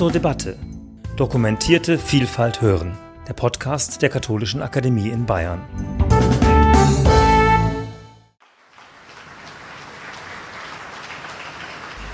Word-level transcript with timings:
zur 0.00 0.10
Debatte. 0.10 0.56
Dokumentierte 1.16 1.98
Vielfalt 1.98 2.62
hören. 2.62 2.96
Der 3.28 3.34
Podcast 3.34 4.00
der 4.00 4.08
Katholischen 4.08 4.62
Akademie 4.62 5.10
in 5.10 5.26
Bayern. 5.26 5.60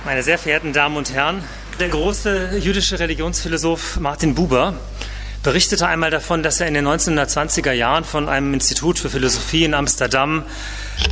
Meine 0.04 0.24
sehr 0.24 0.36
verehrten 0.36 0.72
Damen 0.72 0.96
und 0.96 1.14
Herren, 1.14 1.44
der 1.78 1.88
große 1.90 2.58
jüdische 2.58 2.98
Religionsphilosoph 2.98 4.00
Martin 4.00 4.34
Buber 4.34 4.74
berichtete 5.44 5.86
einmal 5.86 6.10
davon, 6.10 6.42
dass 6.42 6.60
er 6.60 6.66
in 6.66 6.74
den 6.74 6.88
1920er 6.88 7.70
Jahren 7.70 8.02
von 8.02 8.28
einem 8.28 8.52
Institut 8.52 8.98
für 8.98 9.10
Philosophie 9.10 9.62
in 9.62 9.74
Amsterdam 9.74 10.42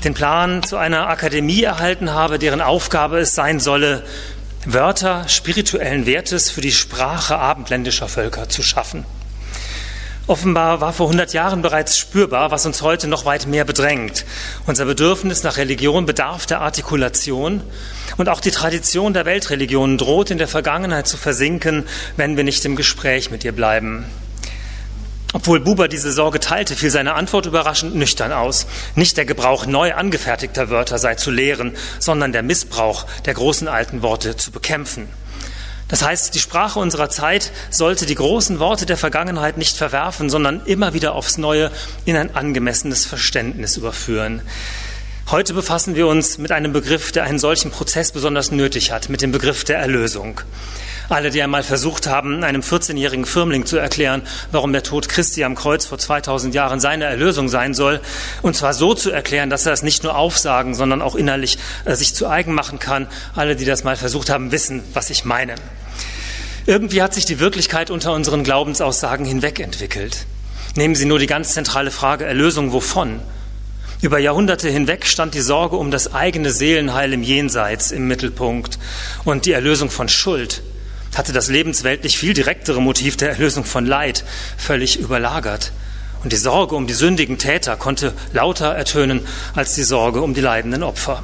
den 0.03 0.13
Plan 0.13 0.64
zu 0.64 0.77
einer 0.77 1.09
Akademie 1.09 1.63
erhalten 1.63 2.11
habe, 2.11 2.41
deren 2.41 2.61
Aufgabe 2.61 3.18
es 3.18 3.36
sein 3.36 3.61
solle, 3.61 4.03
Wörter 4.67 5.29
spirituellen 5.29 6.07
Wertes 6.07 6.50
für 6.50 6.63
die 6.63 6.73
Sprache 6.73 7.36
abendländischer 7.36 8.09
Völker 8.09 8.49
zu 8.49 8.63
schaffen. 8.63 9.04
Offenbar 10.27 10.81
war 10.81 10.95
vor 10.95 11.07
100 11.07 11.35
Jahren 11.35 11.61
bereits 11.61 11.99
spürbar, 11.99 12.50
was 12.50 12.64
uns 12.64 12.81
heute 12.81 13.07
noch 13.07 13.27
weit 13.27 13.46
mehr 13.46 13.67
bedrängt. 13.67 14.25
Unser 14.64 14.87
Bedürfnis 14.87 15.43
nach 15.43 15.59
Religion 15.59 16.07
bedarf 16.07 16.46
der 16.46 16.63
Artikulation 16.63 17.63
und 18.17 18.31
auch 18.31 18.40
die 18.40 18.50
Tradition 18.50 19.13
der 19.13 19.27
Weltreligionen 19.27 19.99
droht 19.99 20.31
in 20.31 20.39
der 20.39 20.49
Vergangenheit 20.49 21.07
zu 21.07 21.18
versinken, 21.18 21.87
wenn 22.17 22.39
wir 22.39 22.45
nicht 22.45 22.65
im 22.65 22.75
Gespräch 22.75 23.31
mit 23.31 23.45
ihr 23.45 23.53
bleiben. 23.53 24.07
Obwohl 25.35 25.59
Buber 25.59 25.89
diese 25.89 26.13
Sorge 26.13 26.39
teilte, 26.39 26.77
fiel 26.77 26.91
seine 26.91 27.15
Antwort 27.15 27.45
überraschend 27.47 27.97
nüchtern 27.97 28.31
aus. 28.31 28.67
Nicht 28.95 29.17
der 29.17 29.25
Gebrauch 29.25 29.67
neu 29.67 29.93
angefertigter 29.93 30.71
Wörter 30.71 30.97
sei 30.97 31.17
zu 31.17 31.33
lehren, 31.33 31.73
sondern 31.99 32.31
der 32.31 32.45
Missbrauch 32.45 33.05
der 33.25 33.34
großen 33.34 33.67
alten 33.67 34.03
Worte 34.03 34.37
zu 34.37 34.53
bekämpfen. 34.53 35.09
Das 35.89 36.05
heißt, 36.05 36.37
die 36.37 36.39
Sprache 36.39 36.79
unserer 36.79 37.11
Zeit 37.11 37.51
sollte 37.71 38.07
die 38.07 38.15
großen 38.15 38.61
Worte 38.61 38.87
der 38.87 38.97
Vergangenheit 38.97 39.59
nicht 39.59 39.77
verwerfen, 39.77 40.31
sondern 40.31 40.65
immer 40.67 40.95
wieder 40.95 41.17
aufs 41.17 41.37
Neue 41.37 41.73
in 42.05 42.17
ein 42.17 42.37
angemessenes 42.37 43.05
Verständnis 43.05 43.77
überführen. 43.77 44.41
Heute 45.33 45.53
befassen 45.53 45.97
wir 45.97 46.07
uns 46.07 46.39
mit 46.39 46.53
einem 46.53 46.73
Begriff, 46.73 47.11
der 47.11 47.25
einen 47.25 47.41
solchen 47.41 47.73
Prozess 47.73 48.13
besonders 48.13 48.53
nötig 48.53 48.93
hat, 48.93 49.09
mit 49.09 49.21
dem 49.21 49.33
Begriff 49.33 49.65
der 49.65 49.79
Erlösung. 49.79 50.43
Alle, 51.09 51.31
die 51.31 51.43
einmal 51.43 51.63
versucht 51.63 52.07
haben, 52.07 52.43
einem 52.45 52.63
14-jährigen 52.63 53.27
Firmling 53.27 53.67
zu 53.67 53.77
erklären, 53.77 54.23
warum 54.53 54.73
der 54.73 54.83
Tod 54.83 55.09
Christi 55.09 55.45
am 55.45 55.55
Kreuz 55.55 55.85
vor 55.85 55.99
2000 55.99 56.55
Jahren 56.55 56.81
seine 56.81 57.05
Erlösung 57.05 57.49
sein 57.49 57.75
soll, 57.75 58.01
und 58.41 58.57
zwar 58.57 58.73
so 58.73 58.95
zu 58.95 59.11
erklären, 59.11 59.51
dass 59.51 59.67
er 59.67 59.73
es 59.73 59.83
nicht 59.83 60.03
nur 60.03 60.17
aufsagen, 60.17 60.75
sondern 60.75 61.03
auch 61.03 61.15
innerlich 61.15 61.59
äh, 61.85 61.95
sich 61.95 62.15
zu 62.15 62.27
eigen 62.27 62.55
machen 62.55 62.79
kann. 62.79 63.07
Alle, 63.35 63.55
die 63.55 63.67
das 63.67 63.85
mal 63.85 63.97
versucht 63.97 64.31
haben, 64.31 64.51
wissen, 64.51 64.83
was 64.95 65.11
ich 65.11 65.25
meine. 65.25 65.57
Irgendwie 66.67 67.03
hat 67.03 67.13
sich 67.13 67.27
die 67.27 67.39
Wirklichkeit 67.39 67.91
unter 67.91 68.15
unseren 68.15 68.43
Glaubensaussagen 68.43 69.27
hinweg 69.27 69.61
entwickelt. 69.61 70.25
Nehmen 70.75 70.95
Sie 70.95 71.05
nur 71.05 71.19
die 71.19 71.27
ganz 71.27 71.53
zentrale 71.53 71.91
Frage 71.91 72.25
Erlösung 72.25 72.73
wovon? 72.73 73.21
Über 74.01 74.19
Jahrhunderte 74.19 74.71
hinweg 74.71 75.07
stand 75.07 75.35
die 75.35 75.41
Sorge 75.41 75.77
um 75.77 75.91
das 75.91 76.15
eigene 76.15 76.51
Seelenheil 76.51 77.13
im 77.13 77.23
Jenseits 77.23 77.91
im 77.91 78.09
Mittelpunkt 78.09 78.79
und 79.25 79.45
die 79.47 79.53
Erlösung 79.53 79.91
von 79.91 80.09
Schuld 80.09 80.63
hatte 81.19 81.33
das 81.33 81.48
lebensweltlich 81.48 82.19
viel 82.19 82.34
direktere 82.34 82.81
Motiv 82.81 83.17
der 83.17 83.31
Erlösung 83.31 83.65
von 83.65 83.87
Leid 83.87 84.25
völlig 84.57 84.98
überlagert. 84.98 85.73
Und 86.23 86.33
die 86.33 86.37
Sorge 86.37 86.75
um 86.75 86.87
die 86.87 86.95
sündigen 86.95 87.39
Täter 87.39 87.77
konnte 87.77 88.15
lauter 88.33 88.75
ertönen 88.75 89.27
als 89.55 89.75
die 89.75 89.83
Sorge 89.83 90.23
um 90.23 90.33
die 90.35 90.41
leidenden 90.41 90.83
Opfer. 90.83 91.23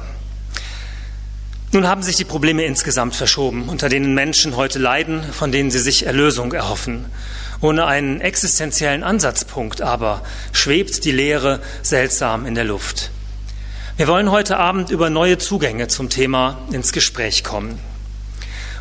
Nun 1.73 1.87
haben 1.87 2.03
sich 2.03 2.17
die 2.17 2.25
Probleme 2.25 2.65
insgesamt 2.65 3.15
verschoben, 3.15 3.69
unter 3.69 3.87
denen 3.87 4.13
Menschen 4.13 4.57
heute 4.57 4.77
leiden, 4.77 5.23
von 5.23 5.51
denen 5.51 5.71
sie 5.71 5.79
sich 5.79 6.05
Erlösung 6.05 6.51
erhoffen. 6.51 7.05
Ohne 7.61 7.85
einen 7.85 8.19
existenziellen 8.19 9.03
Ansatzpunkt 9.03 9.81
aber 9.81 10.21
schwebt 10.51 11.05
die 11.05 11.11
Lehre 11.11 11.61
seltsam 11.81 12.45
in 12.45 12.55
der 12.55 12.65
Luft. 12.65 13.09
Wir 13.97 14.07
wollen 14.07 14.31
heute 14.31 14.57
Abend 14.57 14.89
über 14.89 15.09
neue 15.09 15.37
Zugänge 15.37 15.87
zum 15.87 16.09
Thema 16.09 16.57
ins 16.71 16.91
Gespräch 16.91 17.43
kommen. 17.43 17.79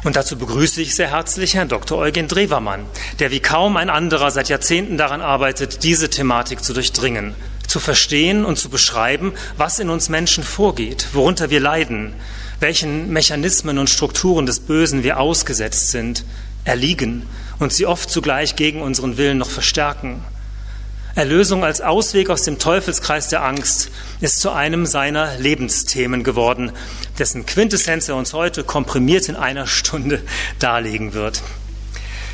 Und 0.03 0.17
dazu 0.17 0.39
begrüße 0.39 0.81
ich 0.81 0.95
sehr 0.95 1.11
herzlich 1.11 1.55
Herrn 1.55 1.69
Dr. 1.69 1.99
Eugen 1.99 2.27
Drewermann, 2.27 2.87
der 3.19 3.31
wie 3.31 3.41
kaum 3.41 3.77
ein 3.77 3.91
anderer 3.91 4.31
seit 4.31 4.49
Jahrzehnten 4.49 4.97
daran 4.97 5.21
arbeitet, 5.21 5.83
diese 5.83 6.09
Thematik 6.09 6.65
zu 6.65 6.73
durchdringen, 6.73 7.35
zu 7.67 7.81
verstehen 7.81 8.47
und 8.47 8.57
zu 8.57 8.71
beschreiben, 8.71 9.35
was 9.59 9.79
in 9.79 9.91
uns 9.91 10.09
Menschen 10.09 10.43
vorgeht, 10.43 11.09
worunter 11.13 11.51
wir 11.51 11.61
leiden, 11.61 12.15
welchen 12.61 13.13
Mechanismen 13.13 13.79
und 13.79 13.91
Strukturen 13.91 14.47
des 14.47 14.61
Bösen 14.61 15.03
wir 15.03 15.21
ausgesetzt 15.21 15.91
sind, 15.91 16.25
erliegen 16.65 17.27
und 17.59 17.73
sie 17.73 17.85
oft 17.85 18.09
zugleich 18.11 18.57
gegen 18.57 18.81
unseren 18.81 19.19
Willen 19.19 19.39
noch 19.39 19.51
verstärken. 19.51 20.25
Erlösung 21.17 21.65
als 21.65 21.81
Ausweg 21.81 22.31
aus 22.31 22.43
dem 22.43 22.59
Teufelskreis 22.59 23.29
der 23.29 23.43
Angst 23.43 23.91
ist 24.21 24.41
zu 24.41 24.51
einem 24.51 24.87
seiner 24.87 25.37
Lebensthemen 25.39 26.23
geworden, 26.23 26.73
dessen 27.19 27.47
Quintessenz 27.47 28.09
er 28.09 28.17
uns 28.17 28.33
heute 28.33 28.63
komprimiert 28.63 29.29
in 29.29 29.37
einer 29.37 29.67
Stunde 29.67 30.23
darlegen 30.61 31.13
wird. 31.13 31.43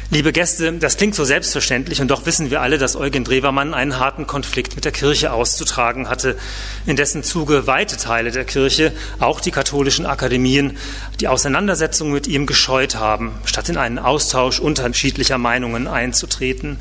Liebe 0.08 0.30
Gäste, 0.30 0.72
das 0.74 0.98
klingt 0.98 1.16
so 1.16 1.24
selbstverständlich 1.24 2.00
und 2.00 2.08
doch 2.08 2.26
wissen 2.26 2.50
wir 2.52 2.60
alle, 2.60 2.78
dass 2.78 2.94
Eugen 2.94 3.24
Drewermann 3.24 3.74
einen 3.74 3.98
harten 3.98 4.28
Konflikt 4.28 4.76
mit 4.76 4.84
der 4.84 4.92
Kirche 4.92 5.32
auszutragen 5.32 6.08
hatte, 6.08 6.38
in 6.84 6.94
dessen 6.94 7.24
Zuge 7.24 7.66
weite 7.66 7.96
Teile 7.96 8.30
der 8.30 8.44
Kirche, 8.44 8.92
auch 9.18 9.40
die 9.40 9.50
katholischen 9.50 10.06
Akademien, 10.06 10.76
die 11.18 11.26
Auseinandersetzung 11.26 12.12
mit 12.12 12.28
ihm 12.28 12.46
gescheut 12.46 12.94
haben, 12.94 13.32
statt 13.46 13.68
in 13.68 13.78
einen 13.78 13.98
Austausch 13.98 14.60
unterschiedlicher 14.60 15.38
Meinungen 15.38 15.88
einzutreten. 15.88 16.78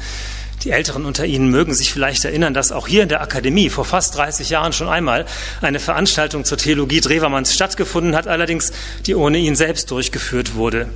Die 0.66 0.72
Älteren 0.72 1.06
unter 1.06 1.26
Ihnen 1.26 1.52
mögen 1.52 1.76
sich 1.76 1.94
vielleicht 1.94 2.26
erinnern, 2.26 2.56
dass 2.56 2.72
auch 2.72 2.88
hier 2.88 3.04
in 3.04 3.10
der 3.10 3.22
Akademie 3.22 3.70
vor 3.70 3.86
fast 3.86 4.18
30 4.18 4.50
Jahren 4.50 4.74
schon 4.74 4.90
einmal 4.90 5.26
eine 5.62 5.80
Veranstaltung 5.80 6.44
zur 6.44 6.58
Theologie 6.58 7.02
Drewermanns 7.02 7.54
stattgefunden 7.54 8.16
hat, 8.16 8.28
allerdings 8.28 8.72
die 9.06 9.14
ohne 9.14 9.38
ihn 9.38 9.56
selbst 9.56 9.92
durchgeführt 9.92 10.56
wurde. 10.56 10.90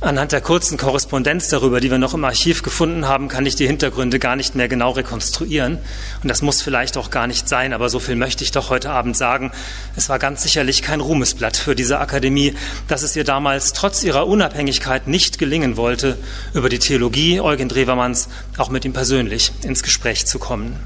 Anhand 0.00 0.32
der 0.32 0.40
kurzen 0.40 0.76
Korrespondenz 0.76 1.48
darüber, 1.48 1.80
die 1.80 1.90
wir 1.90 1.98
noch 1.98 2.14
im 2.14 2.24
Archiv 2.24 2.62
gefunden 2.62 3.08
haben, 3.08 3.28
kann 3.28 3.46
ich 3.46 3.54
die 3.54 3.66
Hintergründe 3.66 4.18
gar 4.18 4.36
nicht 4.36 4.54
mehr 4.54 4.68
genau 4.68 4.90
rekonstruieren. 4.90 5.78
Und 6.22 6.28
das 6.28 6.42
muss 6.42 6.60
vielleicht 6.60 6.98
auch 6.98 7.10
gar 7.10 7.26
nicht 7.26 7.48
sein, 7.48 7.72
aber 7.72 7.88
so 7.88 8.00
viel 8.00 8.16
möchte 8.16 8.44
ich 8.44 8.50
doch 8.50 8.68
heute 8.70 8.90
Abend 8.90 9.16
sagen. 9.16 9.50
Es 9.96 10.08
war 10.08 10.18
ganz 10.18 10.42
sicherlich 10.42 10.82
kein 10.82 11.00
Ruhmesblatt 11.00 11.56
für 11.56 11.74
diese 11.74 12.00
Akademie, 12.00 12.54
dass 12.86 13.02
es 13.02 13.16
ihr 13.16 13.24
damals 13.24 13.72
trotz 13.72 14.02
ihrer 14.02 14.26
Unabhängigkeit 14.26 15.06
nicht 15.06 15.38
gelingen 15.38 15.76
wollte, 15.76 16.18
über 16.52 16.68
die 16.68 16.80
Theologie 16.80 17.40
Eugen 17.40 17.68
Drewermanns 17.68 18.28
auch 18.58 18.68
mit 18.68 18.84
ihm 18.84 18.92
persönlich 18.92 19.52
ins 19.62 19.82
Gespräch 19.82 20.26
zu 20.26 20.38
kommen. 20.38 20.76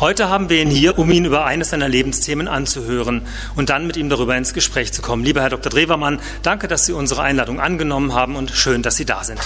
Heute 0.00 0.28
haben 0.28 0.48
wir 0.48 0.60
ihn 0.60 0.70
hier, 0.70 0.98
um 0.98 1.10
ihn 1.10 1.24
über 1.24 1.44
eines 1.44 1.70
seiner 1.70 1.88
Lebensthemen 1.88 2.48
anzuhören 2.48 3.22
und 3.56 3.70
dann 3.70 3.86
mit 3.86 3.96
ihm 3.96 4.08
darüber 4.08 4.36
ins 4.36 4.54
Gespräch 4.54 4.92
zu 4.92 5.02
kommen. 5.02 5.24
Lieber 5.24 5.42
Herr 5.42 5.50
Dr. 5.50 5.70
Drewermann, 5.70 6.20
danke, 6.42 6.68
dass 6.68 6.86
Sie 6.86 6.92
unsere 6.92 7.22
Einladung 7.22 7.60
angenommen 7.60 8.14
haben 8.14 8.36
und 8.36 8.50
schön, 8.50 8.82
dass 8.82 8.96
Sie 8.96 9.04
da 9.04 9.24
sind. 9.24 9.40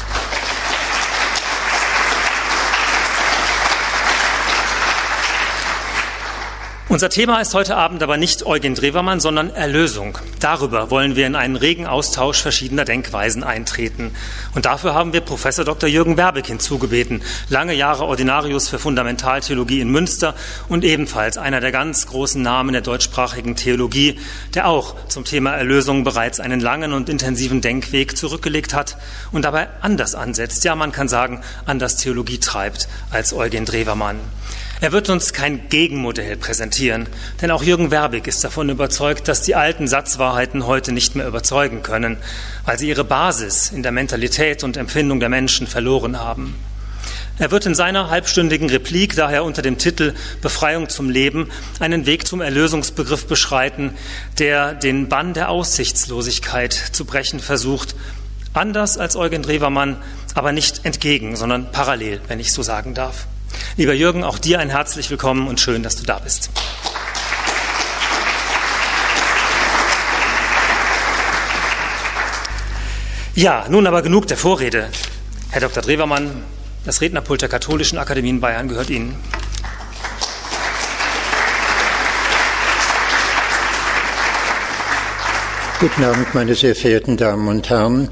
Unser 6.90 7.10
Thema 7.10 7.38
ist 7.42 7.52
heute 7.52 7.76
Abend 7.76 8.02
aber 8.02 8.16
nicht 8.16 8.46
Eugen 8.46 8.74
Drewermann, 8.74 9.20
sondern 9.20 9.50
Erlösung. 9.50 10.16
Darüber 10.40 10.90
wollen 10.90 11.16
wir 11.16 11.26
in 11.26 11.36
einen 11.36 11.56
regen 11.56 11.86
Austausch 11.86 12.40
verschiedener 12.40 12.86
Denkweisen 12.86 13.44
eintreten. 13.44 14.12
Und 14.54 14.64
dafür 14.64 14.94
haben 14.94 15.12
wir 15.12 15.20
Professor 15.20 15.66
Dr. 15.66 15.86
Jürgen 15.86 16.16
Werbeck 16.16 16.46
hinzugebeten, 16.46 17.22
lange 17.50 17.74
Jahre 17.74 18.06
Ordinarius 18.06 18.70
für 18.70 18.78
Fundamentaltheologie 18.78 19.80
in 19.80 19.90
Münster 19.90 20.34
und 20.70 20.82
ebenfalls 20.82 21.36
einer 21.36 21.60
der 21.60 21.72
ganz 21.72 22.06
großen 22.06 22.40
Namen 22.40 22.72
der 22.72 22.80
deutschsprachigen 22.80 23.54
Theologie, 23.54 24.18
der 24.54 24.66
auch 24.66 24.94
zum 25.08 25.26
Thema 25.26 25.50
Erlösung 25.50 26.04
bereits 26.04 26.40
einen 26.40 26.60
langen 26.60 26.94
und 26.94 27.10
intensiven 27.10 27.60
Denkweg 27.60 28.16
zurückgelegt 28.16 28.72
hat 28.72 28.96
und 29.30 29.44
dabei 29.44 29.68
anders 29.82 30.14
ansetzt. 30.14 30.64
Ja, 30.64 30.74
man 30.74 30.92
kann 30.92 31.08
sagen, 31.08 31.42
anders 31.66 31.96
Theologie 31.96 32.38
treibt 32.38 32.88
als 33.10 33.34
Eugen 33.34 33.66
Drewermann. 33.66 34.20
Er 34.80 34.92
wird 34.92 35.10
uns 35.10 35.32
kein 35.32 35.68
Gegenmodell 35.68 36.36
präsentieren, 36.36 37.08
denn 37.42 37.50
auch 37.50 37.64
Jürgen 37.64 37.90
Werbig 37.90 38.28
ist 38.28 38.44
davon 38.44 38.68
überzeugt, 38.68 39.26
dass 39.26 39.42
die 39.42 39.56
alten 39.56 39.88
Satzwahrheiten 39.88 40.66
heute 40.66 40.92
nicht 40.92 41.16
mehr 41.16 41.26
überzeugen 41.26 41.82
können, 41.82 42.16
weil 42.64 42.78
sie 42.78 42.88
ihre 42.88 43.02
Basis 43.02 43.72
in 43.72 43.82
der 43.82 43.90
Mentalität 43.90 44.62
und 44.62 44.76
Empfindung 44.76 45.18
der 45.18 45.30
Menschen 45.30 45.66
verloren 45.66 46.20
haben. 46.20 46.54
Er 47.40 47.50
wird 47.50 47.66
in 47.66 47.74
seiner 47.74 48.08
halbstündigen 48.08 48.70
Replik 48.70 49.16
daher 49.16 49.42
unter 49.42 49.62
dem 49.62 49.78
Titel 49.78 50.14
Befreiung 50.42 50.88
zum 50.88 51.10
Leben 51.10 51.50
einen 51.80 52.06
Weg 52.06 52.28
zum 52.28 52.40
Erlösungsbegriff 52.40 53.26
beschreiten, 53.26 53.94
der 54.38 54.74
den 54.74 55.08
Bann 55.08 55.34
der 55.34 55.48
Aussichtslosigkeit 55.48 56.72
zu 56.72 57.04
brechen 57.04 57.40
versucht, 57.40 57.96
anders 58.54 58.96
als 58.96 59.16
Eugen 59.16 59.42
Drewermann, 59.42 59.96
aber 60.34 60.52
nicht 60.52 60.84
entgegen, 60.84 61.34
sondern 61.34 61.72
parallel, 61.72 62.20
wenn 62.28 62.38
ich 62.38 62.52
so 62.52 62.62
sagen 62.62 62.94
darf. 62.94 63.26
Lieber 63.78 63.94
Jürgen, 63.94 64.24
auch 64.24 64.38
dir 64.38 64.58
ein 64.58 64.70
herzlich 64.70 65.08
willkommen 65.08 65.46
und 65.46 65.60
schön, 65.60 65.84
dass 65.84 65.94
du 65.94 66.02
da 66.02 66.18
bist. 66.18 66.50
Ja, 73.36 73.66
nun 73.68 73.86
aber 73.86 74.02
genug 74.02 74.26
der 74.26 74.36
Vorrede. 74.36 74.88
Herr 75.50 75.60
Dr. 75.60 75.80
Drewermann, 75.80 76.42
das 76.84 77.00
Rednerpult 77.00 77.40
der 77.40 77.48
Katholischen 77.48 77.98
Akademie 77.98 78.30
in 78.30 78.40
Bayern 78.40 78.66
gehört 78.66 78.90
Ihnen. 78.90 79.14
Guten 85.78 86.02
Abend, 86.02 86.34
meine 86.34 86.56
sehr 86.56 86.74
verehrten 86.74 87.16
Damen 87.16 87.46
und 87.46 87.70
Herren. 87.70 88.10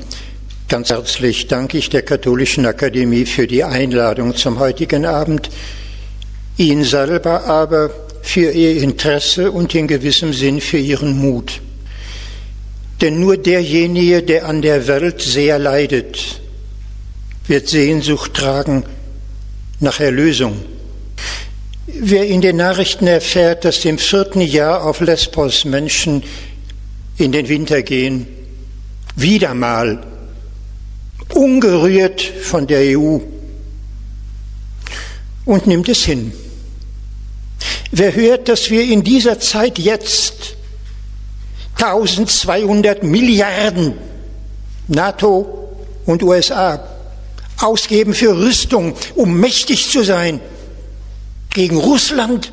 Ganz 0.68 0.90
herzlich 0.90 1.46
danke 1.46 1.78
ich 1.78 1.90
der 1.90 2.02
Katholischen 2.02 2.66
Akademie 2.66 3.24
für 3.24 3.46
die 3.46 3.62
Einladung 3.62 4.34
zum 4.34 4.58
heutigen 4.58 5.06
Abend, 5.06 5.48
Ihnen 6.56 6.82
selber 6.82 7.44
aber 7.44 7.90
für 8.22 8.50
Ihr 8.50 8.82
Interesse 8.82 9.52
und 9.52 9.76
in 9.76 9.86
gewissem 9.86 10.32
Sinn 10.32 10.60
für 10.60 10.78
Ihren 10.78 11.16
Mut. 11.18 11.60
Denn 13.00 13.20
nur 13.20 13.36
derjenige, 13.36 14.24
der 14.24 14.48
an 14.48 14.60
der 14.60 14.88
Welt 14.88 15.22
sehr 15.22 15.60
leidet, 15.60 16.40
wird 17.46 17.68
Sehnsucht 17.68 18.34
tragen 18.34 18.82
nach 19.78 20.00
Erlösung. 20.00 20.56
Wer 21.86 22.26
in 22.26 22.40
den 22.40 22.56
Nachrichten 22.56 23.06
erfährt, 23.06 23.64
dass 23.64 23.84
im 23.84 23.98
vierten 23.98 24.40
Jahr 24.40 24.84
auf 24.84 25.00
Lesbos 25.00 25.64
Menschen 25.64 26.24
in 27.18 27.30
den 27.30 27.48
Winter 27.48 27.82
gehen, 27.82 28.26
wieder 29.14 29.54
mal 29.54 30.02
ungerührt 31.34 32.20
von 32.20 32.66
der 32.66 32.98
EU 32.98 33.18
und 35.44 35.66
nimmt 35.66 35.88
es 35.88 36.04
hin. 36.04 36.32
Wer 37.92 38.14
hört, 38.14 38.48
dass 38.48 38.70
wir 38.70 38.82
in 38.82 39.02
dieser 39.02 39.38
Zeit 39.38 39.78
jetzt 39.78 40.56
1200 41.76 43.02
Milliarden 43.02 43.94
NATO 44.88 45.76
und 46.04 46.22
USA 46.22 46.82
ausgeben 47.60 48.14
für 48.14 48.36
Rüstung, 48.36 48.94
um 49.14 49.38
mächtig 49.38 49.90
zu 49.90 50.04
sein 50.04 50.40
gegen 51.50 51.76
Russland 51.76 52.52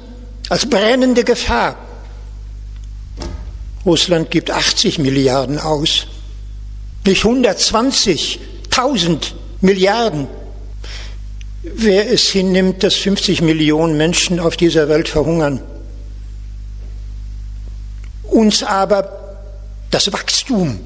als 0.50 0.70
brennende 0.70 1.24
Gefahr. 1.24 1.78
Russland 3.86 4.32
gibt 4.32 4.50
80 4.50 5.00
Milliarden 5.00 5.60
aus, 5.60 6.08
nicht 7.06 7.26
120, 7.26 8.40
1000 8.76 9.36
Milliarden. 9.62 10.28
Wer 11.62 12.12
es 12.12 12.28
hinnimmt, 12.30 12.84
dass 12.84 12.96
50 12.96 13.42
Millionen 13.42 13.96
Menschen 13.98 14.40
auf 14.40 14.58
dieser 14.58 14.90
Welt 14.90 15.08
verhungern, 15.08 15.62
uns 18.24 18.64
aber 18.64 19.38
das 19.92 20.12
Wachstum 20.12 20.80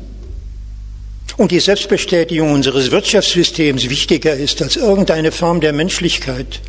und 1.38 1.52
die 1.52 1.60
Selbstbestätigung 1.60 2.52
unseres 2.52 2.92
Wirtschaftssystems 2.92 3.90
wichtiger 3.90 4.36
ist 4.36 4.62
als 4.62 4.76
irgendeine 4.76 5.32
Form 5.32 5.62
der 5.62 5.74
Menschlichkeit, 5.74 6.60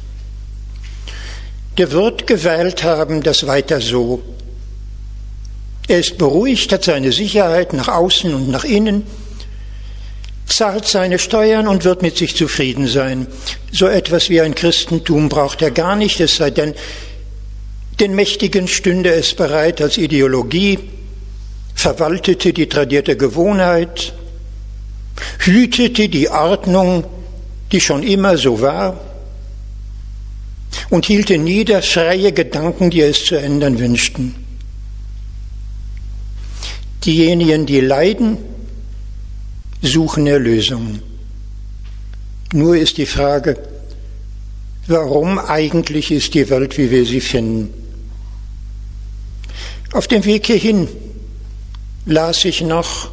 der 1.77 1.91
wird 1.93 2.27
gewählt 2.27 2.85
haben, 2.85 3.23
das 3.23 3.47
weiter 3.47 3.81
so. 3.81 4.23
Er 5.89 6.01
ist 6.01 6.17
beruhigt, 6.17 6.73
hat 6.73 6.85
seine 6.85 7.13
Sicherheit 7.13 7.73
nach 7.73 7.89
außen 7.89 8.35
und 8.35 8.49
nach 8.49 8.65
innen, 8.65 9.05
zahlt 10.49 10.87
seine 10.87 11.19
Steuern 11.19 11.69
und 11.69 11.85
wird 11.85 12.03
mit 12.03 12.17
sich 12.17 12.35
zufrieden 12.35 12.87
sein. 12.87 13.27
So 13.71 13.87
etwas 13.87 14.31
wie 14.31 14.41
ein 14.41 14.55
Christentum 14.55 15.29
braucht 15.29 15.63
er 15.63 15.71
gar 15.71 15.95
nicht, 15.95 16.21
es 16.21 16.37
sei 16.37 16.51
denn, 16.51 16.75
den 18.01 18.15
Mächtigen 18.15 18.69
stünde 18.69 19.13
es 19.13 19.35
bereit 19.35 19.81
als 19.81 19.99
Ideologie, 19.99 20.79
verwaltete 21.75 22.53
die 22.53 22.69
tradierte 22.69 23.17
Gewohnheit, 23.17 24.15
hütete 25.41 26.09
die 26.09 26.29
Ordnung, 26.29 27.05
die 27.73 27.81
schon 27.81 28.03
immer 28.03 28.37
so 28.37 28.61
war, 28.61 29.01
und 30.91 31.07
hielte 31.07 31.39
nieder 31.39 31.83
freie 31.83 32.33
Gedanken, 32.33 32.91
die 32.91 33.03
es 33.03 33.25
zu 33.25 33.35
ändern 33.35 33.79
wünschten. 33.79 34.35
Diejenigen, 37.05 37.67
die 37.67 37.81
leiden, 37.81 38.39
suchen 39.83 40.27
Erlösung. 40.27 41.01
Nur 42.53 42.77
ist 42.77 42.97
die 42.97 43.07
Frage, 43.07 43.57
warum 44.87 45.39
eigentlich 45.39 46.11
ist 46.11 46.35
die 46.35 46.49
Welt, 46.49 46.79
wie 46.79 46.91
wir 46.91 47.05
sie 47.05 47.21
finden? 47.21 47.73
Auf 49.93 50.09
dem 50.09 50.25
Weg 50.25 50.47
hierhin 50.47 50.89
las 52.07 52.45
ich 52.45 52.61
noch, 52.63 53.11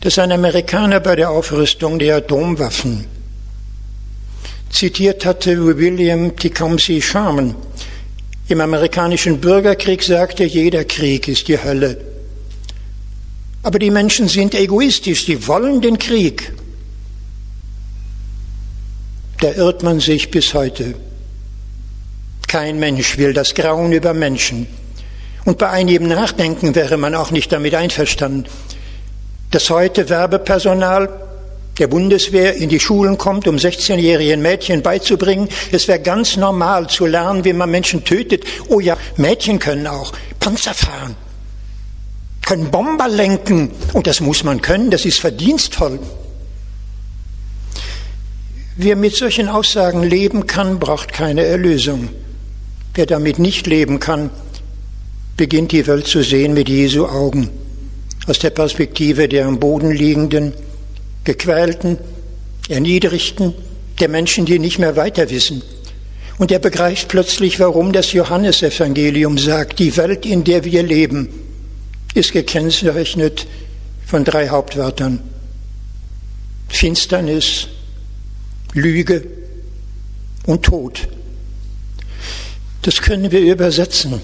dass 0.00 0.18
ein 0.18 0.32
Amerikaner 0.32 1.00
bei 1.00 1.16
der 1.16 1.30
Aufrüstung 1.30 1.98
der 1.98 2.16
Atomwaffen 2.16 3.06
zitiert 4.70 5.24
hatte 5.24 5.76
William 5.78 6.36
Tecumseh 6.36 7.00
Sherman. 7.00 7.54
Im 8.48 8.60
amerikanischen 8.60 9.40
Bürgerkrieg 9.40 10.02
sagte, 10.02 10.44
jeder 10.44 10.84
Krieg 10.84 11.28
ist 11.28 11.48
die 11.48 11.62
Hölle. 11.62 11.98
Aber 13.68 13.78
die 13.78 13.90
Menschen 13.90 14.28
sind 14.28 14.54
egoistisch, 14.54 15.26
sie 15.26 15.46
wollen 15.46 15.82
den 15.82 15.98
Krieg. 15.98 16.54
Da 19.42 19.52
irrt 19.52 19.82
man 19.82 20.00
sich 20.00 20.30
bis 20.30 20.54
heute. 20.54 20.94
Kein 22.46 22.78
Mensch 22.78 23.18
will 23.18 23.34
das 23.34 23.54
Grauen 23.54 23.92
über 23.92 24.14
Menschen. 24.14 24.66
Und 25.44 25.58
bei 25.58 25.68
einigem 25.68 26.08
Nachdenken 26.08 26.74
wäre 26.74 26.96
man 26.96 27.14
auch 27.14 27.30
nicht 27.30 27.52
damit 27.52 27.74
einverstanden, 27.74 28.46
dass 29.50 29.68
heute 29.68 30.08
Werbepersonal 30.08 31.10
der 31.78 31.88
Bundeswehr 31.88 32.54
in 32.54 32.70
die 32.70 32.80
Schulen 32.80 33.18
kommt, 33.18 33.46
um 33.46 33.56
16-jährigen 33.56 34.40
Mädchen 34.40 34.80
beizubringen. 34.80 35.46
Es 35.72 35.88
wäre 35.88 36.00
ganz 36.00 36.38
normal 36.38 36.86
zu 36.86 37.04
lernen, 37.04 37.44
wie 37.44 37.52
man 37.52 37.70
Menschen 37.70 38.02
tötet. 38.02 38.44
Oh 38.68 38.80
ja, 38.80 38.96
Mädchen 39.18 39.58
können 39.58 39.86
auch 39.86 40.14
Panzer 40.40 40.72
fahren, 40.72 41.16
können 42.48 42.70
Bomber 42.70 43.08
lenken. 43.08 43.70
Und 43.92 44.06
das 44.06 44.22
muss 44.22 44.42
man 44.42 44.62
können, 44.62 44.90
das 44.90 45.04
ist 45.04 45.20
verdienstvoll. 45.20 45.98
Wer 48.76 48.96
mit 48.96 49.14
solchen 49.14 49.48
Aussagen 49.48 50.02
leben 50.02 50.46
kann, 50.46 50.78
braucht 50.78 51.12
keine 51.12 51.44
Erlösung. 51.44 52.08
Wer 52.94 53.04
damit 53.04 53.38
nicht 53.38 53.66
leben 53.66 54.00
kann, 54.00 54.30
beginnt 55.36 55.72
die 55.72 55.86
Welt 55.86 56.06
zu 56.06 56.22
sehen 56.22 56.54
mit 56.54 56.70
Jesu 56.70 57.04
Augen, 57.06 57.50
aus 58.26 58.38
der 58.38 58.50
Perspektive 58.50 59.28
der 59.28 59.46
am 59.46 59.60
Boden 59.60 59.90
liegenden, 59.90 60.54
gequälten, 61.24 61.98
erniedrigten, 62.70 63.52
der 64.00 64.08
Menschen, 64.08 64.46
die 64.46 64.58
nicht 64.58 64.78
mehr 64.78 64.96
weiter 64.96 65.28
wissen. 65.28 65.62
Und 66.38 66.50
er 66.50 66.60
begreift 66.60 67.08
plötzlich, 67.08 67.60
warum 67.60 67.92
das 67.92 68.12
Johannesevangelium 68.14 69.36
sagt, 69.36 69.80
die 69.80 69.94
Welt, 69.98 70.24
in 70.24 70.44
der 70.44 70.64
wir 70.64 70.82
leben, 70.82 71.28
ist 72.18 72.32
gekennzeichnet 72.32 73.46
von 74.04 74.24
drei 74.24 74.48
Hauptwörtern. 74.48 75.20
Finsternis, 76.68 77.68
Lüge 78.74 79.26
und 80.44 80.64
Tod. 80.64 81.08
Das 82.82 83.00
können 83.00 83.30
wir 83.30 83.40
übersetzen. 83.40 84.20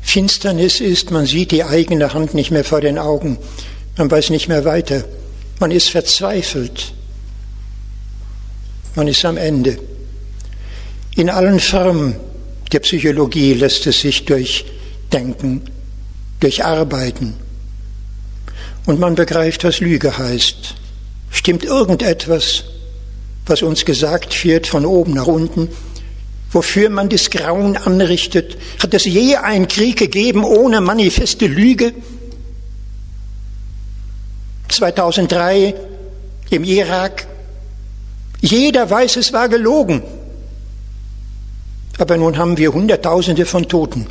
Finsternis 0.00 0.80
ist, 0.80 1.10
man 1.10 1.26
sieht 1.26 1.52
die 1.52 1.64
eigene 1.64 2.12
Hand 2.12 2.34
nicht 2.34 2.50
mehr 2.50 2.64
vor 2.64 2.80
den 2.80 2.98
Augen, 2.98 3.38
man 3.96 4.10
weiß 4.10 4.30
nicht 4.30 4.48
mehr 4.48 4.64
weiter. 4.64 5.04
Man 5.60 5.70
ist 5.70 5.90
verzweifelt. 5.90 6.92
Man 8.94 9.06
ist 9.06 9.24
am 9.24 9.36
Ende. 9.36 9.78
In 11.14 11.30
allen 11.30 11.60
Formen 11.60 12.16
der 12.72 12.80
Psychologie 12.80 13.54
lässt 13.54 13.86
es 13.86 14.00
sich 14.00 14.24
durchdenken, 14.24 15.62
durcharbeiten. 16.42 17.34
Und 18.86 18.98
man 18.98 19.14
begreift, 19.14 19.64
was 19.64 19.80
Lüge 19.80 20.18
heißt. 20.18 20.74
Stimmt 21.30 21.64
irgendetwas, 21.64 22.64
was 23.46 23.62
uns 23.62 23.84
gesagt 23.84 24.44
wird 24.44 24.66
von 24.66 24.84
oben 24.84 25.14
nach 25.14 25.26
unten, 25.26 25.68
wofür 26.50 26.90
man 26.90 27.08
das 27.08 27.30
Grauen 27.30 27.76
anrichtet? 27.76 28.58
Hat 28.82 28.92
es 28.94 29.04
je 29.04 29.36
einen 29.36 29.68
Krieg 29.68 29.98
gegeben 29.98 30.44
ohne 30.44 30.80
manifeste 30.80 31.46
Lüge? 31.46 31.94
2003 34.68 35.74
im 36.50 36.64
Irak. 36.64 37.26
Jeder 38.40 38.90
weiß, 38.90 39.16
es 39.16 39.32
war 39.32 39.48
gelogen. 39.48 40.02
Aber 41.98 42.16
nun 42.16 42.36
haben 42.36 42.58
wir 42.58 42.72
Hunderttausende 42.72 43.46
von 43.46 43.68
Toten. 43.68 44.06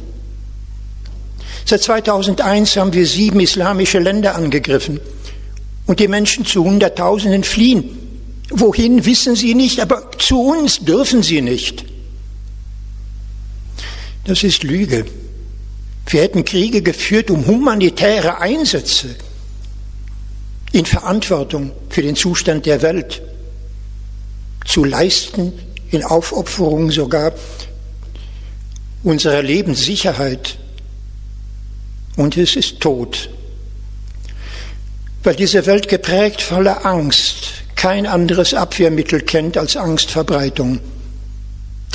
Seit 1.65 1.81
2001 1.81 2.77
haben 2.77 2.93
wir 2.93 3.05
sieben 3.05 3.39
islamische 3.39 3.99
Länder 3.99 4.35
angegriffen 4.35 4.99
und 5.85 5.99
die 5.99 6.07
Menschen 6.07 6.45
zu 6.45 6.63
Hunderttausenden 6.63 7.43
fliehen. 7.43 7.97
Wohin 8.49 9.05
wissen 9.05 9.35
sie 9.35 9.55
nicht, 9.55 9.79
aber 9.79 10.11
zu 10.17 10.41
uns 10.41 10.79
dürfen 10.79 11.23
sie 11.23 11.41
nicht. 11.41 11.85
Das 14.25 14.43
ist 14.43 14.63
Lüge. 14.63 15.05
Wir 16.07 16.21
hätten 16.21 16.43
Kriege 16.43 16.81
geführt 16.81 17.31
um 17.31 17.47
humanitäre 17.47 18.39
Einsätze 18.39 19.15
in 20.73 20.85
Verantwortung 20.85 21.71
für 21.89 22.01
den 22.01 22.15
Zustand 22.15 22.65
der 22.65 22.81
Welt, 22.81 23.21
zu 24.65 24.83
leisten, 24.83 25.53
in 25.89 26.03
Aufopferung 26.03 26.91
sogar 26.91 27.33
unserer 29.03 29.41
Lebenssicherheit. 29.41 30.57
Und 32.21 32.37
es 32.37 32.55
ist 32.55 32.79
tot, 32.79 33.31
weil 35.23 35.33
diese 35.33 35.65
Welt 35.65 35.87
geprägt 35.87 36.43
voller 36.43 36.85
Angst 36.85 37.63
kein 37.75 38.05
anderes 38.05 38.53
Abwehrmittel 38.53 39.21
kennt 39.21 39.57
als 39.57 39.75
Angstverbreitung. 39.75 40.79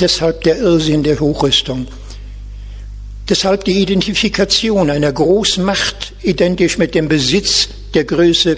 Deshalb 0.01 0.43
der 0.43 0.57
Irrsinn 0.57 1.03
der 1.03 1.21
Hochrüstung. 1.21 1.87
Deshalb 3.29 3.63
die 3.63 3.81
Identifikation 3.81 4.89
einer 4.89 5.13
Großmacht 5.13 6.11
identisch 6.23 6.77
mit 6.77 6.93
dem 6.93 7.07
Besitz 7.07 7.69
der 7.93 8.03
Größe 8.03 8.57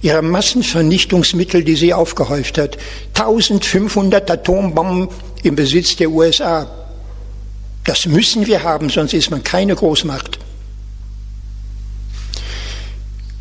ihrer 0.00 0.22
Massenvernichtungsmittel, 0.22 1.64
die 1.64 1.76
sie 1.76 1.92
aufgehäuft 1.92 2.56
hat. 2.56 2.78
1500 3.12 4.30
Atombomben 4.30 5.10
im 5.42 5.54
Besitz 5.54 5.96
der 5.96 6.08
USA. 6.08 6.66
Das 7.84 8.06
müssen 8.06 8.46
wir 8.46 8.62
haben, 8.62 8.88
sonst 8.88 9.12
ist 9.12 9.30
man 9.30 9.42
keine 9.42 9.74
Großmacht. 9.74 10.38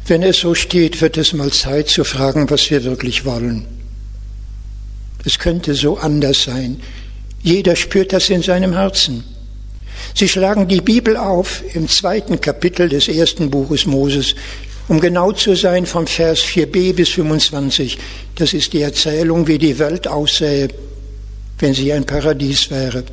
Wenn 0.05 0.21
es 0.21 0.39
so 0.39 0.53
steht, 0.53 0.99
wird 1.01 1.17
es 1.17 1.33
mal 1.33 1.51
Zeit 1.51 1.87
zu 1.87 2.03
fragen, 2.03 2.49
was 2.49 2.69
wir 2.69 2.83
wirklich 2.83 3.23
wollen. 3.23 3.65
Es 5.23 5.39
könnte 5.39 5.73
so 5.75 5.97
anders 5.97 6.43
sein. 6.43 6.81
Jeder 7.41 7.75
spürt 7.75 8.11
das 8.11 8.29
in 8.29 8.41
seinem 8.41 8.73
Herzen. 8.73 9.23
Sie 10.13 10.27
schlagen 10.27 10.67
die 10.67 10.81
Bibel 10.81 11.15
auf 11.15 11.63
im 11.73 11.87
zweiten 11.87 12.41
Kapitel 12.41 12.89
des 12.89 13.07
ersten 13.07 13.49
Buches 13.49 13.85
Moses, 13.85 14.35
um 14.89 14.99
genau 14.99 15.31
zu 15.31 15.55
sein 15.55 15.85
vom 15.85 16.05
Vers 16.05 16.41
4b 16.41 16.93
bis 16.93 17.09
25. 17.09 17.97
Das 18.35 18.53
ist 18.53 18.73
die 18.73 18.81
Erzählung, 18.81 19.47
wie 19.47 19.57
die 19.57 19.79
Welt 19.79 20.07
aussähe, 20.07 20.67
wenn 21.59 21.73
sie 21.73 21.93
ein 21.93 22.05
Paradies 22.05 22.69
wäre. 22.69 23.05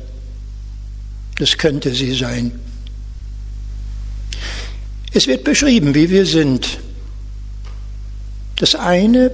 Das 1.37 1.57
könnte 1.57 1.93
sie 1.93 2.13
sein. 2.13 2.51
Es 5.13 5.27
wird 5.27 5.43
beschrieben, 5.43 5.93
wie 5.93 6.09
wir 6.09 6.25
sind. 6.25 6.79
Das 8.57 8.75
eine, 8.75 9.31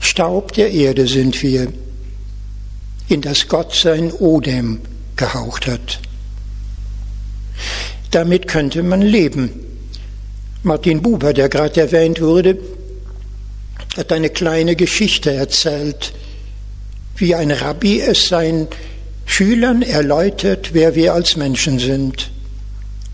Staub 0.00 0.52
der 0.52 0.70
Erde 0.70 1.06
sind 1.06 1.42
wir, 1.42 1.72
in 3.08 3.20
das 3.20 3.48
Gott 3.48 3.74
sein 3.74 4.12
Odem 4.12 4.80
gehaucht 5.16 5.66
hat. 5.66 6.00
Damit 8.10 8.48
könnte 8.48 8.82
man 8.82 9.02
leben. 9.02 9.50
Martin 10.62 11.02
Buber, 11.02 11.32
der 11.32 11.48
gerade 11.48 11.80
erwähnt 11.80 12.20
wurde, 12.20 12.58
hat 13.96 14.12
eine 14.12 14.30
kleine 14.30 14.74
Geschichte 14.74 15.32
erzählt, 15.32 16.12
wie 17.16 17.34
ein 17.34 17.50
Rabbi 17.50 18.00
es 18.00 18.28
seinen 18.28 18.68
Schülern 19.26 19.82
erläutert, 19.82 20.70
wer 20.72 20.94
wir 20.94 21.14
als 21.14 21.36
Menschen 21.36 21.78
sind. 21.78 22.30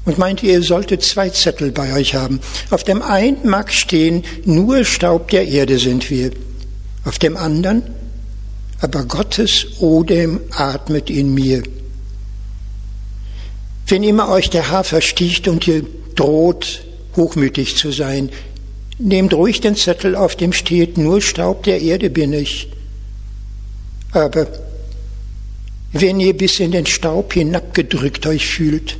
Und 0.04 0.18
meinte, 0.18 0.46
ihr 0.46 0.62
solltet 0.62 1.02
zwei 1.02 1.30
Zettel 1.30 1.70
bei 1.70 1.94
euch 1.94 2.14
haben. 2.14 2.40
Auf 2.70 2.82
dem 2.82 3.02
einen 3.02 3.48
mag 3.48 3.72
stehen, 3.72 4.24
nur 4.44 4.84
Staub 4.84 5.28
der 5.28 5.46
Erde 5.46 5.78
sind 5.78 6.10
wir. 6.10 6.32
Auf 7.04 7.18
dem 7.18 7.36
anderen, 7.36 7.82
aber 8.80 9.04
Gottes 9.04 9.80
Odem 9.80 10.40
atmet 10.50 11.08
in 11.08 11.32
mir. 11.32 11.62
Wenn 13.86 14.02
immer 14.02 14.28
euch 14.28 14.50
der 14.50 14.70
Haar 14.70 14.84
versticht 14.84 15.46
und 15.46 15.68
ihr 15.68 15.84
droht, 16.16 16.82
hochmütig 17.16 17.76
zu 17.76 17.92
sein, 17.92 18.30
nehmt 18.98 19.34
ruhig 19.34 19.60
den 19.60 19.76
Zettel, 19.76 20.16
auf 20.16 20.34
dem 20.36 20.52
steht, 20.52 20.98
nur 20.98 21.20
Staub 21.20 21.62
der 21.62 21.80
Erde 21.80 22.10
bin 22.10 22.32
ich. 22.32 22.68
Aber 24.12 24.46
wenn 25.92 26.20
ihr 26.20 26.36
bis 26.36 26.58
in 26.58 26.72
den 26.72 26.86
Staub 26.86 27.34
hinabgedrückt 27.34 28.26
euch 28.26 28.46
fühlt 28.46 28.96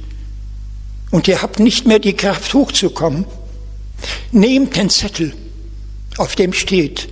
und 1.12 1.28
ihr 1.28 1.42
habt 1.42 1.61
nicht 1.61 1.87
mehr 1.87 2.00
die 2.00 2.14
Kraft 2.14 2.52
hochzukommen, 2.52 3.26
nehmt 4.33 4.75
den 4.75 4.90
Zettel, 4.90 5.33
auf 6.16 6.35
dem 6.35 6.52
steht, 6.52 7.09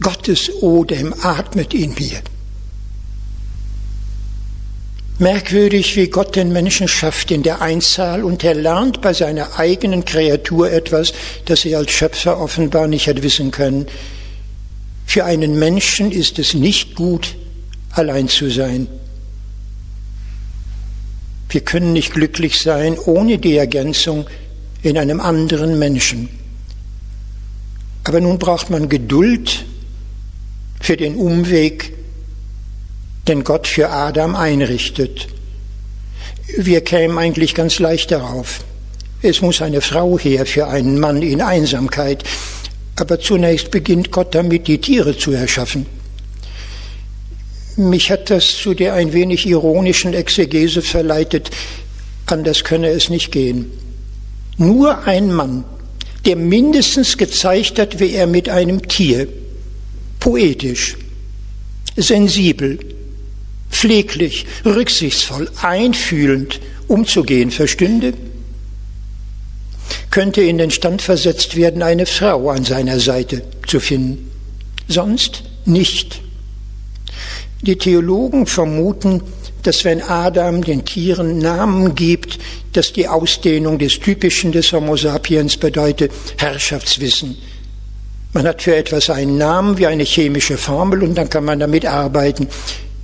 Gottes 0.00 0.50
Odem 0.62 1.12
atmet 1.20 1.74
in 1.74 1.92
mir. 1.94 2.22
Merkwürdig, 5.18 5.94
wie 5.96 6.08
Gott 6.08 6.34
den 6.34 6.52
Menschen 6.52 6.88
schafft 6.88 7.30
in 7.30 7.42
der 7.42 7.60
Einzahl 7.60 8.24
und 8.24 8.42
er 8.42 8.54
lernt 8.54 9.02
bei 9.02 9.12
seiner 9.12 9.58
eigenen 9.58 10.04
Kreatur 10.04 10.70
etwas, 10.70 11.12
das 11.44 11.64
er 11.64 11.78
als 11.78 11.92
Schöpfer 11.92 12.40
offenbar 12.40 12.88
nicht 12.88 13.06
hat 13.06 13.22
wissen 13.22 13.50
können. 13.50 13.86
Für 15.04 15.24
einen 15.24 15.58
Menschen 15.58 16.10
ist 16.10 16.38
es 16.38 16.54
nicht 16.54 16.94
gut, 16.94 17.34
allein 17.90 18.28
zu 18.28 18.50
sein. 18.50 18.86
Wir 21.52 21.60
können 21.60 21.92
nicht 21.92 22.14
glücklich 22.14 22.60
sein 22.60 22.98
ohne 22.98 23.36
die 23.36 23.56
Ergänzung 23.56 24.26
in 24.82 24.96
einem 24.96 25.20
anderen 25.20 25.78
Menschen. 25.78 26.30
Aber 28.04 28.20
nun 28.22 28.38
braucht 28.38 28.70
man 28.70 28.88
Geduld 28.88 29.66
für 30.80 30.96
den 30.96 31.14
Umweg 31.14 31.92
den 33.28 33.44
Gott 33.44 33.66
für 33.66 33.90
Adam 33.90 34.34
einrichtet. 34.34 35.28
Wir 36.56 36.80
kämen 36.80 37.18
eigentlich 37.18 37.54
ganz 37.54 37.78
leicht 37.78 38.10
darauf. 38.10 38.64
Es 39.20 39.42
muss 39.42 39.62
eine 39.62 39.82
Frau 39.82 40.18
her 40.18 40.46
für 40.46 40.68
einen 40.68 40.98
Mann 40.98 41.22
in 41.22 41.42
Einsamkeit. 41.42 42.24
Aber 42.96 43.20
zunächst 43.20 43.70
beginnt 43.70 44.10
Gott 44.10 44.34
damit, 44.34 44.66
die 44.66 44.80
Tiere 44.80 45.16
zu 45.16 45.32
erschaffen. 45.32 45.86
Mich 47.76 48.10
hat 48.10 48.30
das 48.30 48.56
zu 48.58 48.74
der 48.74 48.94
ein 48.94 49.12
wenig 49.12 49.46
ironischen 49.46 50.12
Exegese 50.12 50.82
verleitet, 50.82 51.50
anders 52.26 52.64
könne 52.64 52.88
es 52.88 53.08
nicht 53.08 53.32
gehen. 53.32 53.70
Nur 54.58 55.06
ein 55.06 55.32
Mann, 55.32 55.64
der 56.26 56.36
mindestens 56.36 57.16
gezeigt 57.16 57.78
hat, 57.78 57.98
wie 57.98 58.12
er 58.12 58.26
mit 58.26 58.48
einem 58.48 58.86
Tier 58.88 59.26
poetisch, 60.20 60.96
sensibel, 61.96 62.78
pfleglich, 63.70 64.46
rücksichtsvoll, 64.64 65.50
einfühlend 65.60 66.60
umzugehen 66.86 67.50
verstünde, 67.50 68.12
könnte 70.10 70.42
in 70.42 70.58
den 70.58 70.70
Stand 70.70 71.02
versetzt 71.02 71.56
werden, 71.56 71.82
eine 71.82 72.06
Frau 72.06 72.50
an 72.50 72.64
seiner 72.64 73.00
Seite 73.00 73.42
zu 73.66 73.80
finden. 73.80 74.30
Sonst 74.86 75.42
nicht. 75.64 76.20
Die 77.62 77.78
Theologen 77.78 78.46
vermuten, 78.46 79.22
dass 79.62 79.84
wenn 79.84 80.02
Adam 80.02 80.64
den 80.64 80.84
Tieren 80.84 81.38
Namen 81.38 81.94
gibt, 81.94 82.38
dass 82.72 82.92
die 82.92 83.06
Ausdehnung 83.06 83.78
des 83.78 84.00
Typischen 84.00 84.50
des 84.50 84.72
Homo 84.72 84.96
sapiens 84.96 85.56
bedeutet 85.56 86.10
Herrschaftswissen. 86.38 87.36
Man 88.32 88.48
hat 88.48 88.62
für 88.62 88.74
etwas 88.74 89.10
einen 89.10 89.38
Namen 89.38 89.78
wie 89.78 89.86
eine 89.86 90.02
chemische 90.02 90.56
Formel 90.56 91.04
und 91.04 91.14
dann 91.14 91.30
kann 91.30 91.44
man 91.44 91.60
damit 91.60 91.86
arbeiten. 91.86 92.48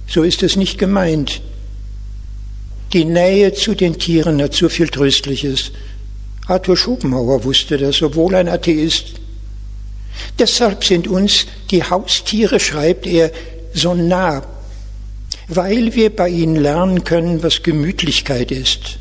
So 0.08 0.24
ist 0.24 0.42
es 0.42 0.56
nicht 0.56 0.76
gemeint. 0.76 1.40
Die 2.92 3.04
Nähe 3.04 3.52
zu 3.52 3.74
den 3.74 3.98
Tieren 3.98 4.42
hat 4.42 4.54
so 4.54 4.68
viel 4.68 4.88
Tröstliches. 4.88 5.70
Arthur 6.48 6.76
Schopenhauer 6.76 7.44
wusste 7.44 7.76
das, 7.76 8.02
obwohl 8.02 8.34
ein 8.34 8.48
Atheist. 8.48 9.20
Deshalb 10.38 10.82
sind 10.82 11.06
uns 11.06 11.46
die 11.70 11.84
Haustiere, 11.84 12.58
schreibt 12.58 13.06
er, 13.06 13.30
so 13.78 13.94
nah, 13.94 14.42
weil 15.48 15.94
wir 15.94 16.14
bei 16.14 16.28
ihnen 16.28 16.56
lernen 16.56 17.04
können, 17.04 17.42
was 17.42 17.62
Gemütlichkeit 17.62 18.50
ist. 18.50 18.98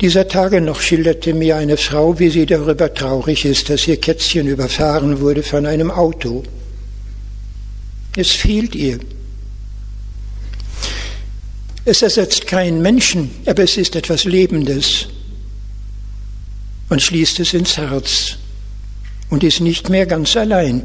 Dieser 0.00 0.28
Tage 0.28 0.62
noch 0.62 0.80
schilderte 0.80 1.34
mir 1.34 1.56
eine 1.56 1.76
Frau, 1.76 2.18
wie 2.18 2.30
sie 2.30 2.46
darüber 2.46 2.92
traurig 2.94 3.44
ist, 3.44 3.68
dass 3.68 3.86
ihr 3.86 3.98
Kätzchen 3.98 4.46
überfahren 4.46 5.20
wurde 5.20 5.42
von 5.42 5.66
einem 5.66 5.90
Auto. 5.90 6.42
Es 8.16 8.30
fehlt 8.30 8.74
ihr. 8.74 8.98
Es 11.84 12.00
ersetzt 12.00 12.46
keinen 12.46 12.80
Menschen, 12.80 13.30
aber 13.44 13.62
es 13.62 13.76
ist 13.76 13.94
etwas 13.94 14.24
Lebendes. 14.24 15.06
Man 16.88 16.98
schließt 16.98 17.40
es 17.40 17.52
ins 17.52 17.76
Herz 17.76 18.36
und 19.28 19.44
ist 19.44 19.60
nicht 19.60 19.90
mehr 19.90 20.06
ganz 20.06 20.34
allein. 20.36 20.82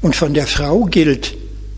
Und 0.00 0.16
von 0.16 0.34
der 0.34 0.46
Frau 0.46 0.84
gilt, 0.84 1.34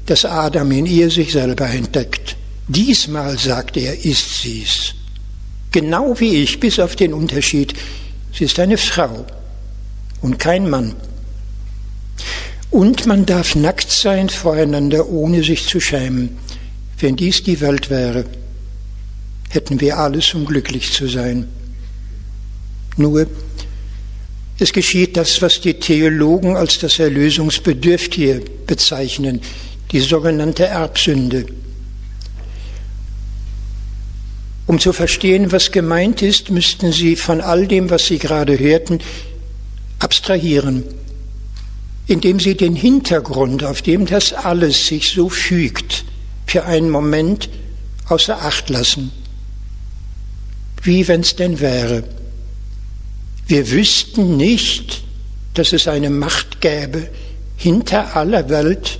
dass 0.07 0.25
Adam 0.25 0.71
in 0.71 0.87
ihr 0.87 1.11
sich 1.11 1.33
selber 1.33 1.69
entdeckt. 1.69 2.37
Diesmal, 2.67 3.39
sagt 3.39 3.77
er, 3.77 4.05
ist 4.05 4.43
sie's. 4.43 4.95
Genau 5.71 6.19
wie 6.19 6.43
ich, 6.43 6.61
bis 6.61 6.79
auf 6.79 6.97
den 6.97 7.13
Unterschied, 7.13 7.75
sie 8.33 8.45
ist 8.45 8.59
eine 8.59 8.79
Frau 8.79 9.27
und 10.23 10.39
kein 10.39 10.69
Mann. 10.69 10.95
Und 12.71 13.07
man 13.07 13.25
darf 13.25 13.55
nackt 13.55 13.91
sein 13.91 14.29
voreinander, 14.29 15.09
ohne 15.09 15.43
sich 15.43 15.67
zu 15.67 15.81
schämen. 15.81 16.37
Wenn 16.99 17.17
dies 17.17 17.43
die 17.43 17.61
Welt 17.61 17.91
wäre, 17.91 18.25
hätten 19.49 19.81
wir 19.81 19.99
alles, 19.99 20.35
um 20.35 20.45
glücklich 20.45 20.93
zu 20.93 21.07
sein. 21.07 21.49
Nur, 22.97 23.27
Es 24.59 24.73
geschieht 24.73 25.17
das, 25.17 25.41
was 25.41 25.61
die 25.61 25.75
Theologen 25.75 26.57
als 26.57 26.81
das 26.81 26.99
Erlösungsbedürftige 26.99 28.43
bezeichnen, 28.67 29.41
die 29.93 30.01
sogenannte 30.01 30.67
Erbsünde. 30.67 31.47
Um 34.67 34.79
zu 34.79 34.93
verstehen, 34.93 35.53
was 35.53 35.71
gemeint 35.71 36.23
ist, 36.23 36.51
müssten 36.51 36.93
Sie 36.93 37.17
von 37.17 37.41
all 37.41 37.67
dem, 37.67 37.89
was 37.89 38.07
Sie 38.07 38.19
gerade 38.19 38.59
hörten, 38.59 38.99
abstrahieren, 39.99 40.83
indem 42.07 42.39
Sie 42.41 42.57
den 42.57 42.75
Hintergrund, 42.75 43.65
auf 43.65 43.81
dem 43.81 44.07
das 44.07 44.33
alles 44.33 44.89
sich 44.89 45.11
so 45.11 45.29
fügt, 45.29 46.05
für 46.47 46.65
einen 46.65 46.91
Moment 46.91 47.49
außer 48.09 48.43
Acht 48.43 48.69
lassen. 48.71 49.13
Wie 50.83 51.07
wenn 51.09 51.21
es 51.21 51.37
denn 51.37 51.61
wäre. 51.61 52.05
Wir 53.49 53.71
wüssten 53.71 54.37
nicht, 54.37 55.03
dass 55.55 55.73
es 55.73 55.89
eine 55.89 56.11
Macht 56.11 56.61
gäbe 56.61 57.09
hinter 57.57 58.15
aller 58.15 58.51
Welt, 58.51 58.99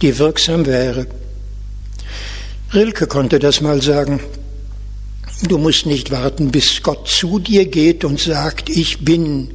die 0.00 0.18
wirksam 0.18 0.64
wäre. 0.64 1.06
Rilke 2.72 3.06
konnte 3.06 3.38
das 3.38 3.60
mal 3.60 3.82
sagen. 3.82 4.20
Du 5.42 5.58
musst 5.58 5.84
nicht 5.84 6.10
warten, 6.10 6.50
bis 6.50 6.82
Gott 6.82 7.08
zu 7.08 7.38
dir 7.38 7.66
geht 7.66 8.04
und 8.04 8.18
sagt, 8.18 8.70
ich 8.70 9.04
bin. 9.04 9.50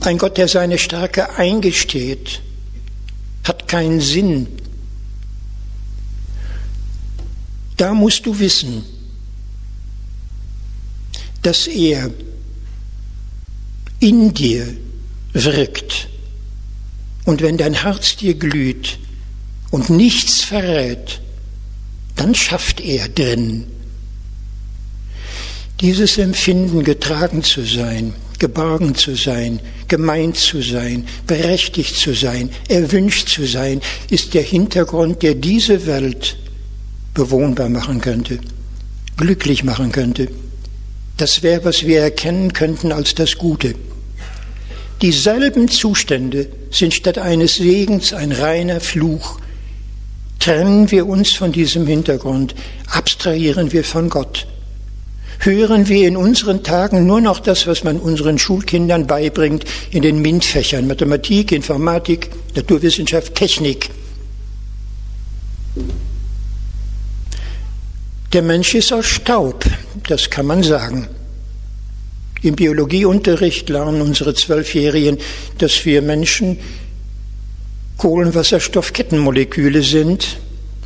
Ein 0.00 0.18
Gott, 0.18 0.36
der 0.36 0.48
seine 0.48 0.76
Stärke 0.76 1.36
eingesteht, 1.36 2.42
hat 3.44 3.68
keinen 3.68 4.00
Sinn. 4.00 4.48
Da 7.76 7.94
musst 7.94 8.26
du 8.26 8.38
wissen, 8.40 8.84
dass 11.46 11.66
er 11.66 12.10
in 14.00 14.34
dir 14.34 14.66
wirkt. 15.32 16.08
Und 17.24 17.40
wenn 17.40 17.56
dein 17.56 17.74
Herz 17.74 18.16
dir 18.16 18.34
glüht 18.34 18.98
und 19.70 19.88
nichts 19.90 20.42
verrät, 20.42 21.20
dann 22.16 22.34
schafft 22.34 22.80
er 22.80 23.08
drin 23.08 23.66
dieses 25.80 26.18
Empfinden, 26.18 26.84
getragen 26.84 27.42
zu 27.42 27.62
sein, 27.62 28.14
geborgen 28.38 28.94
zu 28.94 29.14
sein, 29.16 29.60
gemeint 29.88 30.36
zu 30.36 30.62
sein, 30.62 31.06
berechtigt 31.26 31.96
zu 31.96 32.14
sein, 32.14 32.50
erwünscht 32.68 33.28
zu 33.28 33.46
sein, 33.46 33.80
ist 34.08 34.34
der 34.34 34.42
Hintergrund, 34.42 35.22
der 35.22 35.34
diese 35.34 35.86
Welt 35.86 36.36
bewohnbar 37.12 37.68
machen 37.68 38.00
könnte, 38.00 38.38
glücklich 39.16 39.64
machen 39.64 39.92
könnte. 39.92 40.28
Das 41.16 41.42
wäre, 41.42 41.64
was 41.64 41.86
wir 41.86 42.00
erkennen 42.00 42.52
könnten 42.52 42.92
als 42.92 43.14
das 43.14 43.36
Gute. 43.36 43.74
Dieselben 45.02 45.68
Zustände 45.68 46.48
sind 46.70 46.94
statt 46.94 47.18
eines 47.18 47.56
Segens 47.56 48.12
ein 48.12 48.32
reiner 48.32 48.80
Fluch. 48.80 49.38
Trennen 50.38 50.90
wir 50.90 51.06
uns 51.06 51.32
von 51.32 51.52
diesem 51.52 51.86
Hintergrund, 51.86 52.54
abstrahieren 52.86 53.72
wir 53.72 53.84
von 53.84 54.08
Gott 54.08 54.46
hören 55.44 55.88
wir 55.88 56.08
in 56.08 56.16
unseren 56.16 56.62
Tagen 56.62 57.06
nur 57.06 57.20
noch 57.20 57.40
das, 57.40 57.66
was 57.66 57.84
man 57.84 57.98
unseren 57.98 58.38
Schulkindern 58.38 59.06
beibringt 59.06 59.64
in 59.90 60.02
den 60.02 60.22
MINT-Fächern 60.22 60.86
Mathematik, 60.86 61.52
Informatik, 61.52 62.30
Naturwissenschaft, 62.54 63.34
Technik. 63.34 63.90
Der 68.34 68.42
Mensch 68.42 68.74
ist 68.74 68.92
aus 68.92 69.06
Staub, 69.06 69.64
das 70.08 70.28
kann 70.28 70.46
man 70.46 70.64
sagen. 70.64 71.06
Im 72.42 72.56
Biologieunterricht 72.56 73.68
lernen 73.68 74.00
unsere 74.00 74.34
Zwölfjährigen, 74.34 75.18
dass 75.58 75.84
wir 75.84 76.02
Menschen 76.02 76.58
Kohlenwasserstoffkettenmoleküle 77.96 79.84
sind 79.84 80.38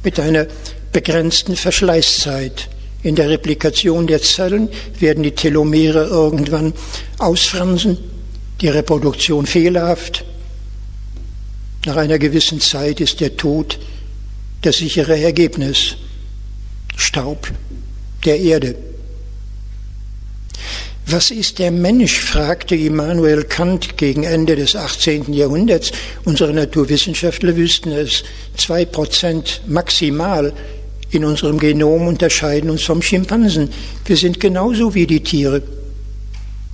mit 0.04 0.20
einer 0.20 0.46
begrenzten 0.92 1.56
Verschleißzeit. 1.56 2.68
In 3.02 3.16
der 3.16 3.30
Replikation 3.30 4.06
der 4.06 4.20
Zellen 4.20 4.68
werden 5.00 5.22
die 5.22 5.34
Telomere 5.34 6.04
irgendwann 6.04 6.74
ausfransen, 7.16 7.96
die 8.60 8.68
Reproduktion 8.68 9.46
fehlerhaft. 9.46 10.22
Nach 11.86 11.96
einer 11.96 12.18
gewissen 12.18 12.60
Zeit 12.60 13.00
ist 13.00 13.20
der 13.20 13.38
Tod 13.38 13.78
das 14.60 14.76
sichere 14.76 15.18
Ergebnis. 15.18 15.96
Staub 16.98 17.50
der 18.24 18.38
Erde. 18.38 18.74
Was 21.06 21.30
ist 21.30 21.58
der 21.58 21.70
Mensch? 21.70 22.20
fragte 22.20 22.74
Immanuel 22.74 23.44
Kant 23.44 23.96
gegen 23.96 24.24
Ende 24.24 24.56
des 24.56 24.76
18. 24.76 25.32
Jahrhunderts. 25.32 25.92
Unsere 26.24 26.52
Naturwissenschaftler 26.52 27.56
wüssten 27.56 27.92
es. 27.92 28.24
Zwei 28.56 28.84
Prozent 28.84 29.62
maximal 29.66 30.52
in 31.10 31.24
unserem 31.24 31.58
Genom 31.58 32.08
unterscheiden 32.08 32.68
uns 32.68 32.82
vom 32.82 33.00
Schimpansen. 33.00 33.70
Wir 34.04 34.16
sind 34.18 34.38
genauso 34.38 34.94
wie 34.94 35.06
die 35.06 35.22
Tiere. 35.22 35.62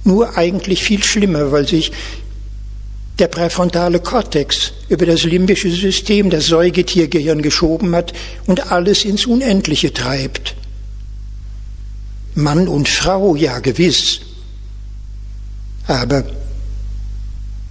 Nur 0.02 0.36
eigentlich 0.36 0.82
viel 0.82 1.04
schlimmer, 1.04 1.52
weil 1.52 1.68
sich 1.68 1.92
der 3.18 3.28
präfrontale 3.28 4.00
Kortex 4.00 4.72
über 4.88 5.06
das 5.06 5.22
limbische 5.22 5.70
System, 5.70 6.30
das 6.30 6.46
Säugetiergehirn 6.46 7.42
geschoben 7.42 7.94
hat 7.94 8.12
und 8.46 8.72
alles 8.72 9.04
ins 9.04 9.26
Unendliche 9.26 9.92
treibt. 9.92 10.56
Mann 12.34 12.66
und 12.66 12.88
Frau, 12.88 13.36
ja 13.36 13.60
gewiss. 13.60 14.20
Aber 15.86 16.24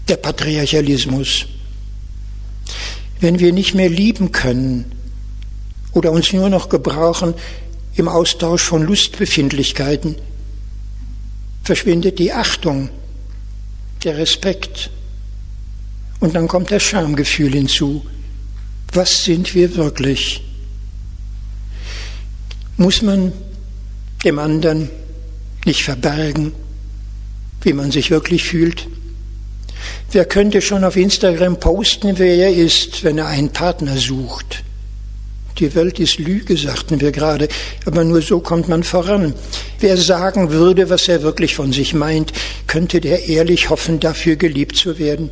der 0.08 0.18
Patriarchalismus. 0.18 1.46
Wenn 3.20 3.40
wir 3.40 3.52
nicht 3.52 3.74
mehr 3.74 3.90
lieben 3.90 4.32
können, 4.32 4.92
oder 5.94 6.12
uns 6.12 6.34
nur 6.34 6.50
noch 6.50 6.70
gebrauchen 6.70 7.34
im 7.96 8.08
Austausch 8.08 8.64
von 8.64 8.84
Lustbefindlichkeiten, 8.84 10.16
verschwindet 11.64 12.20
die 12.20 12.34
Achtung, 12.34 12.90
der 14.04 14.18
Respekt. 14.18 14.90
Und 16.24 16.36
dann 16.36 16.48
kommt 16.48 16.72
das 16.72 16.82
Schamgefühl 16.82 17.52
hinzu. 17.52 18.06
Was 18.94 19.26
sind 19.26 19.54
wir 19.56 19.76
wirklich? 19.76 20.42
Muss 22.78 23.02
man 23.02 23.34
dem 24.24 24.40
anderen 24.40 24.90
nicht 25.66 25.84
verbergen, 25.84 26.54
wie 27.64 27.74
man 27.74 27.92
sich 27.92 28.10
wirklich 28.10 28.46
fühlt? 28.46 28.88
Wer 30.14 30.24
könnte 30.24 30.62
schon 30.62 30.86
auf 30.86 30.96
Instagram 30.96 31.60
posten, 31.60 32.18
wer 32.18 32.38
er 32.38 32.56
ist, 32.56 33.04
wenn 33.04 33.18
er 33.18 33.28
einen 33.28 33.50
Partner 33.50 33.98
sucht? 33.98 34.64
Die 35.60 35.76
Welt 35.76 36.00
ist 36.00 36.20
Lüge, 36.20 36.56
sagten 36.56 37.02
wir 37.02 37.12
gerade, 37.12 37.50
aber 37.86 38.06
nur 38.06 38.22
so 38.22 38.40
kommt 38.40 38.70
man 38.70 38.84
voran. 38.84 39.34
Wer 39.82 39.98
sagen 39.98 40.52
würde, 40.52 40.90
was 40.90 41.10
er 41.10 41.22
wirklich 41.22 41.54
von 41.54 41.74
sich 41.74 41.94
meint, 41.94 42.32
könnte 42.66 43.02
der 43.02 43.28
ehrlich 43.28 43.70
hoffen, 43.70 44.00
dafür 44.00 44.38
geliebt 44.38 44.78
zu 44.78 44.98
werden. 45.00 45.30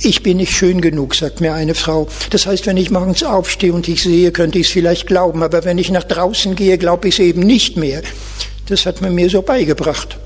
Ich 0.00 0.22
bin 0.22 0.36
nicht 0.36 0.52
schön 0.52 0.80
genug, 0.80 1.16
sagt 1.16 1.40
mir 1.40 1.54
eine 1.54 1.74
Frau. 1.74 2.08
Das 2.30 2.46
heißt, 2.46 2.66
wenn 2.66 2.76
ich 2.76 2.90
morgens 2.90 3.24
aufstehe 3.24 3.72
und 3.72 3.88
ich 3.88 4.02
sehe, 4.02 4.30
könnte 4.30 4.58
ich 4.58 4.68
es 4.68 4.72
vielleicht 4.72 5.08
glauben, 5.08 5.42
aber 5.42 5.64
wenn 5.64 5.78
ich 5.78 5.90
nach 5.90 6.04
draußen 6.04 6.54
gehe, 6.54 6.78
glaube 6.78 7.08
ich 7.08 7.14
es 7.14 7.20
eben 7.20 7.40
nicht 7.40 7.76
mehr. 7.76 8.02
Das 8.66 8.86
hat 8.86 9.00
man 9.00 9.14
mir 9.14 9.28
so 9.28 9.42
beigebracht. 9.42 10.16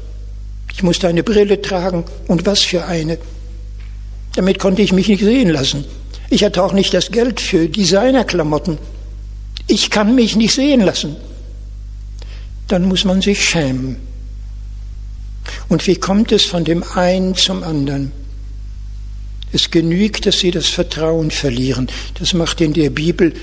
Ich 0.75 0.83
musste 0.83 1.09
eine 1.09 1.23
Brille 1.23 1.63
tragen 1.63 2.05
und 2.29 2.45
was 2.45 2.61
für 2.61 2.85
eine. 2.85 3.17
Damit 4.35 4.59
konnte 4.59 4.83
ich 4.83 4.93
mich 4.93 5.09
nicht 5.09 5.23
sehen 5.23 5.49
lassen. 5.49 5.85
Ich 6.29 6.45
hatte 6.45 6.63
auch 6.63 6.73
nicht 6.73 6.93
das 6.93 7.11
Geld 7.11 7.41
für 7.41 7.69
Designerklamotten. 7.69 8.79
Ich 9.69 9.91
kann 9.91 10.15
mich 10.15 10.37
nicht 10.37 10.55
sehen 10.55 10.81
lassen. 10.81 11.17
Dann 12.69 12.85
muss 12.85 13.05
man 13.05 13.23
sich 13.23 13.43
schämen. 13.43 13.97
Und 15.69 15.87
wie 15.87 15.97
kommt 15.97 16.31
es 16.33 16.45
von 16.45 16.65
dem 16.65 16.85
einen 16.95 17.35
zum 17.37 17.63
anderen? 17.63 18.13
Es 19.53 19.71
genügt, 19.71 20.25
dass 20.27 20.39
sie 20.39 20.51
das 20.51 20.69
Vertrauen 20.69 21.31
verlieren. 21.31 21.89
Das 22.19 22.33
macht 22.33 22.61
in 22.61 22.73
der 22.73 22.91
Bibel 22.91 23.35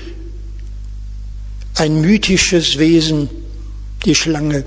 ein 1.76 2.00
mythisches 2.00 2.78
Wesen, 2.78 3.30
die 4.04 4.14
Schlange. 4.14 4.64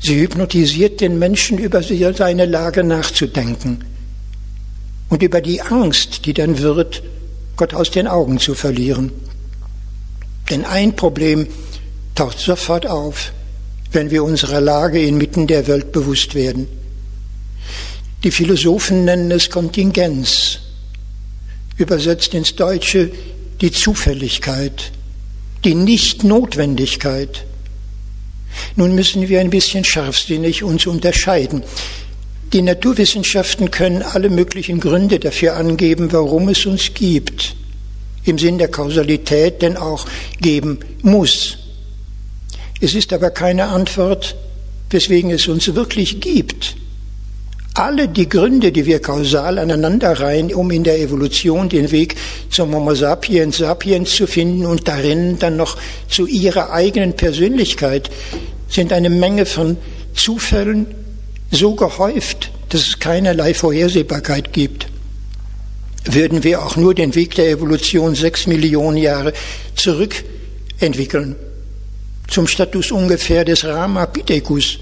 Sie 0.00 0.20
hypnotisiert 0.20 1.00
den 1.00 1.18
Menschen, 1.18 1.58
über 1.58 1.82
seine 1.82 2.44
Lage 2.44 2.84
nachzudenken 2.84 3.84
und 5.08 5.22
über 5.22 5.40
die 5.40 5.62
Angst, 5.62 6.26
die 6.26 6.34
dann 6.34 6.58
wird, 6.58 7.02
Gott 7.56 7.72
aus 7.72 7.90
den 7.90 8.06
Augen 8.06 8.38
zu 8.38 8.54
verlieren. 8.54 9.12
Denn 10.50 10.64
ein 10.64 10.94
Problem 10.94 11.46
taucht 12.14 12.38
sofort 12.38 12.86
auf, 12.86 13.32
wenn 13.92 14.10
wir 14.10 14.24
unserer 14.24 14.60
Lage 14.60 15.00
inmitten 15.00 15.46
der 15.46 15.66
Welt 15.66 15.92
bewusst 15.92 16.34
werden. 16.34 16.68
Die 18.24 18.30
Philosophen 18.30 19.04
nennen 19.04 19.30
es 19.30 19.50
Kontingenz, 19.50 20.58
übersetzt 21.76 22.32
ins 22.32 22.56
Deutsche 22.56 23.10
die 23.60 23.70
Zufälligkeit, 23.70 24.92
die 25.62 25.74
Nichtnotwendigkeit. 25.74 27.44
Nun 28.76 28.94
müssen 28.94 29.28
wir 29.28 29.40
ein 29.40 29.50
bisschen 29.50 29.84
scharfsinnig 29.84 30.62
uns 30.62 30.86
unterscheiden. 30.86 31.64
Die 32.54 32.62
Naturwissenschaften 32.62 33.70
können 33.70 34.02
alle 34.02 34.30
möglichen 34.30 34.80
Gründe 34.80 35.18
dafür 35.18 35.56
angeben, 35.56 36.10
warum 36.10 36.48
es 36.48 36.64
uns 36.64 36.94
gibt. 36.94 37.54
Im 38.24 38.38
Sinn 38.38 38.56
der 38.56 38.68
Kausalität 38.68 39.60
denn 39.60 39.76
auch 39.76 40.06
geben 40.40 40.78
muss. 41.02 41.58
Es 42.80 42.94
ist 42.94 43.12
aber 43.12 43.30
keine 43.30 43.66
Antwort, 43.66 44.34
weswegen 44.88 45.30
es 45.30 45.46
uns 45.46 45.74
wirklich 45.74 46.20
gibt. 46.20 46.76
Alle 47.76 48.06
die 48.06 48.28
Gründe, 48.28 48.70
die 48.70 48.86
wir 48.86 49.02
kausal 49.02 49.58
aneinanderreihen, 49.58 50.54
um 50.54 50.70
in 50.70 50.84
der 50.84 51.00
Evolution 51.00 51.68
den 51.68 51.90
Weg 51.90 52.14
zum 52.48 52.72
Homo 52.72 52.94
sapiens 52.94 53.56
sapiens 53.56 54.14
zu 54.14 54.28
finden 54.28 54.64
und 54.64 54.86
darin 54.86 55.40
dann 55.40 55.56
noch 55.56 55.76
zu 56.08 56.28
ihrer 56.28 56.70
eigenen 56.70 57.14
Persönlichkeit, 57.14 58.10
sind 58.68 58.92
eine 58.92 59.10
Menge 59.10 59.44
von 59.44 59.76
Zufällen 60.14 60.86
so 61.50 61.74
gehäuft, 61.74 62.52
dass 62.68 62.82
es 62.82 63.00
keinerlei 63.00 63.54
Vorhersehbarkeit 63.54 64.52
gibt. 64.52 64.86
Würden 66.04 66.44
wir 66.44 66.64
auch 66.64 66.76
nur 66.76 66.94
den 66.94 67.16
Weg 67.16 67.34
der 67.34 67.50
Evolution 67.50 68.14
sechs 68.14 68.46
Millionen 68.46 68.98
Jahre 68.98 69.32
zurückentwickeln, 69.74 71.34
zum 72.28 72.46
Status 72.46 72.92
ungefähr 72.92 73.44
des 73.44 73.64
Ramapithecus 73.64 74.78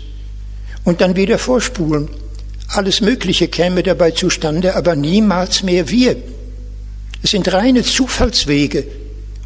und 0.85 1.01
dann 1.01 1.17
wieder 1.17 1.39
vorspulen. 1.39 2.11
Alles 2.69 3.01
Mögliche 3.01 3.49
käme 3.49 3.83
dabei 3.83 4.13
zustande, 4.13 4.75
aber 4.77 4.97
niemals 4.97 5.63
mehr 5.63 5.89
wir. 5.89 6.17
Es 7.23 7.31
sind 7.31 7.53
reine 7.53 7.83
Zufallswege 7.83 8.85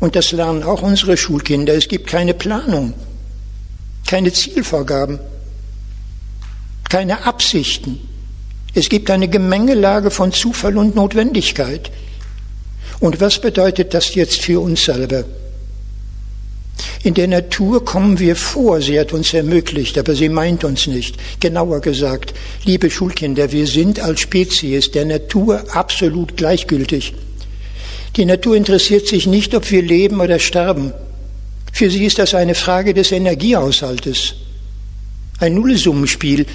und 0.00 0.16
das 0.16 0.32
lernen 0.32 0.62
auch 0.62 0.82
unsere 0.82 1.16
Schulkinder. 1.16 1.74
Es 1.74 1.88
gibt 1.88 2.06
keine 2.06 2.34
Planung, 2.34 2.94
keine 4.06 4.32
Zielvorgaben, 4.32 5.18
keine 6.88 7.24
Absichten. 7.26 8.00
Es 8.74 8.88
gibt 8.88 9.10
eine 9.10 9.28
Gemengelage 9.28 10.10
von 10.10 10.32
Zufall 10.32 10.76
und 10.76 10.94
Notwendigkeit. 10.94 11.90
Und 13.00 13.20
was 13.20 13.40
bedeutet 13.40 13.94
das 13.94 14.14
jetzt 14.14 14.42
für 14.42 14.60
uns 14.60 14.84
selber? 14.84 15.24
In 17.02 17.14
der 17.14 17.28
Natur 17.28 17.84
kommen 17.84 18.18
wir 18.18 18.36
vor, 18.36 18.80
sie 18.80 18.98
hat 18.98 19.12
uns 19.12 19.32
ermöglicht, 19.32 19.96
aber 19.98 20.14
sie 20.14 20.28
meint 20.28 20.64
uns 20.64 20.86
nicht. 20.86 21.16
Genauer 21.40 21.80
gesagt, 21.80 22.34
liebe 22.64 22.90
Schulkinder, 22.90 23.52
wir 23.52 23.66
sind 23.66 24.00
als 24.00 24.20
Spezies 24.20 24.90
der 24.90 25.04
Natur 25.04 25.64
absolut 25.72 26.36
gleichgültig. 26.36 27.14
Die 28.16 28.24
Natur 28.24 28.56
interessiert 28.56 29.06
sich 29.06 29.26
nicht, 29.26 29.54
ob 29.54 29.70
wir 29.70 29.82
leben 29.82 30.20
oder 30.20 30.38
sterben. 30.38 30.92
Für 31.72 31.90
sie 31.90 32.06
ist 32.06 32.18
das 32.18 32.34
eine 32.34 32.54
Frage 32.54 32.94
des 32.94 33.12
Energiehaushaltes. 33.12 34.34
Ein 35.38 35.54
Nullsummenspiel. 35.54 36.46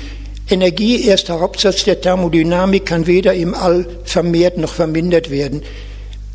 Energie, 0.50 1.06
erster 1.06 1.40
Hauptsatz 1.40 1.84
der 1.84 2.02
Thermodynamik, 2.02 2.86
kann 2.86 3.08
weder 3.08 3.34
im 3.34 3.54
All 3.54 3.86
vermehrt 4.04 4.58
noch 4.58 4.74
vermindert 4.74 5.30
werden. 5.30 5.62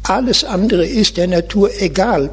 Alles 0.04 0.44
andere 0.44 0.86
ist 0.86 1.16
der 1.16 1.26
Natur 1.26 1.70
egal. 1.80 2.30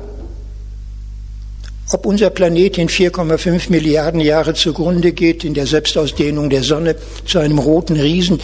Ob 1.91 2.05
unser 2.05 2.29
Planet 2.29 2.77
in 2.77 2.87
4,5 2.87 3.69
Milliarden 3.69 4.21
Jahre 4.21 4.53
zugrunde 4.53 5.11
geht, 5.11 5.43
in 5.43 5.53
der 5.53 5.67
Selbstausdehnung 5.67 6.49
der 6.49 6.63
Sonne 6.63 6.95
zu 7.25 7.39
einem 7.39 7.59
roten 7.59 7.99
Riesen, 7.99 8.39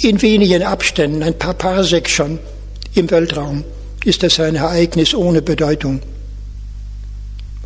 in 0.00 0.22
wenigen 0.22 0.62
Abständen, 0.62 1.22
ein 1.22 1.38
paar 1.38 1.54
Parsec 1.54 2.08
schon 2.08 2.38
im 2.94 3.10
Weltraum, 3.10 3.64
ist 4.04 4.22
das 4.22 4.38
ein 4.38 4.54
Ereignis 4.54 5.14
ohne 5.14 5.42
Bedeutung. 5.42 6.00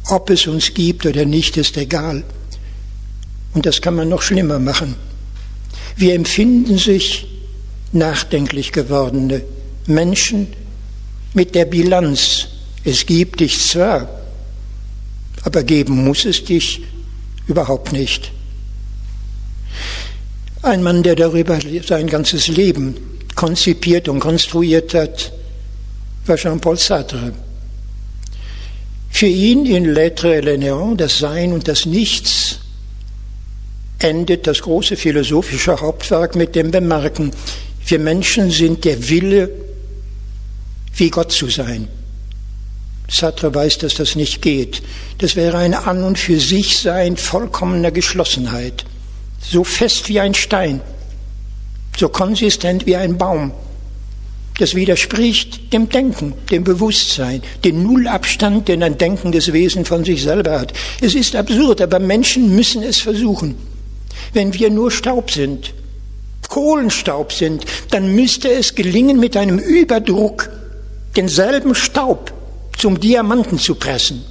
Ob 0.08 0.30
es 0.30 0.46
uns 0.46 0.72
gibt 0.72 1.04
oder 1.04 1.26
nicht, 1.26 1.56
ist 1.58 1.76
egal. 1.76 2.24
Und 3.54 3.66
das 3.66 3.82
kann 3.82 3.94
man 3.94 4.08
noch 4.08 4.22
schlimmer 4.22 4.58
machen. 4.58 4.96
Wir 5.96 6.14
empfinden 6.14 6.78
sich 6.78 7.26
nachdenklich 7.92 8.72
gewordene 8.72 9.42
Menschen 9.86 10.48
mit 11.34 11.54
der 11.54 11.64
Bilanz. 11.66 12.48
Es 12.84 13.04
gibt 13.04 13.40
dich 13.40 13.60
zwar, 13.60 14.08
aber 15.48 15.62
geben 15.64 16.04
muss 16.04 16.26
es 16.26 16.44
dich 16.44 16.82
überhaupt 17.46 17.92
nicht. 17.92 18.32
Ein 20.60 20.82
Mann, 20.82 21.02
der 21.02 21.16
darüber 21.16 21.58
sein 21.86 22.06
ganzes 22.06 22.48
Leben 22.48 22.96
konzipiert 23.34 24.10
und 24.10 24.20
konstruiert 24.20 24.92
hat, 24.92 25.32
war 26.26 26.36
Jean-Paul 26.36 26.76
Sartre. 26.76 27.32
Für 29.08 29.26
ihn 29.26 29.64
in 29.64 29.86
L'être 29.86 30.30
et 30.34 30.44
le 30.44 30.58
néant, 30.58 30.96
das 31.00 31.18
Sein 31.18 31.54
und 31.54 31.66
das 31.66 31.86
Nichts, 31.86 32.58
endet 34.00 34.46
das 34.46 34.60
große 34.60 34.96
philosophische 34.96 35.80
Hauptwerk 35.80 36.36
mit 36.36 36.54
dem 36.54 36.70
Bemerken, 36.70 37.32
wir 37.86 37.98
Menschen 37.98 38.50
sind 38.50 38.84
der 38.84 39.08
Wille, 39.08 39.50
wie 40.94 41.08
Gott 41.08 41.32
zu 41.32 41.48
sein. 41.48 41.88
Sartre 43.10 43.54
weiß, 43.54 43.78
dass 43.78 43.94
das 43.94 44.16
nicht 44.16 44.42
geht. 44.42 44.82
Das 45.18 45.34
wäre 45.34 45.56
ein 45.56 45.74
An 45.74 46.04
und 46.04 46.18
für 46.18 46.38
sich 46.38 46.78
Sein 46.78 47.16
vollkommener 47.16 47.90
Geschlossenheit. 47.90 48.84
So 49.40 49.64
fest 49.64 50.08
wie 50.08 50.20
ein 50.20 50.34
Stein, 50.34 50.82
so 51.96 52.08
konsistent 52.08 52.86
wie 52.86 52.96
ein 52.96 53.16
Baum. 53.16 53.52
Das 54.58 54.74
widerspricht 54.74 55.72
dem 55.72 55.88
Denken, 55.88 56.34
dem 56.50 56.64
Bewusstsein, 56.64 57.42
dem 57.64 57.82
Nullabstand, 57.84 58.68
den 58.68 58.82
ein 58.82 58.98
denkendes 58.98 59.52
Wesen 59.52 59.84
von 59.84 60.04
sich 60.04 60.22
selber 60.22 60.60
hat. 60.60 60.72
Es 61.00 61.14
ist 61.14 61.36
absurd, 61.36 61.80
aber 61.80 62.00
Menschen 62.00 62.54
müssen 62.54 62.82
es 62.82 62.98
versuchen. 62.98 63.54
Wenn 64.32 64.52
wir 64.52 64.68
nur 64.68 64.90
Staub 64.90 65.30
sind, 65.30 65.72
Kohlenstaub 66.48 67.32
sind, 67.32 67.64
dann 67.90 68.14
müsste 68.14 68.50
es 68.50 68.74
gelingen, 68.74 69.20
mit 69.20 69.36
einem 69.36 69.58
Überdruck 69.58 70.50
denselben 71.16 71.74
Staub 71.74 72.32
zum 72.78 72.98
Diamanten 72.98 73.58
zu 73.58 73.74
pressen, 73.74 74.24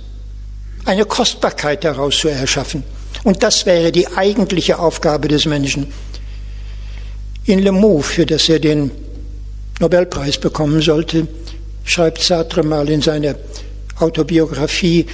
eine 0.85 1.05
Kostbarkeit 1.05 1.83
daraus 1.83 2.17
zu 2.17 2.29
erschaffen. 2.29 2.83
Und 3.23 3.43
das 3.43 3.65
wäre 3.65 3.91
die 3.91 4.07
eigentliche 4.07 4.79
Aufgabe 4.79 5.27
des 5.27 5.45
Menschen. 5.45 5.87
In 7.45 7.59
Le 7.59 7.71
Mot, 7.71 8.05
für 8.05 8.25
das 8.25 8.47
er 8.49 8.59
den 8.59 8.91
Nobelpreis 9.79 10.37
bekommen 10.37 10.81
sollte, 10.81 11.27
schreibt 11.83 12.21
Sartre 12.21 12.63
mal 12.63 12.89
in 12.89 13.01
seiner 13.01 13.35
Autobiografie, 13.99 15.05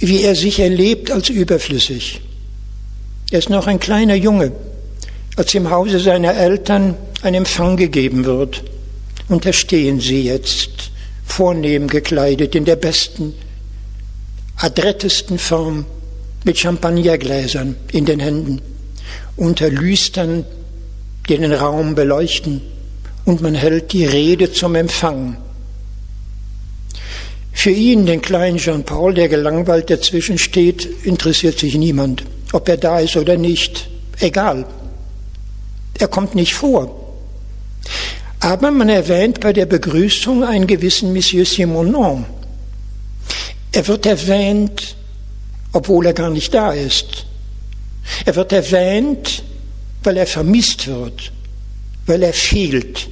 wie 0.00 0.22
er 0.22 0.34
sich 0.34 0.58
erlebt 0.58 1.10
als 1.10 1.28
überflüssig. 1.28 2.20
Er 3.30 3.38
ist 3.38 3.50
noch 3.50 3.66
ein 3.66 3.78
kleiner 3.78 4.14
Junge, 4.14 4.52
als 5.36 5.54
im 5.54 5.70
Hause 5.70 6.00
seiner 6.00 6.34
Eltern 6.34 6.96
ein 7.22 7.34
Empfang 7.34 7.76
gegeben 7.76 8.24
wird. 8.24 8.64
Und 9.28 9.44
da 9.44 9.52
stehen 9.52 10.00
sie 10.00 10.22
jetzt 10.22 10.89
vornehm 11.32 11.88
gekleidet, 11.88 12.54
in 12.54 12.64
der 12.64 12.76
besten, 12.76 13.34
adrettesten 14.56 15.38
Form, 15.38 15.86
mit 16.44 16.58
Champagnergläsern 16.58 17.76
in 17.92 18.06
den 18.06 18.20
Händen, 18.20 18.60
unter 19.36 19.68
Lüstern, 19.70 20.44
die 21.28 21.36
den 21.36 21.52
Raum 21.52 21.94
beleuchten, 21.94 22.62
und 23.24 23.42
man 23.42 23.54
hält 23.54 23.92
die 23.92 24.06
Rede 24.06 24.50
zum 24.52 24.74
Empfang. 24.74 25.36
Für 27.52 27.70
ihn, 27.70 28.06
den 28.06 28.22
kleinen 28.22 28.56
Jean-Paul, 28.56 29.14
der 29.14 29.28
gelangweilt 29.28 29.90
dazwischen 29.90 30.38
steht, 30.38 30.86
interessiert 31.04 31.58
sich 31.58 31.74
niemand, 31.74 32.24
ob 32.52 32.68
er 32.68 32.78
da 32.78 33.00
ist 33.00 33.16
oder 33.16 33.36
nicht. 33.36 33.88
Egal. 34.18 34.64
Er 35.98 36.08
kommt 36.08 36.34
nicht 36.34 36.54
vor. 36.54 37.14
Aber 38.40 38.70
man 38.70 38.88
erwähnt 38.88 39.40
bei 39.40 39.52
der 39.52 39.66
Begrüßung 39.66 40.42
einen 40.44 40.66
gewissen 40.66 41.12
Monsieur 41.12 41.44
Simonon. 41.44 42.24
Er 43.72 43.86
wird 43.86 44.06
erwähnt, 44.06 44.96
obwohl 45.72 46.06
er 46.06 46.14
gar 46.14 46.30
nicht 46.30 46.52
da 46.52 46.72
ist. 46.72 47.26
Er 48.24 48.34
wird 48.34 48.52
erwähnt, 48.52 49.44
weil 50.02 50.16
er 50.16 50.26
vermisst 50.26 50.86
wird, 50.86 51.30
weil 52.06 52.22
er 52.22 52.32
fehlt. 52.32 53.08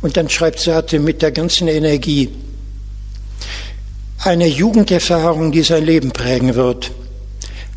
Und 0.00 0.16
dann 0.16 0.28
schreibt 0.28 0.60
Sate 0.60 1.00
mit 1.00 1.22
der 1.22 1.32
ganzen 1.32 1.68
Energie 1.68 2.30
eine 4.24 4.46
Jugenderfahrung, 4.46 5.50
die 5.50 5.62
sein 5.62 5.84
Leben 5.84 6.12
prägen 6.12 6.54
wird. 6.54 6.92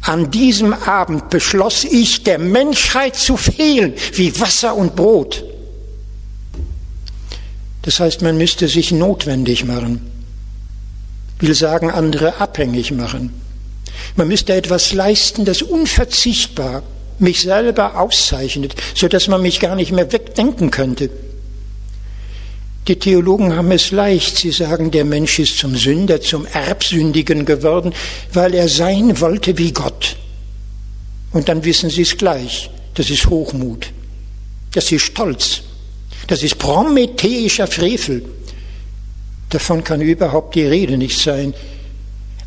An 0.01 0.29
diesem 0.29 0.73
Abend 0.73 1.31
beschloss 1.31 1.83
ich, 1.83 2.23
der 2.23 2.37
Menschheit 2.37 3.15
zu 3.15 3.37
fehlen, 3.37 3.95
wie 4.13 4.39
Wasser 4.39 4.75
und 4.75 4.95
Brot. 4.95 5.43
Das 7.85 7.99
heißt, 7.99 8.23
man 8.23 8.35
müsste 8.37 8.67
sich 8.67 8.91
notwendig 8.91 9.63
machen. 9.63 10.01
Will 11.39 11.53
sagen, 11.53 11.91
andere 11.91 12.41
abhängig 12.41 12.91
machen. 12.91 13.31
Man 14.15 14.27
müsste 14.27 14.53
etwas 14.53 14.91
leisten, 14.91 15.45
das 15.45 15.61
unverzichtbar 15.61 16.81
mich 17.19 17.41
selber 17.41 17.99
auszeichnet, 17.99 18.75
so 18.95 19.07
dass 19.07 19.27
man 19.27 19.41
mich 19.41 19.59
gar 19.59 19.75
nicht 19.75 19.91
mehr 19.91 20.11
wegdenken 20.11 20.71
könnte. 20.71 21.11
Die 22.87 22.97
Theologen 22.97 23.55
haben 23.55 23.71
es 23.71 23.91
leicht. 23.91 24.37
Sie 24.37 24.51
sagen, 24.51 24.91
der 24.91 25.05
Mensch 25.05 25.39
ist 25.39 25.57
zum 25.57 25.75
Sünder, 25.75 26.21
zum 26.21 26.45
Erbsündigen 26.47 27.45
geworden, 27.45 27.93
weil 28.33 28.53
er 28.55 28.67
sein 28.67 29.19
wollte 29.21 29.57
wie 29.59 29.71
Gott. 29.71 30.17
Und 31.31 31.49
dann 31.49 31.63
wissen 31.63 31.89
sie 31.89 32.01
es 32.01 32.17
gleich. 32.17 32.69
Das 32.95 33.09
ist 33.09 33.27
Hochmut. 33.27 33.91
Das 34.73 34.91
ist 34.91 35.03
Stolz. 35.03 35.61
Das 36.27 36.43
ist 36.43 36.57
prometheischer 36.57 37.67
Frevel. 37.67 38.25
Davon 39.49 39.83
kann 39.83 40.01
überhaupt 40.01 40.55
die 40.55 40.65
Rede 40.65 40.97
nicht 40.97 41.19
sein. 41.19 41.53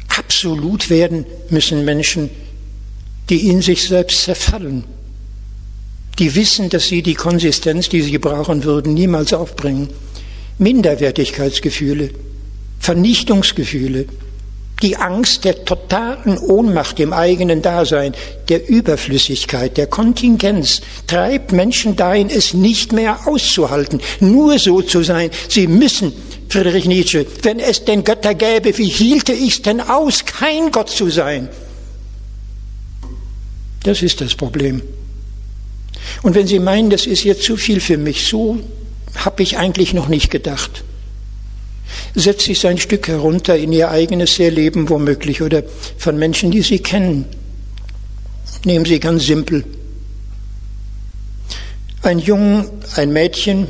Absolut 0.09 0.91
werden 0.91 1.25
müssen 1.51 1.85
Menschen, 1.85 2.31
die 3.31 3.49
in 3.49 3.62
sich 3.62 3.87
selbst 3.87 4.25
zerfallen, 4.25 4.85
die 6.19 6.35
wissen, 6.35 6.69
dass 6.69 6.88
sie 6.88 7.03
die 7.03 7.14
Konsistenz, 7.14 7.88
die 7.88 8.03
sie 8.03 8.19
brauchen 8.19 8.64
würden, 8.64 8.95
niemals 8.95 9.33
aufbringen. 9.33 9.88
Minderwertigkeitsgefühle, 10.59 12.11
Vernichtungsgefühle, 12.81 14.07
die 14.83 14.97
Angst 14.97 15.45
der 15.45 15.64
totalen 15.64 16.38
Ohnmacht 16.38 17.01
im 17.01 17.12
eigenen 17.12 17.62
Dasein, 17.62 18.14
der 18.49 18.69
Überflüssigkeit, 18.69 19.77
der 19.77 19.88
Kontingenz 19.88 20.83
treibt 21.07 21.53
Menschen 21.53 21.97
dahin, 21.97 22.31
es 22.31 22.55
nicht 22.55 22.93
mehr 22.93 23.27
auszuhalten, 23.27 24.01
nur 24.21 24.59
so 24.59 24.81
zu 24.81 25.03
sein. 25.03 25.31
Sie 25.49 25.67
müssen, 25.67 26.12
Friedrich 26.49 26.87
Nietzsche, 26.87 27.27
wenn 27.43 27.59
es 27.59 27.85
denn 27.85 28.05
Götter 28.05 28.35
gäbe, 28.35 28.77
wie 28.79 28.88
hielte 28.88 29.33
ich 29.33 29.55
es 29.55 29.62
denn 29.62 29.81
aus, 29.81 30.25
kein 30.25 30.71
Gott 30.71 30.91
zu 30.91 31.11
sein? 31.11 31.49
Das 33.83 34.03
ist 34.03 34.21
das 34.21 34.35
Problem. 34.35 34.83
Und 36.23 36.35
wenn 36.35 36.47
Sie 36.47 36.59
meinen, 36.59 36.91
das 36.91 37.07
ist 37.07 37.25
jetzt 37.25 37.43
zu 37.43 37.57
viel 37.57 37.81
für 37.81 37.97
mich, 37.97 38.27
so 38.27 38.59
habe 39.17 39.43
ich 39.43 39.59
eigentlich 39.59 39.95
noch 39.95 40.09
nicht 40.09 40.31
gedacht. 40.31 40.85
Setzen 42.14 42.55
Sie 42.55 42.68
ein 42.68 42.79
Stück 42.79 43.09
herunter 43.09 43.57
in 43.57 43.72
Ihr 43.72 43.90
eigenes 43.90 44.38
Erleben 44.38 44.88
womöglich 44.88 45.42
oder 45.42 45.62
von 45.96 46.18
Menschen, 46.18 46.51
die 46.51 46.62
Sie 46.62 46.79
kennen. 46.79 47.27
Nehmen 48.64 48.85
Sie 48.85 48.98
ganz 48.98 49.27
simpel. 49.27 49.64
Ein 52.03 52.18
Jungen, 52.18 52.66
ein 52.96 53.12
Mädchen, 53.12 53.68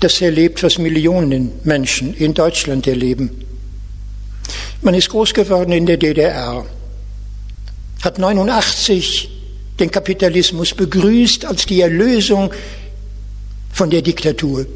das 0.00 0.20
erlebt, 0.20 0.62
was 0.62 0.78
Millionen 0.78 1.52
Menschen 1.64 2.14
in 2.14 2.34
Deutschland 2.34 2.86
erleben. 2.86 3.30
Man 4.82 4.94
ist 4.94 5.08
groß 5.08 5.32
geworden 5.32 5.72
in 5.72 5.86
der 5.86 5.96
DDR, 5.96 6.64
hat 8.02 8.18
89 8.18 9.30
den 9.80 9.90
Kapitalismus 9.90 10.74
begrüßt 10.74 11.44
als 11.44 11.66
die 11.66 11.80
Erlösung 11.80 12.52
von 13.72 13.90
der 13.90 14.02
Diktatur. 14.02 14.66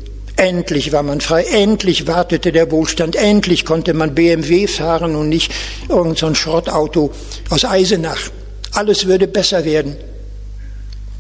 Endlich 0.41 0.91
war 0.91 1.03
man 1.03 1.21
frei, 1.21 1.43
endlich 1.43 2.07
wartete 2.07 2.51
der 2.51 2.71
Wohlstand, 2.71 3.15
endlich 3.15 3.67
konnte 3.67 3.93
man 3.93 4.15
BMW 4.15 4.67
fahren 4.67 5.15
und 5.15 5.29
nicht 5.29 5.53
irgendein 5.87 6.17
so 6.17 6.35
Schrottauto 6.35 7.13
aus 7.51 7.67
Eisenach. 7.67 8.31
Alles 8.73 9.07
würde 9.07 9.29
besser 9.29 9.67
werden. 9.67 9.97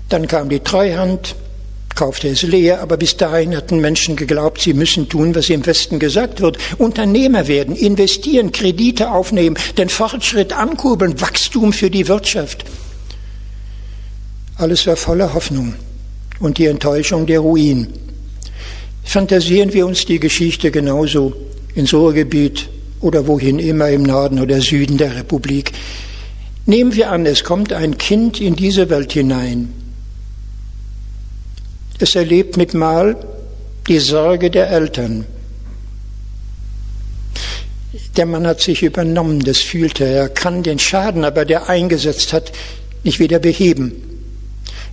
Dann 0.09 0.27
kam 0.27 0.49
die 0.49 0.61
Treuhand, 0.61 1.37
kaufte 1.95 2.29
es 2.29 2.41
leer, 2.45 2.81
aber 2.81 2.97
bis 2.97 3.19
dahin 3.19 3.55
hatten 3.55 3.79
Menschen 3.79 4.17
geglaubt, 4.17 4.63
sie 4.63 4.73
müssen 4.73 5.07
tun, 5.11 5.35
was 5.35 5.51
im 5.51 5.67
Westen 5.67 5.99
gesagt 5.99 6.41
wird. 6.41 6.57
Unternehmer 6.79 7.47
werden, 7.47 7.77
investieren, 7.77 8.53
Kredite 8.53 9.11
aufnehmen, 9.11 9.59
den 9.77 9.91
Fortschritt 9.91 10.55
ankurbeln, 10.55 11.21
Wachstum 11.21 11.75
für 11.75 11.91
die 11.91 12.09
Wirtschaft. 12.09 12.65
Alles 14.57 14.87
war 14.87 14.97
voller 14.97 15.35
Hoffnung 15.35 15.75
und 16.39 16.57
die 16.57 16.65
Enttäuschung 16.65 17.27
der 17.27 17.41
Ruin. 17.41 17.89
Fantasieren 19.03 19.73
wir 19.73 19.87
uns 19.87 20.05
die 20.05 20.21
Geschichte 20.21 20.71
genauso 20.71 21.35
ins 21.75 21.93
Ruhrgebiet 21.93 22.69
oder 23.01 23.27
wohin 23.27 23.59
immer 23.59 23.89
im 23.91 24.03
Norden 24.03 24.41
oder 24.41 24.61
Süden 24.61 24.99
der 24.99 25.17
Republik. 25.17 25.73
Nehmen 26.67 26.95
wir 26.95 27.11
an, 27.11 27.27
es 27.27 27.43
kommt 27.43 27.73
ein 27.73 27.99
Kind 27.99 28.41
in 28.41 28.55
diese 28.55 28.91
Welt 28.91 29.13
hinein. 29.13 29.73
Es 31.99 32.15
erlebt 32.15 32.57
mit 32.57 32.75
Mal 32.75 33.17
die 33.89 33.99
Sorge 33.99 34.51
der 34.51 34.71
Eltern. 34.71 35.27
Der 38.17 38.27
Mann 38.27 38.47
hat 38.47 38.61
sich 38.61 38.83
übernommen, 38.83 39.41
das 39.41 39.59
fühlte 39.59 40.05
er. 40.05 40.23
Er 40.23 40.29
kann 40.29 40.63
den 40.63 40.79
Schaden, 40.79 41.25
aber 41.25 41.45
der 41.45 41.69
eingesetzt 41.69 42.33
hat, 42.33 42.53
nicht 43.03 43.19
wieder 43.19 43.39
beheben. 43.39 43.93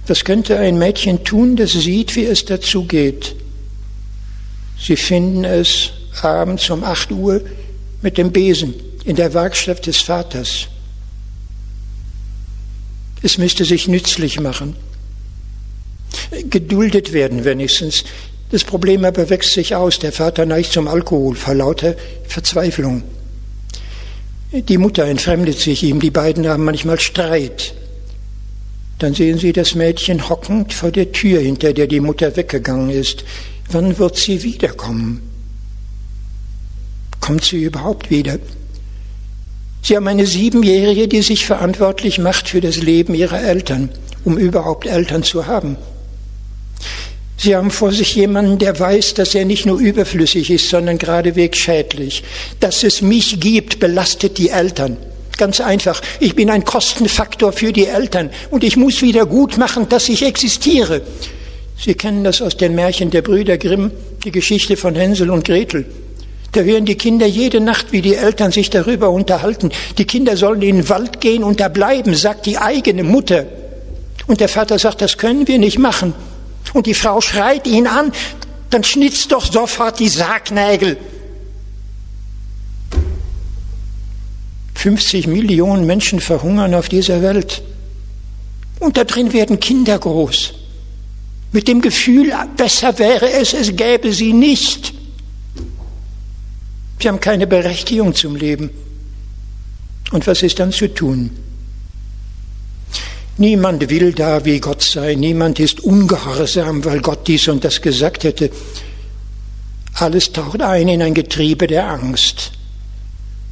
Was 0.08 0.24
könnte 0.24 0.58
ein 0.58 0.78
Mädchen 0.78 1.24
tun, 1.24 1.56
das 1.58 1.74
sieht, 1.74 2.16
wie 2.16 2.26
es 2.26 2.46
dazu 2.46 2.86
geht? 2.86 3.36
Sie 4.80 4.96
finden 4.96 5.44
es 5.44 5.92
abends 6.22 6.70
um 6.70 6.84
8 6.84 7.12
Uhr 7.12 7.42
mit 8.02 8.18
dem 8.18 8.32
Besen 8.32 8.74
in 9.06 9.16
der 9.16 9.34
Werkstatt 9.34 9.86
des 9.86 9.98
Vaters. 9.98 10.68
Es 13.24 13.38
müsste 13.38 13.66
sich 13.66 13.88
nützlich 13.88 14.40
machen. 14.40 14.76
Geduldet 16.50 17.14
werden 17.14 17.46
wenigstens. 17.46 18.04
Das 18.52 18.64
Problem 18.64 19.04
aber 19.04 19.30
wächst 19.30 19.54
sich 19.54 19.76
aus. 19.76 20.00
Der 20.00 20.12
Vater 20.12 20.46
neigt 20.46 20.72
zum 20.72 20.88
Alkohol 20.88 21.36
vor 21.36 21.56
lauter 21.56 21.96
Verzweiflung. 22.28 23.04
Die 24.52 24.78
Mutter 24.78 25.06
entfremdet 25.06 25.60
sich 25.60 25.84
ihm. 25.84 26.00
Die 26.00 26.12
beiden 26.12 26.48
haben 26.48 26.64
manchmal 26.64 27.00
Streit. 27.00 27.74
Dann 29.00 29.14
sehen 29.14 29.38
Sie 29.38 29.54
das 29.54 29.76
Mädchen 29.76 30.30
hockend 30.30 30.74
vor 30.74 30.92
der 30.92 31.12
Tür, 31.12 31.42
hinter 31.42 31.74
der 31.74 31.88
die 31.88 32.00
Mutter 32.00 32.36
weggegangen 32.36 32.90
ist. 32.90 33.26
Wann 33.70 33.98
wird 33.98 34.16
sie 34.16 34.44
wiederkommen? 34.44 35.22
Kommt 37.20 37.44
sie 37.44 37.64
überhaupt 37.64 38.10
wieder? 38.10 38.40
Sie 39.82 39.96
haben 39.96 40.08
eine 40.08 40.26
Siebenjährige, 40.26 41.08
die 41.08 41.22
sich 41.22 41.46
verantwortlich 41.46 42.20
macht 42.20 42.50
für 42.50 42.62
das 42.62 42.78
Leben 42.78 43.14
ihrer 43.14 43.42
Eltern, 43.42 43.90
um 44.24 44.38
überhaupt 44.38 44.86
Eltern 44.86 45.24
zu 45.24 45.48
haben. 45.48 45.78
Sie 47.38 47.56
haben 47.56 47.70
vor 47.70 47.92
sich 47.92 48.16
jemanden, 48.16 48.58
der 48.58 48.80
weiß, 48.80 49.14
dass 49.14 49.36
er 49.36 49.46
nicht 49.46 49.66
nur 49.66 49.80
überflüssig 49.80 50.50
ist, 50.50 50.70
sondern 50.70 50.98
geradewegs 50.98 51.60
schädlich. 51.60 52.24
Dass 52.60 52.84
es 52.84 53.02
mich 53.02 53.40
gibt, 53.40 53.80
belastet 53.80 54.40
die 54.40 54.50
Eltern. 54.50 54.98
Ganz 55.38 55.62
einfach. 55.62 56.02
Ich 56.20 56.36
bin 56.36 56.50
ein 56.50 56.66
Kostenfaktor 56.66 57.54
für 57.54 57.72
die 57.72 57.86
Eltern 57.86 58.32
und 58.50 58.64
ich 58.64 58.76
muss 58.76 59.04
wieder 59.04 59.28
gut 59.28 59.58
machen, 59.58 59.88
dass 59.88 60.10
ich 60.10 60.24
existiere. 60.24 61.04
Sie 61.80 61.94
kennen 61.94 62.24
das 62.24 62.42
aus 62.42 62.58
den 62.58 62.76
Märchen 62.76 63.12
der 63.12 63.22
Brüder 63.22 63.58
Grimm, 63.58 63.92
die 64.24 64.32
Geschichte 64.32 64.78
von 64.78 64.96
Hänsel 64.96 65.30
und 65.30 65.46
Gretel. 65.46 65.86
Da 66.52 66.62
hören 66.62 66.86
die 66.86 66.96
Kinder 66.96 67.28
jede 67.28 67.60
Nacht, 67.60 67.92
wie 67.92 68.02
die 68.02 68.16
Eltern 68.16 68.52
sich 68.52 68.70
darüber 68.70 69.12
unterhalten. 69.12 69.72
Die 69.98 70.06
Kinder 70.06 70.36
sollen 70.38 70.62
in 70.62 70.78
den 70.78 70.90
Wald 70.90 71.22
gehen 71.22 71.44
und 71.44 71.60
da 71.60 71.68
bleiben, 71.68 72.16
sagt 72.16 72.46
die 72.46 72.58
eigene 72.58 73.04
Mutter. 73.04 73.46
Und 74.26 74.40
der 74.40 74.50
Vater 74.50 74.80
sagt, 74.80 75.02
das 75.02 75.18
können 75.18 75.48
wir 75.48 75.60
nicht 75.60 75.78
machen. 75.78 76.14
Und 76.74 76.88
die 76.88 76.94
Frau 76.94 77.22
schreit 77.22 77.68
ihn 77.68 77.86
an, 77.86 78.12
dann 78.70 78.84
schnitzt 78.84 79.32
doch 79.32 79.46
sofort 79.46 80.00
die 80.00 80.10
Sargnägel. 80.10 80.98
50 84.76 85.28
Millionen 85.28 85.86
Menschen 85.86 86.20
verhungern 86.20 86.74
auf 86.74 86.90
dieser 86.90 87.22
Welt. 87.22 87.62
Und 88.80 88.98
da 88.98 89.04
drin 89.04 89.34
werden 89.34 89.60
Kinder 89.60 89.98
groß. 89.98 90.54
Mit 91.52 91.68
dem 91.68 91.82
Gefühl, 91.82 92.34
besser 92.56 92.98
wäre 93.00 93.32
es, 93.32 93.54
es 93.54 93.76
gäbe 93.76 94.12
sie 94.12 94.34
nicht. 94.34 94.94
Sie 97.00 97.08
haben 97.08 97.20
keine 97.20 97.48
Berechtigung 97.48 98.14
zum 98.16 98.36
Leben. 98.36 98.70
Und 100.12 100.26
was 100.28 100.44
ist 100.44 100.60
dann 100.60 100.72
zu 100.72 100.94
tun? 100.94 101.32
Niemand 103.38 103.90
will 103.90 104.14
da 104.14 104.44
wie 104.46 104.60
Gott 104.60 104.82
sein, 104.82 105.20
niemand 105.20 105.60
ist 105.60 105.82
ungehorsam, 105.82 106.84
weil 106.86 107.02
Gott 107.02 107.28
dies 107.28 107.48
und 107.48 107.64
das 107.64 107.82
gesagt 107.82 108.24
hätte. 108.24 108.50
Alles 109.94 110.32
taucht 110.32 110.62
ein 110.62 110.88
in 110.88 111.02
ein 111.04 111.14
Getriebe 111.14 111.68
der 111.68 111.88
Angst. 111.88 112.52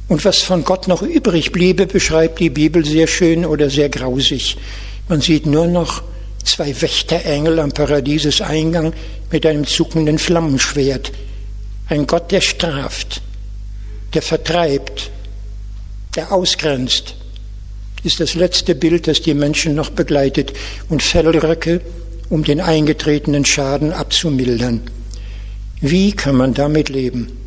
Und 0.08 0.24
was 0.24 0.42
von 0.42 0.64
Gott 0.64 0.88
noch 0.88 1.02
übrig 1.02 1.52
bliebe, 1.52 1.86
beschreibt 1.86 2.40
die 2.40 2.50
Bibel 2.50 2.84
sehr 2.84 3.06
schön 3.06 3.44
oder 3.44 3.70
sehr 3.70 3.88
grausig. 3.88 4.56
Man 5.08 5.20
sieht 5.20 5.46
nur 5.46 5.66
noch 5.66 6.02
zwei 6.46 6.80
Wächterengel 6.80 7.58
am 7.58 7.72
Paradieseseingang 7.72 8.92
mit 9.30 9.44
einem 9.46 9.66
zuckenden 9.66 10.18
Flammenschwert. 10.18 11.12
Ein 11.88 12.06
Gott, 12.06 12.32
der 12.32 12.40
straft, 12.40 13.22
der 14.14 14.22
vertreibt, 14.22 15.10
der 16.14 16.32
ausgrenzt, 16.32 17.14
ist 18.02 18.20
das 18.20 18.34
letzte 18.34 18.74
Bild, 18.74 19.08
das 19.08 19.20
die 19.20 19.34
Menschen 19.34 19.74
noch 19.74 19.90
begleitet 19.90 20.52
und 20.88 21.02
Fellröcke, 21.02 21.80
um 22.28 22.44
den 22.44 22.60
eingetretenen 22.60 23.44
Schaden 23.44 23.92
abzumildern. 23.92 24.80
Wie 25.80 26.12
kann 26.12 26.36
man 26.36 26.54
damit 26.54 26.88
leben? 26.88 27.45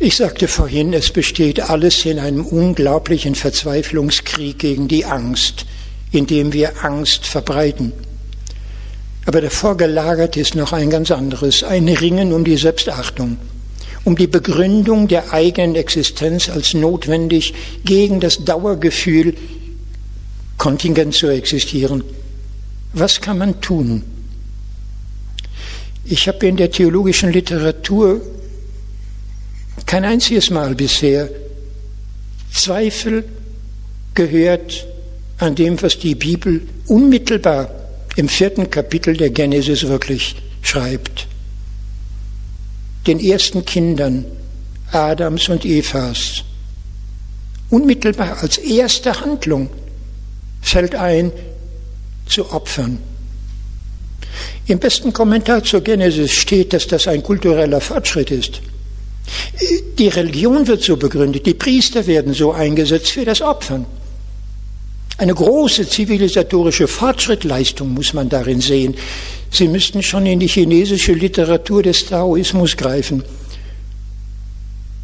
Ich 0.00 0.14
sagte 0.14 0.46
vorhin, 0.46 0.92
es 0.92 1.10
besteht 1.10 1.58
alles 1.58 2.04
in 2.04 2.20
einem 2.20 2.46
unglaublichen 2.46 3.34
Verzweiflungskrieg 3.34 4.56
gegen 4.56 4.86
die 4.86 5.04
Angst, 5.04 5.66
indem 6.12 6.52
wir 6.52 6.84
Angst 6.84 7.26
verbreiten. 7.26 7.92
Aber 9.26 9.40
davor 9.40 9.76
gelagert 9.76 10.36
ist 10.36 10.54
noch 10.54 10.72
ein 10.72 10.88
ganz 10.88 11.10
anderes, 11.10 11.64
ein 11.64 11.88
Ringen 11.88 12.32
um 12.32 12.44
die 12.44 12.56
Selbstachtung, 12.56 13.38
um 14.04 14.14
die 14.14 14.28
Begründung 14.28 15.08
der 15.08 15.32
eigenen 15.32 15.74
Existenz 15.74 16.48
als 16.48 16.74
notwendig 16.74 17.52
gegen 17.84 18.20
das 18.20 18.44
Dauergefühl, 18.44 19.34
kontingent 20.58 21.14
zu 21.14 21.26
existieren. 21.26 22.04
Was 22.92 23.20
kann 23.20 23.38
man 23.38 23.60
tun? 23.60 24.04
Ich 26.04 26.28
habe 26.28 26.46
in 26.46 26.56
der 26.56 26.70
theologischen 26.70 27.32
Literatur 27.32 28.20
kein 29.88 30.04
einziges 30.04 30.50
Mal 30.50 30.74
bisher 30.74 31.30
Zweifel 32.52 33.24
gehört 34.12 34.86
an 35.38 35.54
dem, 35.54 35.80
was 35.80 35.98
die 35.98 36.14
Bibel 36.14 36.60
unmittelbar 36.86 37.70
im 38.16 38.28
vierten 38.28 38.70
Kapitel 38.70 39.16
der 39.16 39.30
Genesis 39.30 39.88
wirklich 39.88 40.36
schreibt. 40.60 41.26
Den 43.06 43.18
ersten 43.18 43.64
Kindern 43.64 44.26
Adams 44.92 45.48
und 45.48 45.64
Evas. 45.64 46.44
Unmittelbar 47.70 48.42
als 48.42 48.58
erste 48.58 49.18
Handlung 49.18 49.70
fällt 50.60 50.96
ein, 50.96 51.32
zu 52.26 52.52
opfern. 52.52 52.98
Im 54.66 54.78
besten 54.78 55.14
Kommentar 55.14 55.64
zur 55.64 55.80
Genesis 55.80 56.32
steht, 56.32 56.74
dass 56.74 56.86
das 56.86 57.08
ein 57.08 57.22
kultureller 57.22 57.80
Fortschritt 57.80 58.30
ist. 58.30 58.60
Die 59.98 60.08
Religion 60.08 60.66
wird 60.66 60.82
so 60.82 60.96
begründet, 60.96 61.46
die 61.46 61.54
Priester 61.54 62.06
werden 62.06 62.34
so 62.34 62.52
eingesetzt 62.52 63.10
für 63.10 63.24
das 63.24 63.42
Opfern. 63.42 63.86
Eine 65.18 65.34
große 65.34 65.88
zivilisatorische 65.88 66.86
Fortschrittleistung 66.86 67.92
muss 67.92 68.12
man 68.12 68.28
darin 68.28 68.60
sehen. 68.60 68.94
Sie 69.50 69.66
müssten 69.66 70.02
schon 70.02 70.26
in 70.26 70.38
die 70.38 70.46
chinesische 70.46 71.12
Literatur 71.12 71.82
des 71.82 72.06
Taoismus 72.06 72.76
greifen, 72.76 73.24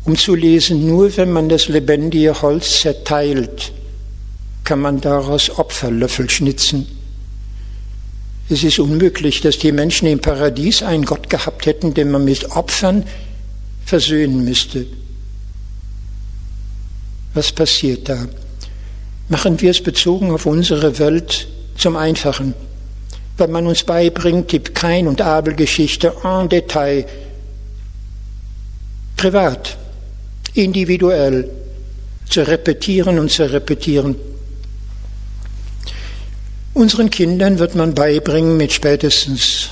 um 0.05 0.17
zu 0.17 0.37
lesen, 0.37 0.87
nur 0.87 1.17
wenn 1.17 1.33
man 1.33 1.49
das 1.49 1.69
lebendige 1.69 2.41
Holz 2.43 2.83
zerteilt, 2.83 3.73
kann 4.63 4.81
man 4.81 5.01
daraus 5.01 5.51
Opferlöffel 5.59 6.31
schnitzen. 6.31 6.87
Es 8.49 8.63
ist 8.63 8.79
unmöglich, 8.79 9.41
dass 9.41 9.59
die 9.59 9.73
Menschen 9.73 10.07
im 10.07 10.21
Paradies 10.21 10.83
einen 10.83 11.07
Gott 11.07 11.31
gehabt 11.31 11.67
hätten, 11.67 11.95
den 11.95 12.11
man 12.11 12.25
mit 12.25 12.51
Opfern 12.53 13.05
versöhnen 13.85 14.45
müsste. 14.45 14.87
Was 17.35 17.53
passiert 17.53 18.09
da? 18.09 18.27
machen 19.29 19.61
wir 19.61 19.71
es 19.71 19.83
bezogen 19.83 20.31
auf 20.31 20.47
unsere 20.47 20.99
Welt 20.99 21.49
zum 21.77 21.97
Einfachen, 21.97 22.55
weil 23.37 23.49
man 23.49 23.67
uns 23.67 23.85
beibringt, 23.85 24.53
die 24.53 24.61
Kain- 24.61 25.09
und 25.09 25.21
Abel-Geschichte 25.21 26.15
en 26.23 26.49
Detail, 26.49 27.07
privat, 29.17 29.77
individuell, 30.55 31.49
zu 32.29 32.47
repetieren 32.47 33.19
und 33.19 33.31
zu 33.31 33.51
repetieren. 33.51 34.17
Unseren 36.73 37.11
Kindern 37.11 37.59
wird 37.59 37.75
man 37.75 37.95
beibringen, 37.95 38.57
mit 38.57 38.73
spätestens 38.73 39.71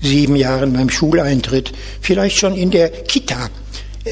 sieben 0.00 0.36
Jahren 0.36 0.72
beim 0.72 0.90
Schuleintritt, 0.90 1.72
vielleicht 2.00 2.38
schon 2.38 2.54
in 2.54 2.70
der 2.70 2.90
Kita, 2.90 3.50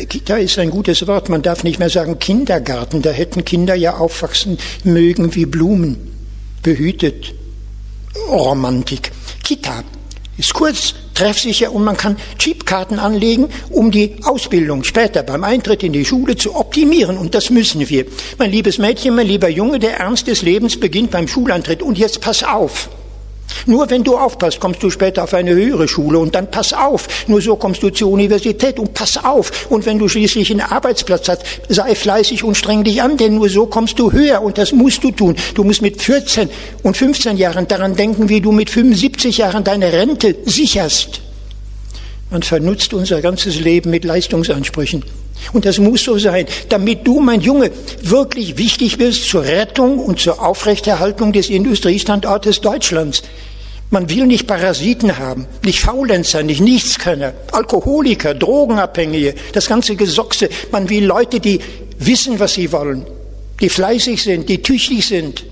Kita 0.09 0.37
ist 0.37 0.59
ein 0.59 0.71
gutes 0.71 1.07
Wort. 1.07 1.31
Man 1.31 1.41
darf 1.41 1.65
nicht 1.65 1.79
mehr 1.79 1.89
sagen 1.89 2.19
Kindergarten. 2.19 3.01
Da 3.01 3.11
hätten 3.11 3.45
Kinder 3.45 3.75
ja 3.75 3.97
aufwachsen 3.97 4.59
mögen 4.85 5.35
wie 5.35 5.47
Blumen. 5.47 5.97
Behütet. 6.63 7.35
Romantik. 8.29 9.13
Kita 9.43 9.83
ist 10.37 10.53
kurz, 10.55 10.95
treffsicher 11.15 11.73
und 11.73 11.83
man 11.85 11.97
kann 11.97 12.17
Chipkarten 12.39 12.99
anlegen, 12.99 13.49
um 13.71 13.91
die 13.91 14.17
Ausbildung 14.23 14.85
später 14.85 15.25
beim 15.25 15.43
Eintritt 15.43 15.83
in 15.83 15.93
die 15.93 16.05
Schule 16.05 16.37
zu 16.37 16.55
optimieren. 16.55 17.17
Und 17.17 17.35
das 17.35 17.51
müssen 17.51 17.89
wir. 17.89 18.05
Mein 18.37 18.53
liebes 18.53 18.79
Mädchen, 18.79 19.17
mein 19.17 19.27
lieber 19.27 19.49
Junge, 19.49 19.79
der 19.79 19.99
Ernst 19.99 20.27
des 20.27 20.43
Lebens 20.43 20.79
beginnt 20.79 21.11
beim 21.11 21.27
Schuleintritt. 21.27 21.83
Und 21.83 21.99
jetzt 21.99 22.21
pass 22.21 22.45
auf. 22.45 22.91
Nur 23.67 23.89
wenn 23.91 24.05
du 24.05 24.17
aufpasst, 24.17 24.61
kommst 24.61 24.83
du 24.83 24.91
später 24.91 25.25
auf 25.25 25.35
eine 25.35 25.55
höhere 25.55 25.89
Schule 25.89 26.19
und 26.19 26.35
dann 26.35 26.51
pass 26.51 26.73
auf. 26.73 27.09
Nur 27.29 27.41
so 27.41 27.57
kommst 27.57 27.83
du 27.83 27.91
zur 27.91 28.11
Universität 28.11 28.79
und 28.79 28.95
pass 28.95 29.23
auf. 29.23 29.71
Und 29.71 29.87
wenn 29.87 29.99
du 29.99 30.09
schließlich 30.09 30.51
einen 30.51 30.61
Arbeitsplatz 30.61 31.29
hast, 31.29 31.43
sei 31.69 31.95
fleißig 31.95 32.45
und 32.45 32.57
streng 32.57 32.85
dich 32.85 33.03
an, 33.03 33.17
denn 33.17 33.35
nur 33.35 33.49
so 33.49 33.67
kommst 33.67 33.99
du 33.99 34.13
höher 34.13 34.43
und 34.43 34.59
das 34.59 34.73
musst 34.73 35.05
du 35.05 35.11
tun. 35.11 35.37
Du 35.55 35.65
musst 35.65 35.83
mit 35.83 36.01
14 36.01 36.49
und 36.83 36.97
15 36.97 37.37
Jahren 37.37 37.69
daran 37.69 37.97
denken, 37.97 38.29
wie 38.29 38.41
du 38.41 38.53
mit 38.53 38.71
75 38.71 39.39
Jahren 39.39 39.65
deine 39.65 39.93
Rente 39.93 40.37
sicherst. 40.45 41.21
Man 42.31 42.43
vernutzt 42.43 42.93
unser 42.93 43.23
ganzes 43.23 43.59
Leben 43.59 43.91
mit 43.91 44.05
Leistungsansprüchen. 44.05 45.03
Und 45.53 45.65
das 45.65 45.79
muss 45.79 46.05
so 46.05 46.19
sein, 46.19 46.47
damit 46.69 47.07
du, 47.07 47.21
mein 47.21 47.41
Junge, 47.41 47.71
wirklich 48.03 48.59
wichtig 48.59 48.99
bist 48.99 49.29
zur 49.29 49.45
Rettung 49.45 49.99
und 49.99 50.21
zur 50.21 50.45
Aufrechterhaltung 50.45 51.33
des 51.33 51.49
Industriestandortes 51.49 52.61
Deutschlands. 52.61 53.23
Man 53.91 54.11
will 54.11 54.27
nicht 54.27 54.47
Parasiten 54.47 55.17
haben, 55.17 55.47
nicht 55.65 55.81
Faulenzer, 55.81 56.43
nicht 56.43 56.61
Nichtskönner, 56.61 57.33
Alkoholiker, 57.53 58.35
Drogenabhängige, 58.35 59.35
das 59.53 59.67
ganze 59.67 59.97
Gesochse. 59.97 60.51
Man 60.71 60.91
will 60.91 61.07
Leute, 61.07 61.41
die 61.41 61.61
wissen, 61.99 62.39
was 62.39 62.55
sie 62.55 62.71
wollen, 62.71 63.07
die 63.61 63.71
fleißig 63.71 64.23
sind, 64.23 64.49
die 64.49 64.63
tüchtig 64.63 65.07
sind, 65.07 65.45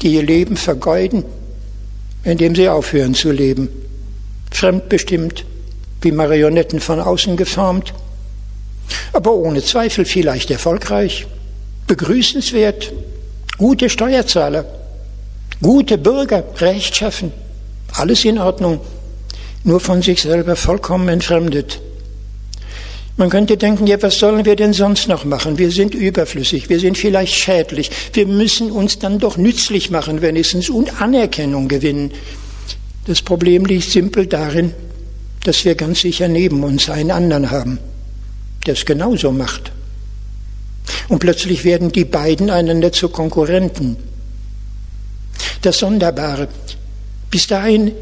die 0.00 0.14
ihr 0.14 0.22
Leben 0.22 0.56
vergeuden, 0.56 1.24
indem 2.24 2.54
sie 2.54 2.70
aufhören 2.70 3.14
zu 3.14 3.30
leben. 3.30 3.68
Fremdbestimmt, 4.50 5.44
wie 6.00 6.12
Marionetten 6.12 6.80
von 6.80 7.00
außen 7.00 7.36
geformt, 7.36 7.92
aber 9.12 9.34
ohne 9.34 9.62
Zweifel 9.62 10.04
vielleicht 10.04 10.50
erfolgreich, 10.50 11.26
begrüßenswert, 11.86 12.92
gute 13.58 13.90
Steuerzahler, 13.90 14.64
gute 15.60 15.98
Bürger, 15.98 16.44
rechtschaffen, 16.58 17.32
alles 17.92 18.24
in 18.24 18.38
Ordnung, 18.38 18.80
nur 19.64 19.80
von 19.80 20.00
sich 20.00 20.22
selber 20.22 20.56
vollkommen 20.56 21.08
entfremdet. 21.08 21.80
Man 23.16 23.28
könnte 23.28 23.56
denken, 23.56 23.86
ja, 23.86 24.00
was 24.02 24.18
sollen 24.18 24.46
wir 24.46 24.56
denn 24.56 24.72
sonst 24.72 25.08
noch 25.08 25.24
machen? 25.24 25.58
Wir 25.58 25.70
sind 25.70 25.94
überflüssig, 25.94 26.70
wir 26.70 26.80
sind 26.80 26.96
vielleicht 26.96 27.34
schädlich, 27.34 27.90
wir 28.14 28.26
müssen 28.26 28.70
uns 28.70 28.98
dann 28.98 29.18
doch 29.18 29.36
nützlich 29.36 29.90
machen, 29.90 30.22
wenigstens 30.22 30.70
und 30.70 31.02
Anerkennung 31.02 31.68
gewinnen. 31.68 32.12
Das 33.06 33.20
Problem 33.20 33.66
liegt 33.66 33.90
simpel 33.90 34.26
darin, 34.26 34.72
dass 35.44 35.64
wir 35.64 35.74
ganz 35.74 36.00
sicher 36.00 36.28
neben 36.28 36.62
uns 36.62 36.88
einen 36.88 37.10
anderen 37.10 37.50
haben 37.50 37.78
der 38.66 38.74
es 38.74 38.84
genauso 38.84 39.32
macht. 39.32 39.72
Und 41.08 41.18
plötzlich 41.18 41.64
werden 41.64 41.92
die 41.92 42.04
beiden 42.04 42.50
einander 42.50 42.92
zu 42.92 43.08
Konkurrenten. 43.08 43.96
Das 45.62 45.78
Sonderbare, 45.78 46.48
bis 47.30 47.46
dahin 47.46 47.92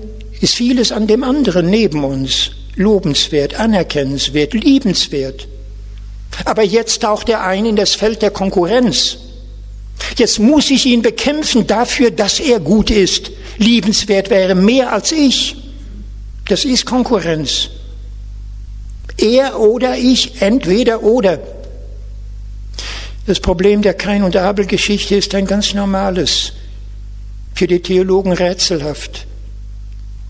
ist 0.40 0.55
vieles 0.55 0.92
an 0.92 1.07
dem 1.07 1.25
anderen 1.25 1.71
neben 1.71 2.05
uns 2.05 2.53
lobenswert, 2.77 3.59
anerkennenswert, 3.59 4.55
liebenswert. 4.55 5.49
Aber 6.44 6.62
jetzt 6.62 7.03
taucht 7.03 7.29
er 7.29 7.42
ein 7.42 7.66
in 7.66 7.77
das 7.77 7.94
Feld 7.94 8.23
der 8.23 8.31
Konkurrenz. 8.31 9.18
Jetzt 10.16 10.38
muss 10.38 10.71
ich 10.71 10.87
ihn 10.87 11.03
bekämpfen 11.03 11.66
dafür, 11.66 12.11
dass 12.11 12.38
er 12.38 12.61
gut 12.61 12.90
ist, 12.90 13.33
liebenswert 13.59 14.31
wäre, 14.31 14.55
mehr 14.55 14.92
als 14.92 15.11
ich. 15.11 15.57
Das 16.47 16.64
ist 16.64 16.87
Konkurrenz. 16.87 17.71
Er 19.16 19.59
oder 19.59 19.97
ich, 19.97 20.42
entweder 20.42 21.03
oder. 21.03 21.40
Das 23.27 23.40
Problem 23.40 23.83
der 23.83 23.94
Kain- 23.94 24.23
und 24.23 24.37
Abel-Geschichte 24.37 25.16
ist 25.16 25.35
ein 25.35 25.47
ganz 25.47 25.75
normales, 25.75 26.53
für 27.55 27.66
die 27.66 27.83
Theologen 27.83 28.33
rätselhaft, 28.33 29.27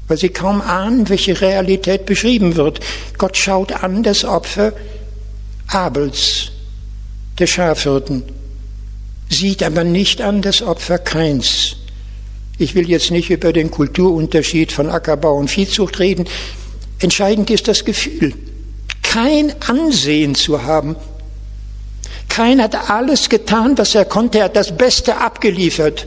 weil 0.09 0.17
sie 0.17 0.31
kaum 0.31 0.61
ahnen, 0.63 1.09
welche 1.09 1.41
Realität 1.41 2.07
beschrieben 2.07 2.57
wird. 2.57 2.81
Gott 3.19 3.37
schaut 3.37 3.85
an 3.85 4.03
das 4.03 4.25
Opfer 4.25 4.73
Abels, 5.67 6.51
der 7.39 7.47
Schafhirten, 7.47 8.23
sieht 9.29 9.63
aber 9.63 9.85
nicht 9.85 10.23
an 10.23 10.41
das 10.41 10.63
Opfer 10.63 10.99
Kains. 10.99 11.77
Ich 12.57 12.75
will 12.75 12.89
jetzt 12.89 13.11
nicht 13.11 13.31
über 13.31 13.53
den 13.53 13.71
Kulturunterschied 13.71 14.73
von 14.73 14.89
Ackerbau 14.89 15.37
und 15.37 15.49
Viehzucht 15.51 15.99
reden. 16.01 16.25
Entscheidend 16.99 17.51
ist 17.51 17.69
das 17.69 17.85
Gefühl 17.85 18.35
kein 19.09 19.55
Ansehen 19.67 20.35
zu 20.35 20.65
haben. 20.65 20.95
Kein 22.29 22.63
hat 22.63 22.91
alles 22.91 23.29
getan, 23.29 23.79
was 23.79 23.95
er 23.95 24.05
konnte. 24.05 24.39
Er 24.39 24.45
hat 24.45 24.57
das 24.57 24.77
Beste 24.77 25.17
abgeliefert 25.17 26.07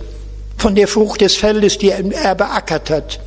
von 0.57 0.75
der 0.75 0.87
Frucht 0.87 1.21
des 1.21 1.35
Feldes, 1.35 1.79
die 1.79 1.89
er 1.89 2.35
beackert 2.35 2.89
hat. 2.91 3.19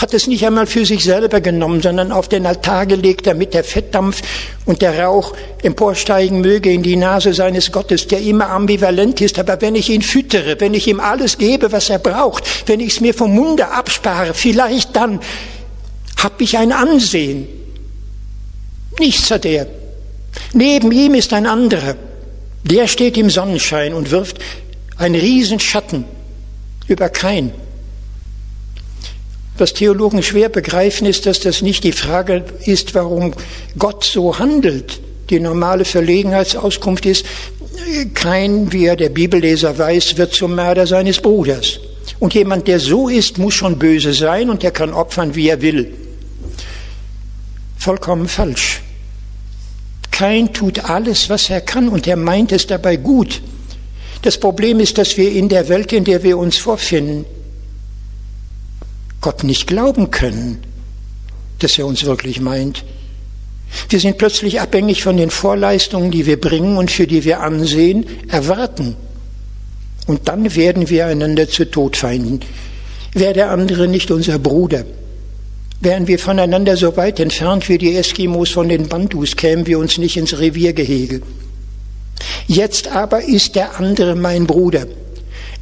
hat 0.00 0.14
es 0.14 0.26
nicht 0.26 0.44
einmal 0.44 0.66
für 0.66 0.84
sich 0.84 1.04
selber 1.04 1.40
genommen, 1.40 1.80
sondern 1.80 2.12
auf 2.12 2.28
den 2.28 2.46
Altar 2.46 2.86
gelegt, 2.86 3.26
damit 3.26 3.54
der 3.54 3.64
Fettdampf 3.64 4.22
und 4.64 4.82
der 4.82 5.04
Rauch 5.04 5.34
emporsteigen 5.62 6.40
möge 6.40 6.72
in 6.72 6.82
die 6.82 6.96
Nase 6.96 7.32
seines 7.34 7.72
Gottes, 7.72 8.06
der 8.06 8.20
immer 8.20 8.50
ambivalent 8.50 9.20
ist. 9.20 9.38
Aber 9.38 9.60
wenn 9.60 9.74
ich 9.74 9.90
ihn 9.90 10.02
füttere, 10.02 10.60
wenn 10.60 10.74
ich 10.74 10.86
ihm 10.86 11.00
alles 11.00 11.38
gebe, 11.38 11.72
was 11.72 11.90
er 11.90 11.98
braucht, 11.98 12.68
wenn 12.68 12.80
ich 12.80 12.94
es 12.94 13.00
mir 13.00 13.14
vom 13.14 13.34
Munde 13.34 13.68
abspare, 13.68 14.34
vielleicht 14.34 14.94
dann 14.94 15.20
habe 16.16 16.44
ich 16.44 16.58
ein 16.58 16.72
Ansehen. 16.72 17.57
Nichts 18.98 19.30
hat 19.30 19.44
er. 19.44 19.66
Neben 20.52 20.92
ihm 20.92 21.14
ist 21.14 21.32
ein 21.32 21.46
anderer. 21.46 21.96
Der 22.64 22.86
steht 22.88 23.16
im 23.16 23.30
Sonnenschein 23.30 23.94
und 23.94 24.10
wirft 24.10 24.38
einen 24.96 25.14
Riesenschatten 25.14 26.04
über 26.86 27.08
kein. 27.08 27.52
Was 29.56 29.74
Theologen 29.74 30.22
schwer 30.22 30.48
begreifen, 30.48 31.06
ist, 31.06 31.26
dass 31.26 31.40
das 31.40 31.62
nicht 31.62 31.82
die 31.84 31.92
Frage 31.92 32.44
ist, 32.64 32.94
warum 32.94 33.32
Gott 33.76 34.04
so 34.04 34.38
handelt. 34.38 35.00
Die 35.30 35.40
normale 35.40 35.84
Verlegenheitsauskunft 35.84 37.06
ist, 37.06 37.26
kein, 38.14 38.72
wie 38.72 38.86
er 38.86 38.96
der 38.96 39.08
Bibelleser 39.08 39.76
weiß, 39.76 40.16
wird 40.16 40.32
zum 40.32 40.54
Mörder 40.54 40.86
seines 40.86 41.20
Bruders. 41.20 41.80
Und 42.18 42.34
jemand, 42.34 42.66
der 42.68 42.80
so 42.80 43.08
ist, 43.08 43.38
muss 43.38 43.54
schon 43.54 43.78
böse 43.78 44.12
sein 44.12 44.50
und 44.50 44.62
der 44.62 44.70
kann 44.70 44.92
opfern, 44.92 45.34
wie 45.34 45.48
er 45.48 45.60
will. 45.60 45.92
Vollkommen 47.78 48.28
falsch. 48.28 48.80
Kein 50.18 50.52
tut 50.52 50.84
alles, 50.84 51.30
was 51.30 51.48
er 51.48 51.60
kann 51.60 51.88
und 51.88 52.08
er 52.08 52.16
meint 52.16 52.50
es 52.50 52.66
dabei 52.66 52.96
gut. 52.96 53.40
Das 54.22 54.36
Problem 54.36 54.80
ist, 54.80 54.98
dass 54.98 55.16
wir 55.16 55.30
in 55.30 55.48
der 55.48 55.68
Welt, 55.68 55.92
in 55.92 56.02
der 56.02 56.24
wir 56.24 56.38
uns 56.38 56.56
vorfinden, 56.56 57.24
Gott 59.20 59.44
nicht 59.44 59.68
glauben 59.68 60.10
können, 60.10 60.58
dass 61.60 61.78
er 61.78 61.86
uns 61.86 62.04
wirklich 62.04 62.40
meint. 62.40 62.84
Wir 63.90 64.00
sind 64.00 64.18
plötzlich 64.18 64.60
abhängig 64.60 65.04
von 65.04 65.16
den 65.16 65.30
Vorleistungen, 65.30 66.10
die 66.10 66.26
wir 66.26 66.40
bringen 66.40 66.78
und 66.78 66.90
für 66.90 67.06
die 67.06 67.22
wir 67.22 67.38
ansehen, 67.38 68.04
erwarten. 68.26 68.96
Und 70.08 70.26
dann 70.26 70.52
werden 70.56 70.90
wir 70.90 71.06
einander 71.06 71.48
zu 71.48 71.64
Todfeinden. 71.70 72.40
Wäre 73.12 73.34
der 73.34 73.50
andere 73.52 73.86
nicht 73.86 74.10
unser 74.10 74.40
Bruder? 74.40 74.84
Wären 75.80 76.08
wir 76.08 76.18
voneinander 76.18 76.76
so 76.76 76.96
weit 76.96 77.20
entfernt 77.20 77.68
wie 77.68 77.78
die 77.78 77.94
Eskimos 77.94 78.50
von 78.50 78.68
den 78.68 78.88
Bantus, 78.88 79.36
kämen 79.36 79.66
wir 79.66 79.78
uns 79.78 79.96
nicht 79.98 80.16
ins 80.16 80.38
Reviergehege. 80.38 81.22
Jetzt 82.48 82.88
aber 82.88 83.22
ist 83.22 83.54
der 83.54 83.78
andere 83.78 84.16
mein 84.16 84.46
Bruder. 84.46 84.86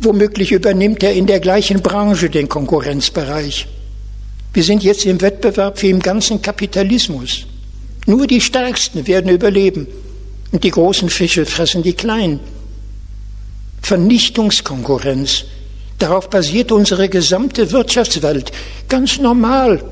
Womöglich 0.01 0.53
übernimmt 0.53 1.03
er 1.03 1.13
in 1.13 1.27
der 1.27 1.41
gleichen 1.41 1.83
Branche 1.83 2.31
den 2.31 2.49
Konkurrenzbereich. 2.49 3.67
Wir 4.55 4.63
sind 4.63 4.83
jetzt 4.83 5.05
im 5.05 5.21
Wettbewerb 5.21 5.83
wie 5.83 5.91
im 5.91 6.01
ganzen 6.01 6.41
Kapitalismus. 6.41 7.47
Nur 8.07 8.27
die 8.27 8.41
Stärksten 8.41 9.07
werden 9.07 9.31
überleben 9.31 9.87
und 10.53 10.65
die 10.65 10.71
großen 10.71 11.11
Fische 11.11 11.45
fressen 11.45 11.83
die 11.83 11.93
kleinen. 11.93 12.41
Vernichtungskonkurrenz. 13.83 15.45
Darauf 15.99 16.31
basiert 16.31 16.73
unsere 16.73 17.09
gesamte 17.09 17.71
Wirtschaftswelt. 17.73 18.53
Ganz 18.89 19.19
normal. 19.19 19.83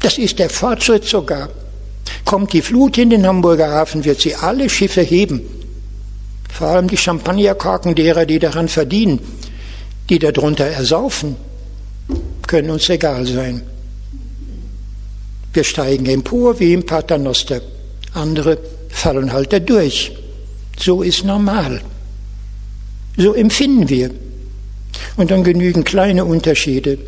Das 0.00 0.18
ist 0.18 0.38
der 0.38 0.50
Fortschritt 0.50 1.04
sogar. 1.04 1.50
Kommt 2.24 2.52
die 2.52 2.62
Flut 2.62 2.98
in 2.98 3.10
den 3.10 3.26
Hamburger 3.26 3.70
Hafen, 3.70 4.04
wird 4.04 4.20
sie 4.20 4.34
alle 4.34 4.68
Schiffe 4.68 5.02
heben. 5.02 5.42
Vor 6.48 6.68
allem 6.68 6.88
die 6.88 6.96
Champagnerkorken 6.96 7.94
derer, 7.94 8.26
die 8.26 8.38
daran 8.38 8.68
verdienen, 8.68 9.20
die 10.08 10.18
darunter 10.18 10.66
ersaufen, 10.66 11.36
können 12.46 12.70
uns 12.70 12.88
egal 12.88 13.26
sein. 13.26 13.62
Wir 15.52 15.64
steigen 15.64 16.06
empor 16.06 16.58
wie 16.60 16.72
im 16.72 16.84
Paternoster. 16.84 17.60
Andere 18.14 18.58
fallen 18.88 19.32
halt 19.32 19.52
dadurch. 19.52 20.12
So 20.78 21.02
ist 21.02 21.24
normal. 21.24 21.80
So 23.16 23.34
empfinden 23.34 23.88
wir. 23.88 24.10
Und 25.16 25.30
dann 25.30 25.44
genügen 25.44 25.84
kleine 25.84 26.24
Unterschiede. 26.24 26.98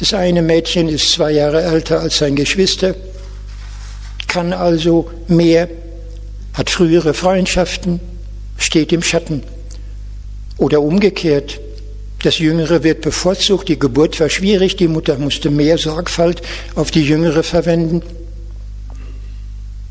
Das 0.00 0.14
eine 0.14 0.40
Mädchen 0.40 0.88
ist 0.88 1.12
zwei 1.12 1.32
Jahre 1.32 1.62
älter 1.62 2.00
als 2.00 2.16
sein 2.16 2.34
Geschwister, 2.34 2.94
kann 4.28 4.54
also 4.54 5.10
mehr, 5.28 5.68
hat 6.54 6.70
frühere 6.70 7.12
Freundschaften, 7.12 8.00
steht 8.56 8.92
im 8.92 9.02
Schatten. 9.02 9.42
Oder 10.56 10.80
umgekehrt, 10.80 11.60
das 12.22 12.38
Jüngere 12.38 12.82
wird 12.82 13.02
bevorzugt, 13.02 13.68
die 13.68 13.78
Geburt 13.78 14.18
war 14.20 14.30
schwierig, 14.30 14.76
die 14.76 14.88
Mutter 14.88 15.18
musste 15.18 15.50
mehr 15.50 15.76
Sorgfalt 15.76 16.40
auf 16.76 16.90
die 16.90 17.02
Jüngere 17.02 17.42
verwenden. 17.42 18.00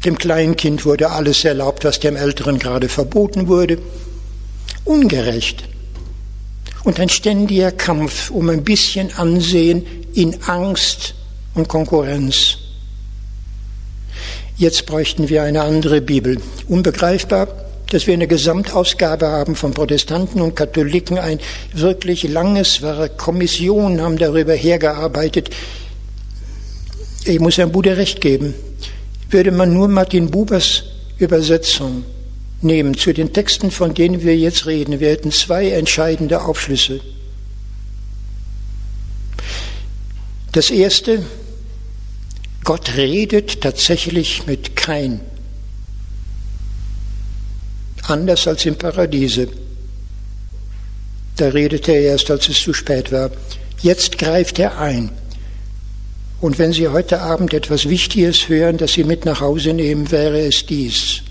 Dem 0.05 0.17
kleinen 0.17 0.55
Kind 0.55 0.85
wurde 0.85 1.11
alles 1.11 1.45
erlaubt, 1.45 1.85
was 1.85 1.99
dem 1.99 2.15
Älteren 2.15 2.57
gerade 2.57 2.89
verboten 2.89 3.47
wurde. 3.47 3.77
Ungerecht. 4.85 5.65
Und 6.83 6.99
ein 6.99 7.09
ständiger 7.09 7.71
Kampf 7.71 8.31
um 8.31 8.49
ein 8.49 8.63
bisschen 8.63 9.13
Ansehen 9.15 9.85
in 10.13 10.41
Angst 10.43 11.13
und 11.53 11.67
Konkurrenz. 11.67 12.57
Jetzt 14.57 14.85
bräuchten 14.85 15.29
wir 15.29 15.43
eine 15.43 15.61
andere 15.61 16.01
Bibel. 16.01 16.37
Unbegreifbar, 16.67 17.47
dass 17.87 18.07
wir 18.07 18.13
eine 18.13 18.27
Gesamtausgabe 18.27 19.27
haben 19.27 19.55
von 19.55 19.73
Protestanten 19.73 20.41
und 20.41 20.55
Katholiken, 20.55 21.17
ein 21.17 21.39
wirklich 21.73 22.23
langes 22.23 22.81
Werk. 22.81 23.17
Kommissionen 23.17 24.01
haben 24.01 24.17
darüber 24.17 24.53
hergearbeitet. 24.53 25.49
Ich 27.25 27.39
muss 27.39 27.57
Herrn 27.57 27.71
Bude 27.71 27.97
recht 27.97 28.21
geben. 28.21 28.53
Würde 29.29 29.51
man 29.51 29.73
nur 29.73 29.87
Martin 29.87 30.29
Bubers 30.29 30.83
Übersetzung 31.17 32.03
nehmen 32.61 32.95
zu 32.95 33.13
den 33.13 33.33
Texten, 33.33 33.71
von 33.71 33.93
denen 33.93 34.23
wir 34.23 34.37
jetzt 34.37 34.65
reden, 34.65 34.99
wir 34.99 35.09
hätten 35.09 35.31
zwei 35.31 35.71
entscheidende 35.71 36.41
Aufschlüsse. 36.41 37.01
Das 40.51 40.69
erste, 40.69 41.23
Gott 42.63 42.95
redet 42.95 43.61
tatsächlich 43.61 44.45
mit 44.47 44.75
Kain 44.75 45.21
anders 48.09 48.47
als 48.47 48.65
im 48.65 48.75
Paradiese. 48.75 49.47
Da 51.35 51.49
redete 51.49 51.91
er 51.91 52.01
erst, 52.01 52.29
als 52.31 52.49
es 52.49 52.59
zu 52.59 52.73
spät 52.73 53.11
war. 53.11 53.31
Jetzt 53.81 54.17
greift 54.17 54.59
er 54.59 54.77
ein. 54.79 55.11
Und 56.41 56.57
wenn 56.57 56.73
Sie 56.73 56.87
heute 56.87 57.21
Abend 57.21 57.53
etwas 57.53 57.87
Wichtiges 57.87 58.49
hören, 58.49 58.77
das 58.77 58.93
Sie 58.93 59.03
mit 59.03 59.25
nach 59.25 59.41
Hause 59.41 59.73
nehmen, 59.73 60.09
wäre 60.11 60.39
es 60.39 60.65
dies. 60.65 61.21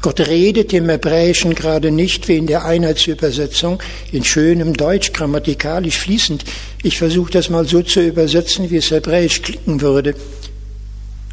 Gott 0.00 0.20
redet 0.20 0.72
im 0.72 0.88
Hebräischen 0.88 1.54
gerade 1.54 1.90
nicht 1.90 2.28
wie 2.28 2.36
in 2.36 2.46
der 2.46 2.64
Einheitsübersetzung, 2.64 3.82
in 4.12 4.24
schönem 4.24 4.74
Deutsch, 4.74 5.12
grammatikalisch 5.12 5.98
fließend. 5.98 6.44
Ich 6.82 6.98
versuche 6.98 7.32
das 7.32 7.50
mal 7.50 7.66
so 7.66 7.82
zu 7.82 8.00
übersetzen, 8.00 8.70
wie 8.70 8.76
es 8.76 8.90
hebräisch 8.90 9.42
klingen 9.42 9.80
würde. 9.80 10.14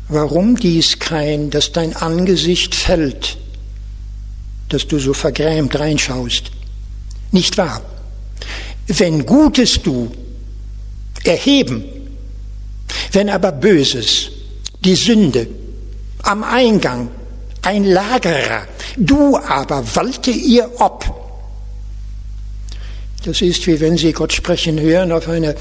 Warum 0.09 0.55
dies 0.55 0.99
kein, 0.99 1.49
dass 1.49 1.71
dein 1.71 1.95
Angesicht 1.95 2.75
fällt? 2.75 3.37
dass 4.69 4.87
du 4.87 4.99
so 4.99 5.13
vergrämt 5.13 5.77
reinschaust. 5.77 6.51
Nicht 7.31 7.57
wahr? 7.57 7.81
Wenn 8.87 9.25
Gutes 9.25 9.81
du, 9.81 10.11
erheben, 11.23 11.83
wenn 13.11 13.29
aber 13.29 13.51
Böses, 13.51 14.29
die 14.83 14.95
Sünde, 14.95 15.47
am 16.23 16.43
Eingang, 16.43 17.09
ein 17.67 17.83
Lagerer, 17.83 18.65
du 18.95 19.37
aber 19.37 19.83
walte 19.97 20.31
ihr 20.31 20.71
ob. 20.79 21.03
Das 23.25 23.41
ist 23.41 23.67
wie 23.67 23.81
wenn 23.81 23.97
Sie 23.97 24.13
Gott 24.13 24.31
sprechen 24.31 24.79
hören 24.79 25.11
auf 25.11 25.27
einer 25.27 25.53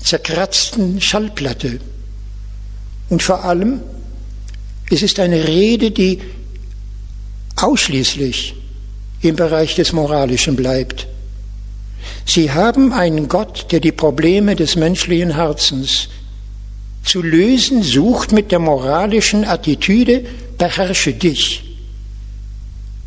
zerkratzten 0.00 1.00
Schallplatte. 1.00 1.80
Und 3.08 3.22
vor 3.22 3.42
allem, 3.42 3.80
es 4.90 5.00
ist 5.00 5.18
eine 5.18 5.48
Rede, 5.48 5.92
die 5.92 6.20
ausschließlich 7.56 8.54
im 9.22 9.36
Bereich 9.36 9.76
des 9.76 9.94
Moralischen 9.94 10.56
bleibt. 10.56 11.06
Sie 12.26 12.52
haben 12.52 12.92
einen 12.92 13.28
Gott, 13.28 13.72
der 13.72 13.80
die 13.80 13.92
Probleme 13.92 14.56
des 14.56 14.76
menschlichen 14.76 15.36
Herzens 15.36 16.10
zu 17.04 17.22
lösen 17.22 17.82
sucht 17.82 18.32
mit 18.32 18.50
der 18.50 18.58
moralischen 18.58 19.44
Attitüde, 19.44 20.24
beherrsche 20.58 21.12
dich. 21.12 21.62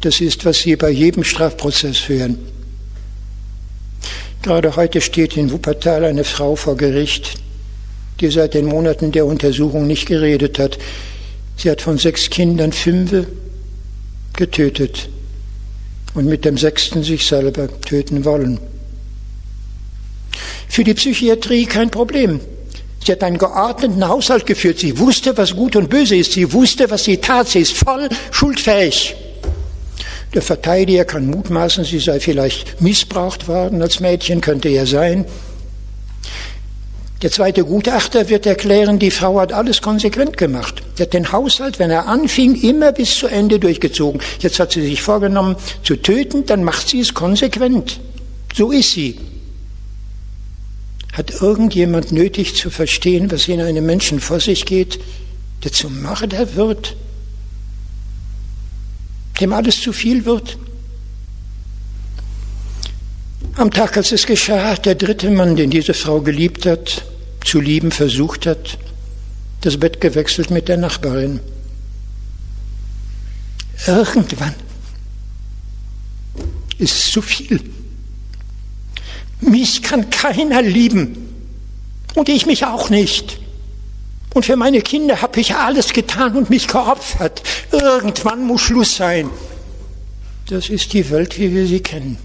Das 0.02 0.22
ist, 0.22 0.46
was 0.46 0.60
Sie 0.60 0.76
bei 0.76 0.92
jedem 0.92 1.24
Strafprozess 1.24 2.08
hören. 2.08 2.38
Gerade 4.44 4.76
heute 4.76 5.02
steht 5.02 5.36
in 5.36 5.52
Wuppertal 5.52 6.06
eine 6.06 6.24
Frau 6.24 6.56
vor 6.56 6.78
Gericht, 6.78 7.34
die 8.22 8.30
seit 8.30 8.54
den 8.54 8.66
Monaten 8.66 9.12
der 9.12 9.26
Untersuchung 9.26 9.88
nicht 9.88 10.08
geredet 10.08 10.60
hat. 10.60 10.78
Sie 11.58 11.70
hat 11.70 11.82
von 11.82 11.98
sechs 11.98 12.30
Kindern 12.30 12.72
fünfe 12.72 13.28
getötet 14.34 15.10
und 16.14 16.26
mit 16.26 16.46
dem 16.46 16.58
sechsten 16.58 17.04
sich 17.04 17.26
selber 17.26 17.68
töten 17.82 18.24
wollen. 18.24 18.60
Für 20.70 20.84
die 20.84 20.94
Psychiatrie 20.94 21.66
kein 21.66 21.90
Problem. 21.90 22.40
Sie 23.08 23.14
hat 23.14 23.24
einen 23.24 23.38
geordneten 23.38 24.06
Haushalt 24.06 24.46
geführt. 24.46 24.80
Sie 24.80 25.00
wusste, 25.00 25.38
was 25.38 25.56
gut 25.56 25.78
und 25.78 25.90
böse 25.90 26.18
ist. 26.18 26.34
Sie 26.34 26.52
wusste, 26.52 26.92
was 26.92 27.06
sie 27.06 27.16
tat. 27.16 27.48
Sie 27.48 27.60
ist 27.60 27.72
voll 27.72 28.10
schuldfähig. 28.32 29.16
Der 30.34 30.42
Verteidiger 30.42 31.06
kann 31.06 31.28
mutmaßen, 31.28 31.86
sie 31.86 32.00
sei 32.00 32.20
vielleicht 32.20 32.82
missbraucht 32.82 33.48
worden 33.48 33.82
als 33.82 34.02
Mädchen, 34.02 34.42
könnte 34.42 34.68
ja 34.68 34.86
sein. 34.86 35.24
Der 37.22 37.32
zweite 37.32 37.64
Gutachter 37.64 38.28
wird 38.28 38.46
erklären, 38.46 39.00
die 39.00 39.12
Frau 39.12 39.40
hat 39.40 39.54
alles 39.54 39.82
konsequent 39.82 40.36
gemacht. 40.36 40.84
Sie 40.96 41.04
hat 41.04 41.14
den 41.14 41.32
Haushalt, 41.32 41.80
wenn 41.80 41.92
er 41.92 42.08
anfing, 42.08 42.62
immer 42.62 42.92
bis 42.92 43.18
zu 43.18 43.28
Ende 43.28 43.58
durchgezogen. 43.58 44.20
Jetzt 44.40 44.60
hat 44.60 44.74
sie 44.74 44.82
sich 44.82 45.02
vorgenommen 45.02 45.56
zu 45.82 45.96
töten, 45.96 46.46
dann 46.46 46.62
macht 46.66 46.90
sie 46.90 47.00
es 47.00 47.14
konsequent. 47.14 48.02
So 48.54 48.70
ist 48.72 48.92
sie. 48.92 49.18
Hat 51.18 51.42
irgendjemand 51.42 52.12
nötig 52.12 52.56
zu 52.56 52.70
verstehen, 52.70 53.32
was 53.32 53.48
in 53.48 53.60
einem 53.60 53.84
Menschen 53.88 54.20
vor 54.20 54.40
sich 54.40 54.68
geht, 54.68 55.00
der 55.64 55.74
zum 55.74 56.04
Mörder 56.04 56.54
wird? 56.54 56.96
Dem 59.42 59.52
alles 59.52 59.82
zu 59.82 59.94
viel 59.94 60.26
wird? 60.26 60.60
Am 63.56 63.72
Tag, 63.72 63.98
als 63.98 64.12
es 64.12 64.28
geschah, 64.28 64.76
der 64.76 64.94
dritte 64.94 65.32
Mann, 65.32 65.56
den 65.56 65.72
diese 65.72 65.96
Frau 65.96 66.22
geliebt 66.22 66.68
hat, 66.68 67.04
zu 67.44 67.60
lieben 67.62 67.90
versucht 67.90 68.46
hat, 68.46 68.78
das 69.62 69.78
Bett 69.80 70.00
gewechselt 70.00 70.52
mit 70.52 70.68
der 70.68 70.78
Nachbarin. 70.78 71.40
Irgendwann 73.88 74.54
ist 76.78 76.96
es 76.96 77.12
zu 77.12 77.24
viel. 77.24 77.60
Mich 79.40 79.84
kann 79.84 80.10
keiner 80.10 80.62
lieben 80.62 81.34
und 82.16 82.30
ich 82.30 82.46
mich 82.46 82.66
auch 82.66 82.90
nicht. 82.90 83.40
Und 84.34 84.46
für 84.46 84.56
meine 84.56 84.82
Kinder 84.82 85.22
habe 85.22 85.40
ich 85.40 85.56
alles 85.56 85.94
getan 85.94 86.36
und 86.36 86.50
mich 86.50 86.68
geopfert. 86.68 87.42
Irgendwann 87.72 88.46
muss 88.46 88.62
Schluss 88.62 88.96
sein. 88.96 89.30
Das 90.48 90.70
ist 90.70 90.94
die 90.94 91.10
Welt, 91.10 91.40
wie 91.40 91.54
wir 91.54 91.68
sie 91.68 91.80
kennen. 91.80 92.18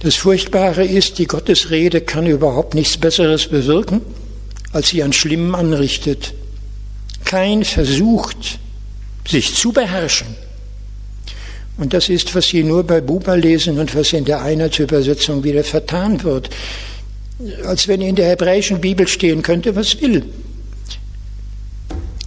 Das 0.00 0.16
Furchtbare 0.16 0.84
ist, 0.84 1.18
die 1.18 1.26
Gottesrede 1.26 2.00
kann 2.00 2.26
überhaupt 2.26 2.74
nichts 2.74 2.96
Besseres 2.96 3.46
bewirken, 3.46 4.00
als 4.72 4.88
sie 4.88 5.02
an 5.02 5.12
Schlimmem 5.12 5.54
anrichtet. 5.54 6.34
Kein 7.24 7.64
versucht, 7.64 8.58
sich 9.26 9.54
zu 9.54 9.70
beherrschen. 9.70 10.26
Und 11.82 11.92
das 11.92 12.08
ist, 12.08 12.32
was 12.36 12.46
Sie 12.46 12.62
nur 12.62 12.84
bei 12.84 13.00
Buber 13.00 13.36
lesen 13.36 13.76
und 13.80 13.92
was 13.96 14.12
in 14.12 14.24
der 14.24 14.40
Einheitsübersetzung 14.40 15.42
wieder 15.42 15.64
vertan 15.64 16.22
wird. 16.22 16.48
Als 17.66 17.88
wenn 17.88 18.00
in 18.00 18.14
der 18.14 18.28
hebräischen 18.28 18.80
Bibel 18.80 19.08
stehen 19.08 19.42
könnte, 19.42 19.74
was 19.74 20.00
will. 20.00 20.24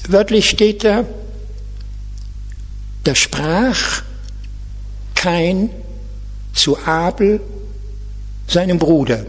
Wörtlich 0.09 0.49
steht 0.49 0.83
da, 0.83 1.05
da 3.05 3.15
sprach 3.15 4.03
kein 5.15 5.69
zu 6.53 6.77
Abel, 6.79 7.39
seinem 8.47 8.77
Bruder. 8.77 9.25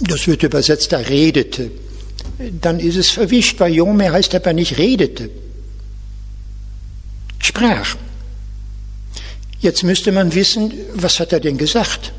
Das 0.00 0.26
wird 0.26 0.42
übersetzt, 0.42 0.90
er 0.94 1.06
redete. 1.06 1.70
Dann 2.62 2.80
ist 2.80 2.96
es 2.96 3.10
verwischt, 3.10 3.60
weil 3.60 3.74
Jome 3.74 4.10
heißt 4.10 4.34
aber 4.34 4.54
nicht 4.54 4.78
redete. 4.78 5.28
Sprach. 7.40 7.96
Jetzt 9.60 9.82
müsste 9.82 10.10
man 10.10 10.34
wissen, 10.34 10.72
was 10.94 11.20
hat 11.20 11.32
er 11.32 11.40
denn 11.40 11.58
gesagt? 11.58 12.12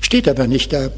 Steht 0.00 0.28
aber 0.28 0.46
nicht 0.46 0.72
da. 0.72 0.90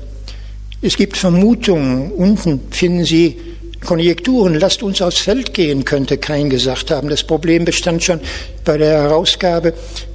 Es 0.83 0.97
gibt 0.97 1.17
Vermutungen. 1.17 2.11
Unten 2.13 2.61
finden 2.71 3.05
Sie 3.05 3.37
Konjekturen. 3.85 4.55
Lasst 4.55 4.83
uns 4.83 5.01
aufs 5.03 5.19
Feld 5.19 5.55
gehen, 5.55 5.85
könnte 5.85 6.19
kein 6.19 6.51
gesagt 6.51 6.91
haben. 6.91 7.09
Das 7.09 7.23
Problem 7.23 7.65
bestand 7.65 8.03
schon 8.03 8.21
bei 8.65 8.77
der 8.77 9.03
Herausgabe 9.03 9.73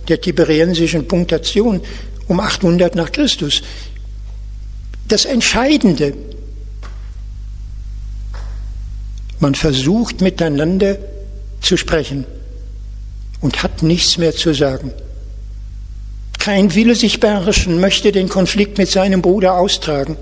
der 0.07 0.19
tiberiensischen 0.19 1.07
Punktation 1.07 1.81
um 2.27 2.39
800 2.39 2.95
nach 2.95 3.11
Christus. 3.11 3.61
Das 5.07 5.25
Entscheidende, 5.25 6.13
man 9.39 9.55
versucht 9.55 10.21
miteinander 10.21 10.97
zu 11.61 11.77
sprechen 11.77 12.25
und 13.45 13.61
hat 13.61 13.83
nichts 13.83 14.17
mehr 14.17 14.35
zu 14.35 14.55
sagen. 14.55 14.91
Kein 16.39 16.73
Wille 16.73 16.95
sich 16.95 17.19
beherrschen, 17.19 17.79
möchte 17.79 18.11
den 18.11 18.27
Konflikt 18.27 18.79
mit 18.79 18.89
seinem 18.89 19.21
Bruder 19.21 19.53
austragen. 19.53 20.17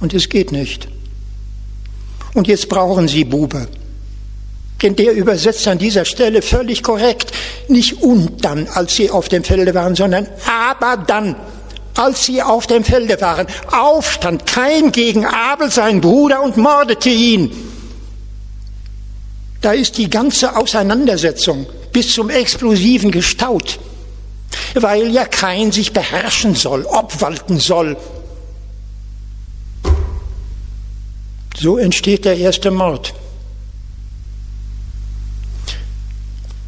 Und 0.00 0.12
es 0.12 0.28
geht 0.28 0.50
nicht. 0.50 0.88
Und 2.34 2.48
jetzt 2.48 2.68
brauchen 2.68 3.06
sie 3.06 3.22
Buber. 3.22 3.68
Denn 4.82 4.96
der 4.96 5.12
übersetzt 5.12 5.68
an 5.68 5.78
dieser 5.78 6.04
Stelle 6.04 6.42
völlig 6.42 6.82
korrekt. 6.82 7.30
Nicht 7.68 8.02
und 8.02 8.44
dann, 8.44 8.66
als 8.66 8.96
sie 8.96 9.08
auf 9.08 9.28
dem 9.28 9.44
Felde 9.44 9.72
waren, 9.72 9.94
sondern 9.94 10.26
aber 10.48 10.96
dann, 10.96 11.36
als 11.94 12.24
sie 12.24 12.42
auf 12.42 12.66
dem 12.66 12.82
Felde 12.82 13.20
waren. 13.20 13.46
Aufstand 13.70 14.46
kein 14.46 14.90
gegen 14.90 15.24
Abel, 15.26 15.70
sein 15.70 16.00
Bruder, 16.00 16.42
und 16.42 16.56
mordete 16.56 17.10
ihn. 17.10 17.52
Da 19.60 19.70
ist 19.74 19.96
die 19.96 20.10
ganze 20.10 20.56
Auseinandersetzung 20.56 21.66
bis 21.92 22.14
zum 22.14 22.30
Explosiven 22.30 23.10
gestaut, 23.10 23.78
weil 24.74 25.10
ja 25.10 25.24
kein 25.24 25.72
sich 25.72 25.92
beherrschen 25.92 26.54
soll, 26.54 26.84
obwalten 26.84 27.58
soll. 27.58 27.96
So 31.56 31.76
entsteht 31.76 32.24
der 32.24 32.36
erste 32.36 32.70
Mord. 32.70 33.14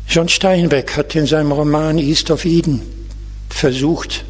John 0.08 0.28
Steinbeck 0.28 0.96
hat 0.96 1.14
in 1.14 1.26
seinem 1.26 1.52
Roman 1.52 1.96
East 1.98 2.32
of 2.32 2.44
Eden 2.44 2.82
versucht, 3.48 4.24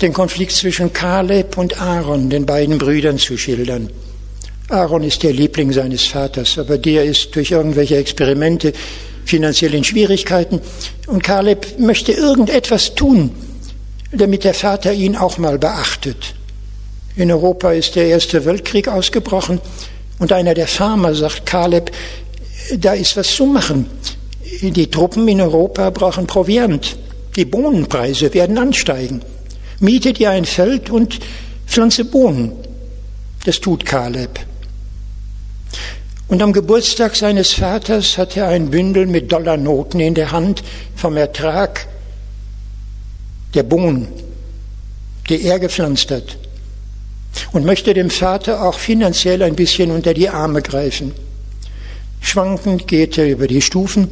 den 0.00 0.12
Konflikt 0.12 0.52
zwischen 0.52 0.92
Kaleb 0.92 1.58
und 1.58 1.80
Aaron, 1.80 2.30
den 2.30 2.46
beiden 2.46 2.78
Brüdern, 2.78 3.18
zu 3.18 3.36
schildern. 3.36 3.90
Aaron 4.68 5.04
ist 5.04 5.22
der 5.22 5.32
Liebling 5.32 5.72
seines 5.72 6.06
Vaters, 6.06 6.58
aber 6.58 6.76
der 6.76 7.04
ist 7.04 7.34
durch 7.36 7.52
irgendwelche 7.52 7.96
Experimente 7.96 8.72
finanziell 9.24 9.74
in 9.74 9.84
Schwierigkeiten 9.84 10.60
und 11.06 11.22
Kaleb 11.22 11.78
möchte 11.78 12.12
irgendetwas 12.12 12.94
tun, 12.94 13.30
damit 14.10 14.42
der 14.42 14.54
Vater 14.54 14.92
ihn 14.92 15.14
auch 15.14 15.38
mal 15.38 15.58
beachtet. 15.58 16.34
In 17.14 17.30
Europa 17.30 17.72
ist 17.72 17.94
der 17.94 18.06
Erste 18.06 18.44
Weltkrieg 18.44 18.88
ausgebrochen 18.88 19.60
und 20.18 20.32
einer 20.32 20.54
der 20.54 20.66
Farmer 20.66 21.14
sagt 21.14 21.46
Kaleb, 21.46 21.92
da 22.76 22.94
ist 22.94 23.16
was 23.16 23.28
zu 23.28 23.46
machen. 23.46 23.86
Die 24.62 24.90
Truppen 24.90 25.28
in 25.28 25.40
Europa 25.40 25.90
brauchen 25.90 26.26
Proviant. 26.26 26.96
Die 27.36 27.44
Bohnenpreise 27.44 28.34
werden 28.34 28.58
ansteigen. 28.58 29.22
Miete 29.78 30.12
dir 30.12 30.30
ein 30.30 30.44
Feld 30.44 30.90
und 30.90 31.20
pflanze 31.66 32.04
Bohnen. 32.04 32.52
Das 33.44 33.60
tut 33.60 33.84
Kaleb. 33.84 34.40
Und 36.28 36.42
am 36.42 36.52
Geburtstag 36.52 37.14
seines 37.14 37.52
Vaters 37.52 38.18
hat 38.18 38.36
er 38.36 38.48
ein 38.48 38.70
Bündel 38.70 39.06
mit 39.06 39.30
Dollarnoten 39.30 40.00
in 40.00 40.14
der 40.14 40.32
Hand 40.32 40.64
vom 40.96 41.16
Ertrag 41.16 41.86
der 43.54 43.62
Bohnen, 43.62 44.08
die 45.28 45.42
er 45.44 45.60
gepflanzt 45.60 46.10
hat. 46.10 46.36
Und 47.52 47.64
möchte 47.64 47.94
dem 47.94 48.10
Vater 48.10 48.64
auch 48.64 48.78
finanziell 48.78 49.42
ein 49.42 49.54
bisschen 49.54 49.90
unter 49.92 50.14
die 50.14 50.28
Arme 50.28 50.62
greifen. 50.62 51.12
Schwankend 52.20 52.88
geht 52.88 53.18
er 53.18 53.28
über 53.28 53.46
die 53.46 53.62
Stufen 53.62 54.08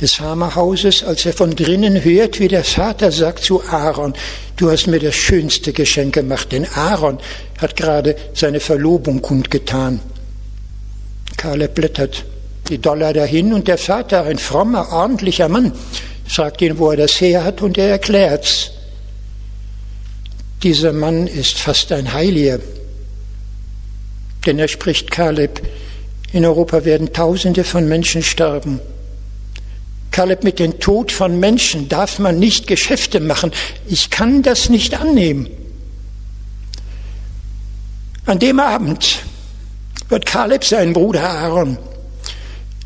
des 0.00 0.14
Farmerhauses, 0.14 1.02
als 1.02 1.26
er 1.26 1.34
von 1.34 1.54
drinnen 1.54 2.04
hört, 2.04 2.40
wie 2.40 2.48
der 2.48 2.64
Vater 2.64 3.12
sagt 3.12 3.44
zu 3.44 3.62
Aaron, 3.64 4.14
du 4.56 4.70
hast 4.70 4.86
mir 4.86 5.00
das 5.00 5.16
schönste 5.16 5.72
Geschenk 5.72 6.14
gemacht, 6.14 6.52
denn 6.52 6.66
Aaron 6.74 7.18
hat 7.58 7.76
gerade 7.76 8.16
seine 8.32 8.60
Verlobung 8.60 9.20
kundgetan. 9.20 10.00
Kaleb 11.38 11.74
blättert 11.74 12.24
die 12.68 12.78
Dollar 12.78 13.14
dahin 13.14 13.54
und 13.54 13.66
der 13.66 13.78
Vater, 13.78 14.24
ein 14.24 14.36
frommer, 14.36 14.92
ordentlicher 14.92 15.48
Mann, 15.48 15.72
fragt 16.26 16.60
ihn, 16.60 16.78
wo 16.78 16.90
er 16.90 16.98
das 16.98 17.18
her 17.20 17.44
hat 17.44 17.62
und 17.62 17.78
er 17.78 17.88
erklärt's. 17.88 18.72
Dieser 20.62 20.92
Mann 20.92 21.26
ist 21.26 21.58
fast 21.58 21.92
ein 21.92 22.12
Heiliger, 22.12 22.58
denn 24.44 24.58
er 24.58 24.68
spricht 24.68 25.10
Kaleb, 25.10 25.62
in 26.32 26.44
Europa 26.44 26.84
werden 26.84 27.12
Tausende 27.12 27.64
von 27.64 27.88
Menschen 27.88 28.22
sterben. 28.22 28.80
Kaleb, 30.10 30.42
mit 30.42 30.58
dem 30.58 30.80
Tod 30.80 31.12
von 31.12 31.38
Menschen 31.38 31.88
darf 31.88 32.18
man 32.18 32.38
nicht 32.38 32.66
Geschäfte 32.66 33.20
machen. 33.20 33.52
Ich 33.86 34.10
kann 34.10 34.42
das 34.42 34.68
nicht 34.68 35.00
annehmen. 35.00 35.48
An 38.26 38.38
dem 38.40 38.58
Abend 38.60 39.22
wird 40.08 40.26
Kaleb 40.26 40.64
seinen 40.64 40.92
Bruder 40.92 41.28
Aaron 41.28 41.78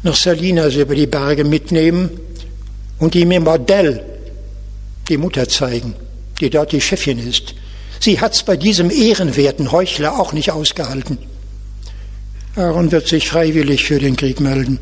nach 0.02 0.16
Salinas 0.16 0.74
über 0.74 0.94
die 0.94 1.06
Berge 1.06 1.44
mitnehmen 1.44 2.10
und 2.98 3.14
ihm 3.14 3.30
im 3.30 3.44
Modell 3.44 4.04
die 5.08 5.16
Mutter 5.16 5.48
zeigen, 5.48 5.94
die 6.40 6.50
dort 6.50 6.72
die 6.72 6.80
Chefin 6.80 7.18
ist. 7.18 7.54
Sie 8.00 8.20
hat's 8.20 8.42
bei 8.42 8.56
diesem 8.56 8.90
ehrenwerten 8.90 9.70
Heuchler 9.70 10.18
auch 10.18 10.32
nicht 10.32 10.50
ausgehalten. 10.50 11.18
Aaron 12.56 12.90
wird 12.90 13.06
sich 13.06 13.28
freiwillig 13.28 13.84
für 13.84 13.98
den 13.98 14.16
Krieg 14.16 14.40
melden. 14.40 14.78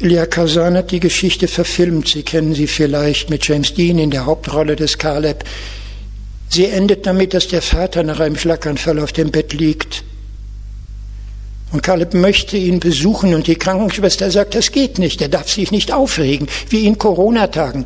Ilya 0.00 0.26
Kazan 0.26 0.76
hat 0.76 0.90
die 0.90 1.00
Geschichte 1.00 1.48
verfilmt. 1.48 2.08
Sie 2.08 2.22
kennen 2.22 2.54
sie 2.54 2.68
vielleicht 2.68 3.30
mit 3.30 3.46
James 3.46 3.74
Dean 3.74 3.98
in 3.98 4.10
der 4.10 4.26
Hauptrolle 4.26 4.76
des 4.76 4.96
Caleb. 4.96 5.44
Sie 6.48 6.66
endet 6.66 7.04
damit, 7.04 7.34
dass 7.34 7.48
der 7.48 7.62
Vater 7.62 8.04
nach 8.04 8.20
einem 8.20 8.36
Schlaganfall 8.36 9.00
auf 9.00 9.12
dem 9.12 9.30
Bett 9.30 9.52
liegt. 9.52 10.04
Und 11.70 11.82
Caleb 11.82 12.14
möchte 12.14 12.56
ihn 12.56 12.80
besuchen 12.80 13.34
und 13.34 13.46
die 13.46 13.56
Krankenschwester 13.56 14.30
sagt, 14.30 14.54
das 14.54 14.72
geht 14.72 14.98
nicht, 14.98 15.20
er 15.20 15.28
darf 15.28 15.50
sich 15.50 15.70
nicht 15.70 15.92
aufregen, 15.92 16.48
wie 16.70 16.86
in 16.86 16.96
Corona-Tagen. 16.96 17.84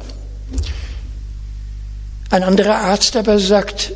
Ein 2.31 2.45
anderer 2.45 2.77
Arzt 2.77 3.17
aber 3.17 3.39
sagt, 3.39 3.93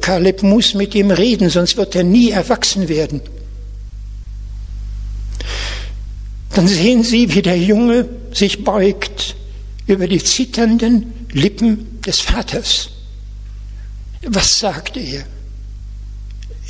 Caleb 0.00 0.42
muss 0.42 0.74
mit 0.74 0.94
ihm 0.94 1.10
reden, 1.10 1.50
sonst 1.50 1.76
wird 1.76 1.94
er 1.94 2.04
nie 2.04 2.30
erwachsen 2.30 2.88
werden. 2.88 3.20
Dann 6.54 6.66
sehen 6.66 7.02
Sie, 7.02 7.34
wie 7.34 7.42
der 7.42 7.58
Junge 7.58 8.08
sich 8.32 8.64
beugt 8.64 9.36
über 9.86 10.08
die 10.08 10.22
zitternden 10.22 11.12
Lippen 11.32 12.00
des 12.00 12.20
Vaters. 12.20 12.88
Was 14.22 14.58
sagt 14.58 14.96
er? 14.96 15.24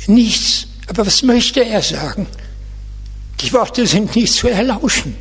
Nichts. 0.07 0.67
Aber 0.87 1.05
was 1.07 1.23
möchte 1.23 1.63
er 1.63 1.81
sagen? 1.81 2.27
Die 3.39 3.53
Worte 3.53 3.85
sind 3.85 4.15
nicht 4.15 4.33
zu 4.33 4.47
erlauschen. 4.47 5.15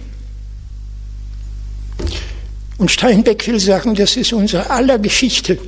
Und 2.78 2.90
Steinbeck 2.90 3.46
will 3.46 3.60
sagen, 3.60 3.94
das 3.94 4.16
ist 4.16 4.32
unsere 4.32 4.70
aller 4.70 4.98
Geschichte. 4.98 5.58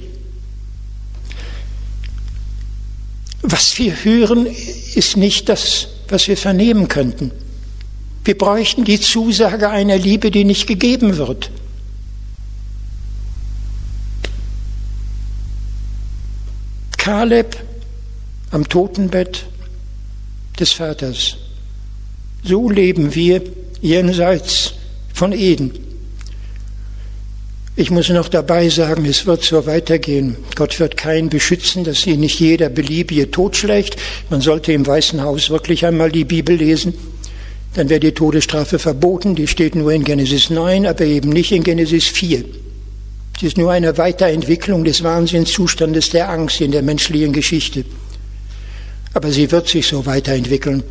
Was 3.42 3.78
wir 3.78 4.04
hören, 4.04 4.46
ist 4.94 5.16
nicht 5.16 5.48
das, 5.48 5.88
was 6.08 6.28
wir 6.28 6.36
vernehmen 6.36 6.88
könnten. 6.88 7.30
Wir 8.24 8.36
bräuchten 8.36 8.84
die 8.84 9.00
Zusage 9.00 9.70
einer 9.70 9.96
Liebe, 9.96 10.30
die 10.30 10.44
nicht 10.44 10.66
gegeben 10.66 11.16
wird. 11.16 11.50
Kaleb 16.98 17.56
am 18.50 18.68
Totenbett 18.68 19.46
des 20.60 20.72
Vaters. 20.72 21.38
So 22.42 22.70
leben 22.70 23.14
wir 23.14 23.42
jenseits 23.80 24.74
von 25.12 25.32
Eden. 25.32 25.72
Ich 27.76 27.90
muss 27.90 28.08
noch 28.08 28.28
dabei 28.28 28.68
sagen, 28.68 29.04
es 29.04 29.26
wird 29.26 29.44
so 29.44 29.66
weitergehen. 29.66 30.36
Gott 30.56 30.80
wird 30.80 30.96
keinen 30.96 31.28
beschützen, 31.28 31.84
dass 31.84 32.02
sie 32.02 32.16
nicht 32.16 32.40
jeder 32.40 32.68
beliebige 32.68 33.30
totschlägt. 33.30 33.96
Man 34.30 34.40
sollte 34.40 34.72
im 34.72 34.86
Weißen 34.86 35.22
Haus 35.22 35.50
wirklich 35.50 35.86
einmal 35.86 36.10
die 36.10 36.24
Bibel 36.24 36.56
lesen 36.56 36.94
dann 37.74 37.88
wäre 37.88 38.00
die 38.00 38.12
Todesstrafe 38.12 38.78
verboten. 38.78 39.34
Die 39.34 39.46
steht 39.46 39.74
nur 39.74 39.92
in 39.92 40.04
Genesis 40.04 40.50
9, 40.50 40.86
aber 40.86 41.04
eben 41.04 41.28
nicht 41.28 41.52
in 41.52 41.62
Genesis 41.62 42.06
4. 42.06 42.44
Sie 43.38 43.46
ist 43.46 43.56
nur 43.56 43.70
eine 43.70 43.96
Weiterentwicklung 43.98 44.84
des 44.84 45.04
Wahnsinnszustandes 45.04 46.10
der 46.10 46.28
Angst 46.28 46.60
in 46.60 46.72
der 46.72 46.82
menschlichen 46.82 47.32
Geschichte. 47.32 47.84
Aber 49.14 49.30
sie 49.30 49.50
wird 49.52 49.68
sich 49.68 49.86
so 49.86 50.06
weiterentwickeln. 50.06 50.82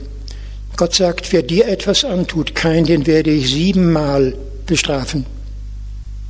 Gott 0.77 0.93
sagt, 0.93 1.33
wer 1.33 1.41
dir 1.41 1.67
etwas 1.67 2.05
antut, 2.05 2.53
kein, 2.53 2.85
den 2.85 3.07
werde 3.07 3.31
ich 3.31 3.49
siebenmal 3.49 4.35
bestrafen. 4.67 5.25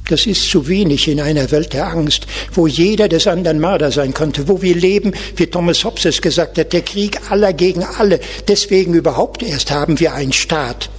Das 0.08 0.26
ist 0.26 0.50
zu 0.50 0.70
wenig 0.70 1.10
in 1.10 1.20
einer 1.20 1.52
Welt 1.52 1.74
der 1.74 1.88
Angst, 1.88 2.28
wo 2.54 2.66
jeder 2.66 3.10
des 3.10 3.28
anderen 3.28 3.60
Mörder 3.60 3.92
sein 3.92 4.14
könnte, 4.14 4.48
wo 4.48 4.62
wir 4.62 4.74
leben, 4.74 5.12
wie 5.36 5.48
Thomas 5.48 5.84
Hobbes 5.84 6.06
es 6.06 6.22
gesagt 6.22 6.58
hat, 6.58 6.72
der 6.72 6.82
Krieg 6.82 7.20
aller 7.30 7.52
gegen 7.52 7.84
alle. 7.84 8.22
Deswegen 8.48 8.94
überhaupt 8.94 9.44
erst 9.44 9.70
haben 9.70 10.00
wir 10.00 10.14
einen 10.14 10.32
Staat, 10.32 10.90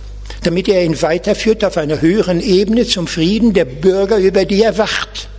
damit 0.43 0.69
er 0.69 0.85
ihn 0.85 1.01
weiterführt 1.01 1.65
auf 1.65 1.79
einer 1.79 2.03
höheren 2.03 2.43
Ebene 2.43 2.87
zum 2.87 3.07
Frieden 3.07 3.55
der 3.55 3.65
Bürger, 3.65 4.19
über 4.19 4.45
die 4.45 4.63
er 4.63 4.77
wacht. 4.77 5.31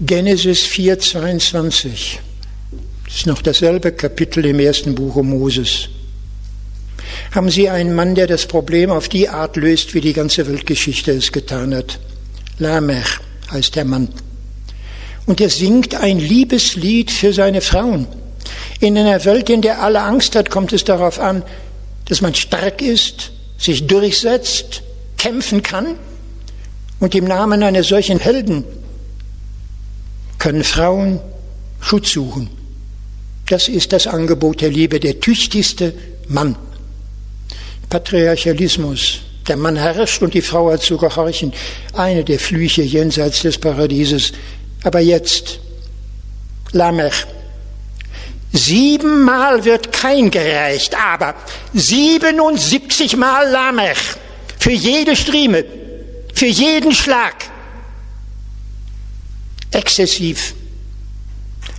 Genesis 0.00 0.62
4, 0.62 0.98
22. 0.98 2.20
Das 3.08 3.16
ist 3.16 3.26
noch 3.26 3.42
dasselbe 3.42 3.90
Kapitel 3.90 4.44
im 4.44 4.60
ersten 4.60 4.94
Buch 4.94 5.16
Moses 5.16 5.88
haben 7.32 7.50
Sie 7.50 7.68
einen 7.68 7.94
Mann, 7.94 8.14
der 8.14 8.26
das 8.26 8.46
Problem 8.46 8.90
auf 8.90 9.08
die 9.08 9.28
Art 9.28 9.56
löst, 9.56 9.94
wie 9.94 10.00
die 10.00 10.12
ganze 10.12 10.46
Weltgeschichte 10.46 11.12
es 11.12 11.32
getan 11.32 11.74
hat. 11.74 11.98
Lamech 12.58 13.18
heißt 13.50 13.76
der 13.76 13.84
Mann. 13.84 14.08
Und 15.26 15.40
er 15.40 15.50
singt 15.50 15.94
ein 15.94 16.18
Liebeslied 16.18 17.10
für 17.10 17.32
seine 17.32 17.60
Frauen. 17.60 18.06
In 18.80 18.96
einer 18.96 19.24
Welt, 19.24 19.50
in 19.50 19.62
der 19.62 19.82
alle 19.82 20.02
Angst 20.02 20.36
hat, 20.36 20.50
kommt 20.50 20.72
es 20.72 20.84
darauf 20.84 21.20
an, 21.20 21.42
dass 22.06 22.22
man 22.22 22.34
stark 22.34 22.80
ist, 22.80 23.32
sich 23.58 23.86
durchsetzt, 23.86 24.82
kämpfen 25.18 25.62
kann. 25.62 25.96
Und 27.00 27.14
im 27.14 27.26
Namen 27.26 27.62
eines 27.62 27.88
solchen 27.88 28.18
Helden 28.18 28.64
können 30.38 30.64
Frauen 30.64 31.20
Schutz 31.80 32.12
suchen. 32.12 32.57
Das 33.48 33.68
ist 33.68 33.92
das 33.92 34.06
Angebot 34.06 34.60
der 34.60 34.70
Liebe, 34.70 35.00
der 35.00 35.20
tüchtigste 35.20 35.94
Mann. 36.28 36.56
Patriarchalismus. 37.88 39.20
Der 39.48 39.56
Mann 39.56 39.76
herrscht 39.76 40.20
und 40.20 40.34
die 40.34 40.42
Frau 40.42 40.70
hat 40.70 40.82
zu 40.82 40.98
gehorchen. 40.98 41.54
Eine 41.94 42.22
der 42.22 42.38
Flüche 42.38 42.82
jenseits 42.82 43.40
des 43.42 43.56
Paradieses. 43.56 44.32
Aber 44.84 45.00
jetzt, 45.00 45.60
Lamech. 46.72 47.26
Siebenmal 48.52 49.64
wird 49.64 49.92
kein 49.92 50.30
gereicht, 50.30 50.94
aber 50.94 51.34
77 51.72 53.16
Mal 53.16 53.50
Lamech. 53.50 53.98
Für 54.58 54.72
jede 54.72 55.16
Strieme, 55.16 55.64
für 56.34 56.46
jeden 56.46 56.92
Schlag. 56.92 57.34
Exzessiv. 59.70 60.54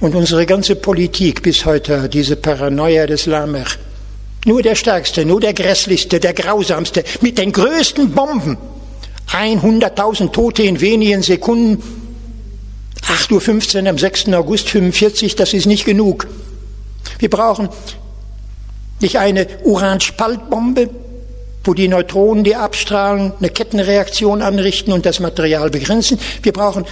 Und 0.01 0.15
unsere 0.15 0.45
ganze 0.45 0.75
Politik 0.75 1.43
bis 1.43 1.65
heute, 1.65 2.07
diese 2.07 2.37
Paranoia 2.37 3.05
des 3.05 3.25
Lamech, 3.25 3.77
nur 4.45 4.61
der 4.61 4.75
Stärkste, 4.75 5.25
nur 5.25 5.41
der 5.41 5.53
Grässlichste, 5.53 6.19
der 6.19 6.33
Grausamste, 6.33 7.03
mit 7.21 7.37
den 7.37 7.51
größten 7.51 8.11
Bomben. 8.11 8.57
100.000 9.29 10.31
Tote 10.31 10.63
in 10.63 10.79
wenigen 10.79 11.21
Sekunden. 11.21 11.83
8.15 13.03 13.83
Uhr 13.83 13.89
am 13.89 13.97
6. 13.97 14.29
August 14.29 14.69
45, 14.69 15.35
das 15.35 15.53
ist 15.53 15.65
nicht 15.65 15.85
genug. 15.85 16.27
Wir 17.17 17.29
brauchen 17.29 17.69
nicht 19.01 19.17
eine 19.17 19.47
Uranspaltbombe, 19.63 20.89
wo 21.63 21.73
die 21.73 21.87
Neutronen, 21.87 22.43
die 22.43 22.55
abstrahlen, 22.55 23.33
eine 23.39 23.49
Kettenreaktion 23.49 24.41
anrichten 24.41 24.93
und 24.93 25.05
das 25.05 25.19
Material 25.19 25.69
begrenzen. 25.69 26.19
Wir 26.41 26.53
brauchen 26.53 26.85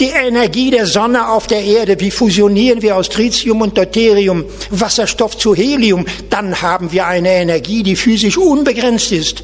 die 0.00 0.10
Energie 0.10 0.70
der 0.70 0.86
Sonne 0.86 1.28
auf 1.28 1.46
der 1.46 1.62
Erde, 1.62 1.98
wie 2.00 2.10
fusionieren 2.10 2.82
wir 2.82 2.96
aus 2.96 3.08
Tritium 3.08 3.62
und 3.62 3.76
Deuterium, 3.76 4.44
Wasserstoff 4.70 5.36
zu 5.36 5.54
Helium, 5.54 6.06
dann 6.30 6.60
haben 6.62 6.92
wir 6.92 7.06
eine 7.06 7.30
Energie, 7.30 7.82
die 7.82 7.96
physisch 7.96 8.38
unbegrenzt 8.38 9.12
ist. 9.12 9.42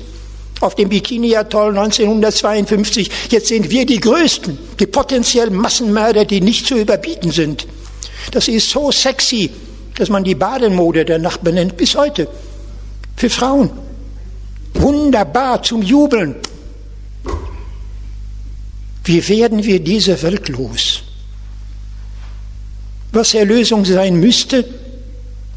Auf 0.60 0.76
dem 0.76 0.88
Bikini-Atoll 0.88 1.70
1952, 1.70 3.10
jetzt 3.30 3.48
sind 3.48 3.70
wir 3.70 3.84
die 3.84 3.98
Größten, 3.98 4.56
die 4.78 4.86
potenziellen 4.86 5.54
Massenmörder, 5.54 6.24
die 6.24 6.40
nicht 6.40 6.66
zu 6.66 6.76
überbieten 6.76 7.32
sind. 7.32 7.66
Das 8.30 8.46
ist 8.48 8.70
so 8.70 8.92
sexy, 8.92 9.50
dass 9.96 10.08
man 10.08 10.24
die 10.24 10.34
Bademode 10.34 11.04
der 11.04 11.18
Nacht 11.18 11.42
benennt, 11.42 11.76
bis 11.76 11.96
heute. 11.96 12.28
Für 13.16 13.30
Frauen. 13.30 13.70
Wunderbar 14.74 15.62
zum 15.62 15.82
Jubeln. 15.82 16.36
Wie 19.04 19.28
werden 19.28 19.62
wir 19.64 19.80
diese 19.80 20.20
Welt 20.22 20.48
los? 20.48 21.02
Was 23.12 23.34
Erlösung 23.34 23.84
sein 23.84 24.18
müsste, 24.18 24.64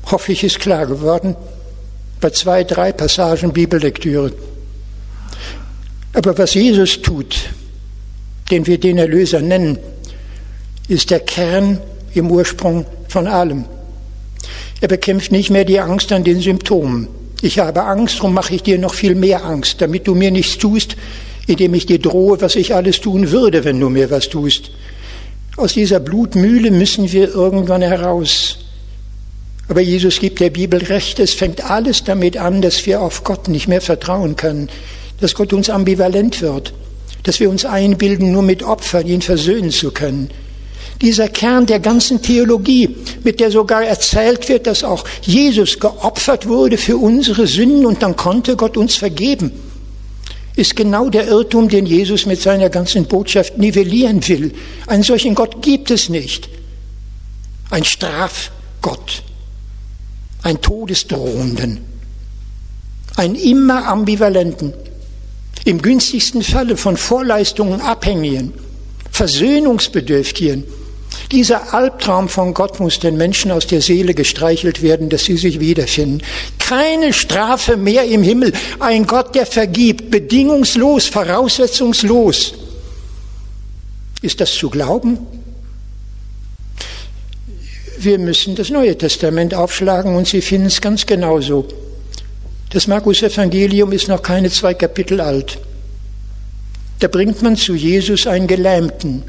hoffe 0.06 0.34
ich, 0.34 0.44
ist 0.44 0.60
klar 0.60 0.86
geworden 0.86 1.36
bei 2.20 2.30
zwei, 2.30 2.64
drei 2.64 2.92
Passagen 2.92 3.54
Bibellektüre. 3.54 4.34
Aber 6.14 6.38
was 6.38 6.54
Jesus 6.54 7.02
tut, 7.02 7.36
den 8.50 8.66
wir 8.68 8.80
den 8.80 8.98
Erlöser 8.98 9.40
nennen, 9.40 9.78
ist 10.88 11.10
der 11.10 11.20
Kern 11.20 11.80
im 12.14 12.32
Ursprung 12.32 12.86
von 13.08 13.28
allem. 13.28 13.66
Er 14.82 14.88
bekämpft 14.88 15.32
nicht 15.32 15.50
mehr 15.50 15.66
die 15.66 15.80
Angst 15.80 16.12
an 16.12 16.24
den 16.24 16.42
Symptomen. 16.42 17.08
Ich 17.42 17.60
habe 17.60 17.84
Angst, 17.84 18.18
darum 18.18 18.34
mache 18.34 18.56
ich 18.56 18.64
dir 18.64 18.80
noch 18.80 18.94
viel 18.94 19.16
mehr 19.16 19.46
Angst, 19.46 19.82
damit 19.82 20.08
du 20.08 20.16
mir 20.16 20.32
nichts 20.32 20.58
tust, 20.58 20.96
indem 21.48 21.74
ich 21.74 21.86
dir 21.86 22.00
drohe, 22.00 22.40
was 22.42 22.56
ich 22.56 22.76
alles 22.76 23.02
tun 23.02 23.32
würde, 23.32 23.64
wenn 23.64 23.80
du 23.80 23.90
mir 23.90 24.12
was 24.12 24.30
tust. 24.30 24.72
Aus 25.56 25.74
dieser 25.74 26.00
Blutmühle 26.00 26.70
müssen 26.70 27.12
wir 27.12 27.34
irgendwann 27.34 27.82
heraus. 27.82 28.60
Aber 29.70 29.82
Jesus 29.82 30.20
gibt 30.20 30.40
der 30.40 30.52
Bibel 30.52 30.82
recht, 30.84 31.20
es 31.20 31.34
fängt 31.34 31.70
alles 31.70 32.04
damit 32.04 32.38
an, 32.38 32.62
dass 32.62 32.86
wir 32.86 33.02
auf 33.02 33.24
Gott 33.24 33.48
nicht 33.48 33.68
mehr 33.68 33.82
vertrauen 33.82 34.36
können. 34.36 34.70
dass 35.20 35.34
Gott 35.34 35.54
uns 35.54 35.70
ambivalent 35.70 36.42
wird, 36.42 36.74
dass 37.24 37.40
wir 37.40 37.50
uns 37.50 37.66
einbilden, 37.66 38.32
nur 38.32 38.44
mit 38.44 38.64
Opfern 38.64 39.08
ihn 39.08 39.22
versöhnen 39.22 39.72
zu 39.72 39.92
können. 39.92 40.30
Dieser 41.02 41.28
Kern 41.28 41.66
der 41.66 41.80
ganzen 41.80 42.22
Theologie, 42.22 42.96
mit 43.24 43.40
der 43.40 43.52
sogar 43.52 43.84
erzählt 43.84 44.50
wird, 44.50 44.66
dass 44.66 44.84
auch 44.84 45.06
Jesus 45.22 45.80
geopfert 45.80 46.48
wurde 46.48 46.78
für 46.78 46.98
unsere 46.98 47.46
Sünden 47.46 47.86
und 47.86 48.02
dann 48.02 48.16
konnte 48.16 48.56
Gott 48.56 48.78
uns 48.78 48.96
vergeben, 48.96 49.52
ist 50.58 50.76
genau 50.76 51.10
der 51.10 51.28
Irrtum, 51.28 51.70
den 51.70 51.86
Jesus 51.86 52.26
mit 52.26 52.42
seiner 52.42 52.70
ganzen 52.70 53.06
Botschaft 53.06 53.60
nivellieren 53.60 54.28
will. 54.28 54.54
Einen 54.88 55.04
solchen 55.04 55.36
Gott 55.36 55.62
gibt 55.62 55.92
es 55.92 56.10
nicht. 56.10 56.50
Ein 57.70 57.84
Strafgott, 57.84 59.24
ein 60.42 60.60
Todesdrohenden, 60.60 61.82
einen 63.16 63.36
immer 63.36 63.88
ambivalenten, 63.88 64.74
im 65.64 65.80
günstigsten 65.80 66.42
Falle 66.42 66.76
von 66.76 66.98
Vorleistungen 66.98 67.80
abhängigen, 67.80 68.52
versöhnungsbedürftigen, 69.12 70.64
dieser 71.32 71.74
Albtraum 71.74 72.30
von 72.30 72.54
Gott 72.54 72.80
muss 72.80 73.00
den 73.00 73.18
Menschen 73.18 73.52
aus 73.52 73.68
der 73.68 73.82
Seele 73.82 74.14
gestreichelt 74.14 74.82
werden, 74.82 75.10
dass 75.10 75.26
sie 75.26 75.38
sich 75.38 75.60
wiederfinden. 75.60 76.22
Keine 76.60 77.14
Strafe 77.14 77.78
mehr 77.78 78.06
im 78.06 78.24
Himmel. 78.24 78.54
Ein 78.80 79.06
Gott, 79.06 79.36
der 79.36 79.46
vergibt, 79.46 80.12
bedingungslos, 80.12 81.08
voraussetzungslos. 81.08 82.54
Ist 84.22 84.42
das 84.42 84.54
zu 84.54 84.70
glauben? 84.70 85.20
Wir 88.00 88.20
müssen 88.20 88.56
das 88.56 88.70
Neue 88.70 88.98
Testament 88.98 89.54
aufschlagen 89.54 90.16
und 90.16 90.28
Sie 90.28 90.42
finden 90.42 90.68
es 90.68 90.82
ganz 90.82 91.06
genauso. 91.06 91.68
Das 92.70 92.88
Markus-Evangelium 92.88 93.92
ist 93.92 94.08
noch 94.08 94.22
keine 94.22 94.52
zwei 94.52 94.74
Kapitel 94.74 95.20
alt. 95.20 95.58
Da 97.00 97.08
bringt 97.08 97.42
man 97.42 97.56
zu 97.56 97.74
Jesus 97.74 98.28
einen 98.28 98.48
Gelähmten, 98.48 99.24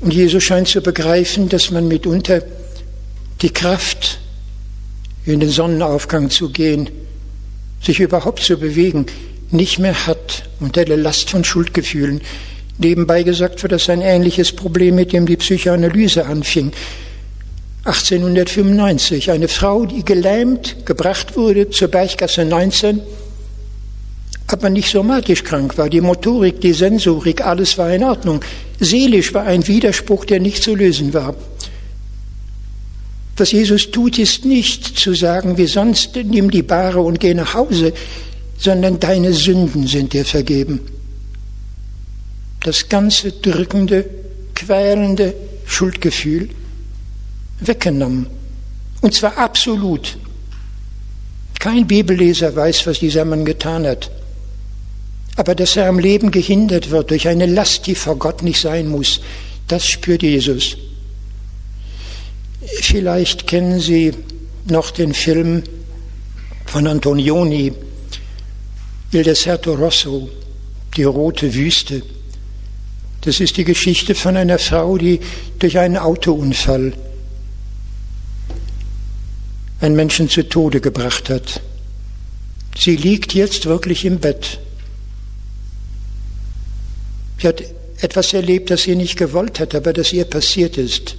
und 0.00 0.12
Jesus 0.12 0.44
scheint 0.44 0.68
zu 0.68 0.80
begreifen, 0.80 1.48
dass 1.48 1.70
man 1.70 1.88
mitunter 1.88 2.42
die 3.42 3.50
Kraft, 3.50 4.18
in 5.24 5.40
den 5.40 5.50
Sonnenaufgang 5.50 6.30
zu 6.30 6.50
gehen, 6.50 6.88
sich 7.82 8.00
überhaupt 8.00 8.42
zu 8.42 8.58
bewegen, 8.58 9.06
nicht 9.50 9.78
mehr 9.78 10.06
hat 10.06 10.44
unter 10.60 10.84
der 10.84 10.96
Last 10.96 11.30
von 11.30 11.44
Schuldgefühlen. 11.44 12.20
Nebenbei 12.78 13.22
gesagt 13.22 13.62
wird 13.62 13.72
das 13.72 13.88
ein 13.88 14.02
ähnliches 14.02 14.52
Problem, 14.52 14.96
mit 14.96 15.12
dem 15.12 15.26
die 15.26 15.36
Psychoanalyse 15.36 16.26
anfing. 16.26 16.72
1895, 17.84 19.30
eine 19.30 19.48
Frau, 19.48 19.86
die 19.86 20.04
gelähmt 20.04 20.84
gebracht 20.86 21.36
wurde 21.36 21.70
zur 21.70 21.88
Berggasse 21.88 22.44
19, 22.44 23.00
aber 24.48 24.70
nicht 24.70 24.90
somatisch 24.90 25.42
krank 25.42 25.76
war. 25.76 25.90
Die 25.90 26.00
Motorik, 26.00 26.60
die 26.60 26.72
Sensorik, 26.72 27.44
alles 27.44 27.76
war 27.78 27.92
in 27.92 28.04
Ordnung. 28.04 28.40
Seelisch 28.78 29.34
war 29.34 29.44
ein 29.44 29.66
Widerspruch, 29.66 30.24
der 30.24 30.40
nicht 30.40 30.62
zu 30.62 30.74
lösen 30.74 31.12
war. 31.12 31.34
Was 33.36 33.52
Jesus 33.52 33.90
tut, 33.90 34.18
ist 34.18 34.44
nicht 34.44 34.98
zu 34.98 35.14
sagen, 35.14 35.58
wie 35.58 35.66
sonst, 35.66 36.16
nimm 36.16 36.50
die 36.50 36.62
Bahre 36.62 37.00
und 37.00 37.20
geh 37.20 37.34
nach 37.34 37.54
Hause, 37.54 37.92
sondern 38.56 38.98
deine 38.98 39.32
Sünden 39.32 39.86
sind 39.86 40.12
dir 40.12 40.24
vergeben. 40.24 40.80
Das 42.60 42.88
ganze 42.88 43.32
drückende, 43.32 44.08
quälende 44.54 45.34
Schuldgefühl 45.66 46.48
weggenommen. 47.60 48.26
Und 49.02 49.12
zwar 49.12 49.36
absolut. 49.36 50.16
Kein 51.58 51.86
Bibelleser 51.86 52.54
weiß, 52.54 52.86
was 52.86 53.00
dieser 53.00 53.24
Mann 53.24 53.44
getan 53.44 53.86
hat 53.86 54.10
aber 55.36 55.54
dass 55.54 55.76
er 55.76 55.88
am 55.88 55.98
Leben 55.98 56.30
gehindert 56.30 56.90
wird 56.90 57.10
durch 57.10 57.28
eine 57.28 57.46
Last, 57.46 57.86
die 57.86 57.94
vor 57.94 58.16
Gott 58.16 58.42
nicht 58.42 58.60
sein 58.60 58.88
muss, 58.88 59.20
das 59.68 59.86
spürt 59.86 60.22
Jesus. 60.22 60.76
Vielleicht 62.80 63.46
kennen 63.46 63.78
Sie 63.80 64.12
noch 64.66 64.90
den 64.90 65.14
Film 65.14 65.62
von 66.64 66.86
Antonioni, 66.86 67.72
Il 69.12 69.22
Deserto 69.22 69.74
Rosso, 69.74 70.28
die 70.96 71.04
rote 71.04 71.54
Wüste. 71.54 72.02
Das 73.20 73.40
ist 73.40 73.56
die 73.56 73.64
Geschichte 73.64 74.14
von 74.14 74.36
einer 74.36 74.58
Frau, 74.58 74.98
die 74.98 75.20
durch 75.58 75.78
einen 75.78 75.96
Autounfall 75.96 76.92
einen 79.80 79.96
Menschen 79.96 80.28
zu 80.28 80.48
Tode 80.48 80.80
gebracht 80.80 81.28
hat. 81.28 81.60
Sie 82.76 82.96
liegt 82.96 83.34
jetzt 83.34 83.66
wirklich 83.66 84.04
im 84.04 84.18
Bett. 84.18 84.58
Sie 87.38 87.48
hat 87.48 87.62
etwas 88.00 88.32
erlebt, 88.32 88.70
das 88.70 88.82
sie 88.82 88.94
nicht 88.94 89.16
gewollt 89.16 89.60
hat, 89.60 89.74
aber 89.74 89.92
das 89.92 90.12
ihr 90.12 90.24
passiert 90.24 90.78
ist. 90.78 91.16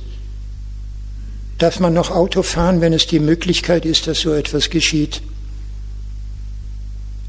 Darf 1.57 1.79
man 1.79 1.93
noch 1.93 2.11
Auto 2.11 2.43
fahren, 2.43 2.81
wenn 2.81 2.93
es 2.93 3.07
die 3.07 3.19
Möglichkeit 3.19 3.85
ist, 3.85 4.07
dass 4.07 4.21
so 4.21 4.33
etwas 4.33 4.69
geschieht? 4.69 5.21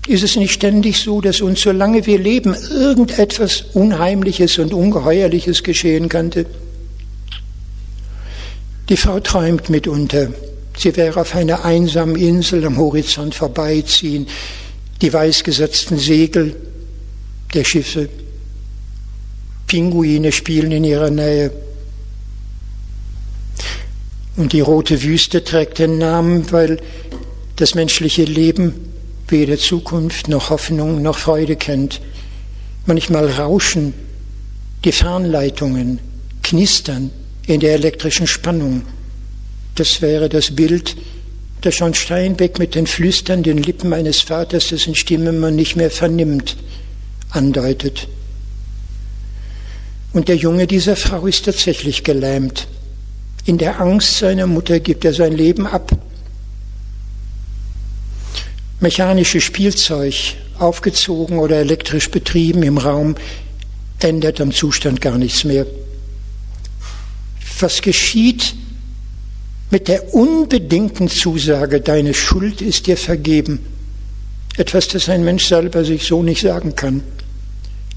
Ist 0.07 0.22
es 0.22 0.36
nicht 0.36 0.53
ständig 0.53 0.99
so, 0.99 1.20
dass 1.20 1.41
uns, 1.41 1.61
solange 1.61 2.07
wir 2.07 2.18
leben, 2.18 2.55
irgendetwas 2.70 3.64
Unheimliches 3.74 4.59
und 4.59 4.72
Ungeheuerliches 4.72 5.62
geschehen 5.62 6.09
könnte? 6.09 6.47
Die 8.89 8.97
Frau 8.97 9.20
träumt 9.20 9.68
mitunter. 9.68 10.32
Sie 10.76 10.97
wäre 10.97 11.20
auf 11.20 11.34
einer 11.34 11.64
einsamen 11.64 12.16
Insel 12.16 12.64
am 12.64 12.78
Horizont 12.78 13.34
vorbeiziehen, 13.34 14.26
die 15.03 15.12
weißgesetzten 15.12 15.99
Segel 15.99 16.57
der 17.53 17.64
Schiffe, 17.64 18.09
Pinguine 19.69 20.33
spielen 20.33 20.73
in 20.73 20.83
ihrer 20.83 21.11
Nähe. 21.11 21.53
Und 24.37 24.53
die 24.53 24.61
rote 24.61 25.03
Wüste 25.03 25.45
trägt 25.45 25.79
den 25.79 25.99
Namen, 25.99 26.51
weil 26.51 26.79
das 27.57 27.75
menschliche 27.75 28.25
Leben 28.25 28.75
weder 29.29 29.59
Zukunft 29.59 30.29
noch 30.29 30.51
Hoffnung 30.51 31.03
noch 31.03 31.19
Freude 31.19 31.57
kennt. 31.57 32.01
Manchmal 32.87 33.29
rauschen 33.31 33.95
die 34.85 34.93
Fernleitungen, 34.93 35.99
knistern 36.43 37.11
in 37.47 37.61
der 37.61 37.75
elektrischen 37.75 38.27
Spannung. 38.27 38.83
Das 39.75 40.01
wäre 40.01 40.29
das 40.29 40.55
Bild, 40.55 40.97
das 41.61 41.75
schon 41.75 41.95
Steinbeck 41.95 42.59
mit 42.59 42.75
den 42.75 42.87
flüsternden 42.87 43.59
Lippen 43.59 43.93
eines 43.93 44.21
Vaters, 44.21 44.69
dessen 44.69 44.95
Stimme 44.95 45.33
man 45.33 45.57
nicht 45.57 45.77
mehr 45.77 45.91
vernimmt, 45.91 46.57
andeutet. 47.31 48.09
Und 50.13 50.29
der 50.29 50.37
Junge 50.37 50.67
dieser 50.67 50.97
Frau 50.97 51.27
ist 51.27 51.45
tatsächlich 51.45 52.03
gelähmt. 52.03 52.67
In 53.45 53.59
der 53.59 53.81
Angst 53.81 54.19
seiner 54.19 54.47
Mutter 54.47 54.81
gibt 54.81 55.05
er 55.05 55.13
sein 55.13 55.33
Leben 55.33 55.67
ab. 55.67 55.93
Mechanisches 58.81 59.43
Spielzeug, 59.43 60.15
aufgezogen 60.59 61.39
oder 61.39 61.57
elektrisch 61.57 62.11
betrieben 62.11 62.63
im 62.63 62.79
Raum, 62.79 63.17
ändert 64.01 64.41
am 64.41 64.53
Zustand 64.53 65.01
gar 65.01 65.19
nichts 65.19 65.45
mehr. 65.45 65.67
Was 67.61 67.83
geschieht 67.83 68.55
mit 69.71 69.89
der 69.89 70.15
unbedingten 70.15 71.09
Zusage, 71.09 71.81
deine 71.81 72.15
Schuld 72.15 72.63
ist 72.63 72.87
dir 72.87 72.97
vergeben? 72.97 73.61
Etwas, 74.57 74.89
das 74.89 75.09
ein 75.09 75.25
Mensch 75.25 75.47
selber 75.47 75.85
sich 75.85 76.05
so 76.05 76.23
nicht 76.23 76.43
sagen 76.43 76.75
kann. 76.75 77.03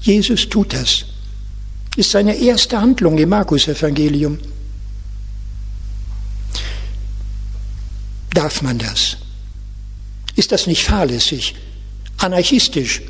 Jesus 0.00 0.48
tut 0.48 0.72
das 0.72 1.11
ist 1.96 2.10
seine 2.10 2.34
erste 2.36 2.80
Handlung 2.80 3.18
im 3.18 3.28
Markus-Evangelium. 3.28 4.38
Darf 8.32 8.62
man 8.62 8.78
das? 8.78 9.18
Ist 10.36 10.52
das 10.52 10.66
nicht 10.66 10.84
fahrlässig, 10.84 11.54
anarchistisch, 12.16 13.02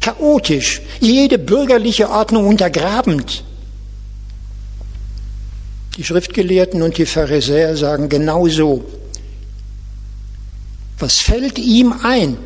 chaotisch, 0.00 0.80
jede 1.00 1.38
bürgerliche 1.38 2.08
Ordnung 2.08 2.46
untergrabend? 2.46 3.42
Die 5.96 6.04
Schriftgelehrten 6.04 6.80
und 6.82 6.96
die 6.96 7.06
Pharisäer 7.06 7.76
sagen 7.76 8.08
genauso. 8.08 8.84
Was 11.00 11.18
fällt 11.18 11.58
ihm 11.58 11.92
ein, 12.04 12.36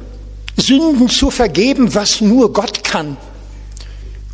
Sünden 0.57 1.11
zu 1.11 1.31
vergeben, 1.31 1.95
was 1.95 2.23
nur 2.23 2.53
Gott 2.55 2.83
kann? 2.83 3.19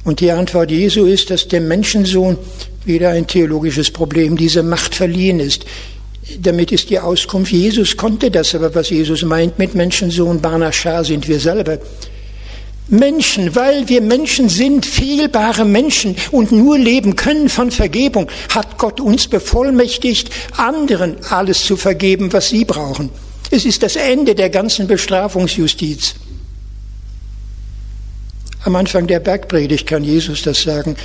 Und 0.08 0.20
die 0.20 0.30
Antwort 0.30 0.70
Jesu 0.70 1.04
ist, 1.04 1.28
dass 1.28 1.48
dem 1.48 1.68
Menschensohn 1.68 2.38
wieder 2.86 3.10
ein 3.10 3.26
theologisches 3.26 3.90
Problem, 3.90 4.38
diese 4.38 4.62
Macht 4.62 4.94
verliehen 4.94 5.38
ist. 5.38 5.66
Damit 6.40 6.72
ist 6.72 6.88
die 6.88 6.98
Auskunft, 6.98 7.52
Jesus 7.52 7.94
konnte 7.94 8.30
das, 8.30 8.54
aber 8.54 8.74
was 8.74 8.88
Jesus 8.88 9.22
meint 9.22 9.58
mit 9.58 9.74
Menschensohn, 9.74 10.40
Barnachar 10.40 11.04
sind 11.04 11.28
wir 11.28 11.38
selber. 11.38 11.76
Menschen, 12.88 13.54
weil 13.54 13.86
wir 13.90 14.00
Menschen 14.00 14.48
sind, 14.48 14.86
fehlbare 14.86 15.66
Menschen 15.66 16.16
und 16.30 16.52
nur 16.52 16.78
leben 16.78 17.14
können 17.14 17.50
von 17.50 17.70
Vergebung, 17.70 18.28
hat 18.54 18.78
Gott 18.78 19.02
uns 19.02 19.28
bevollmächtigt, 19.28 20.30
anderen 20.56 21.16
alles 21.28 21.66
zu 21.66 21.76
vergeben, 21.76 22.32
was 22.32 22.48
sie 22.48 22.64
brauchen. 22.64 23.10
Es 23.50 23.66
ist 23.66 23.82
das 23.82 23.96
Ende 23.96 24.34
der 24.34 24.48
ganzen 24.48 24.86
Bestrafungsjustiz. 24.86 26.14
Am 28.64 28.74
Anfang 28.74 29.06
der 29.06 29.20
Bergpredigt 29.20 29.86
kann 29.86 30.04
Jesus 30.04 30.42
das 30.42 30.62
sagen. 30.62 30.96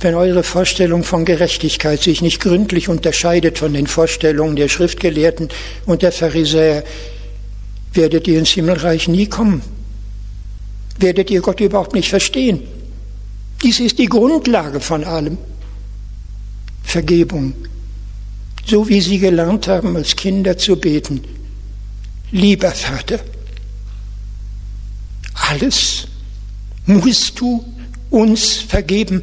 Wenn 0.00 0.14
eure 0.14 0.42
Vorstellung 0.42 1.04
von 1.04 1.24
Gerechtigkeit 1.24 2.02
sich 2.02 2.20
nicht 2.20 2.40
gründlich 2.40 2.88
unterscheidet 2.88 3.58
von 3.58 3.72
den 3.72 3.86
Vorstellungen 3.86 4.56
der 4.56 4.68
Schriftgelehrten 4.68 5.48
und 5.86 6.02
der 6.02 6.12
Pharisäer, 6.12 6.84
werdet 7.94 8.28
ihr 8.28 8.38
ins 8.38 8.50
Himmelreich 8.50 9.08
nie 9.08 9.26
kommen. 9.26 9.62
Werdet 10.98 11.30
ihr 11.30 11.40
Gott 11.40 11.60
überhaupt 11.60 11.94
nicht 11.94 12.10
verstehen. 12.10 12.62
Dies 13.62 13.80
ist 13.80 13.98
die 13.98 14.06
Grundlage 14.06 14.80
von 14.80 15.02
allem. 15.02 15.38
Vergebung. 16.82 17.54
So 18.64 18.88
wie 18.88 19.00
sie 19.00 19.18
gelernt 19.18 19.66
haben, 19.66 19.96
als 19.96 20.14
Kinder 20.14 20.58
zu 20.58 20.76
beten. 20.76 21.22
Lieber 22.32 22.72
Vater, 22.72 23.20
alles 25.34 26.08
musst 26.86 27.40
du 27.40 27.64
uns 28.10 28.54
vergeben, 28.56 29.22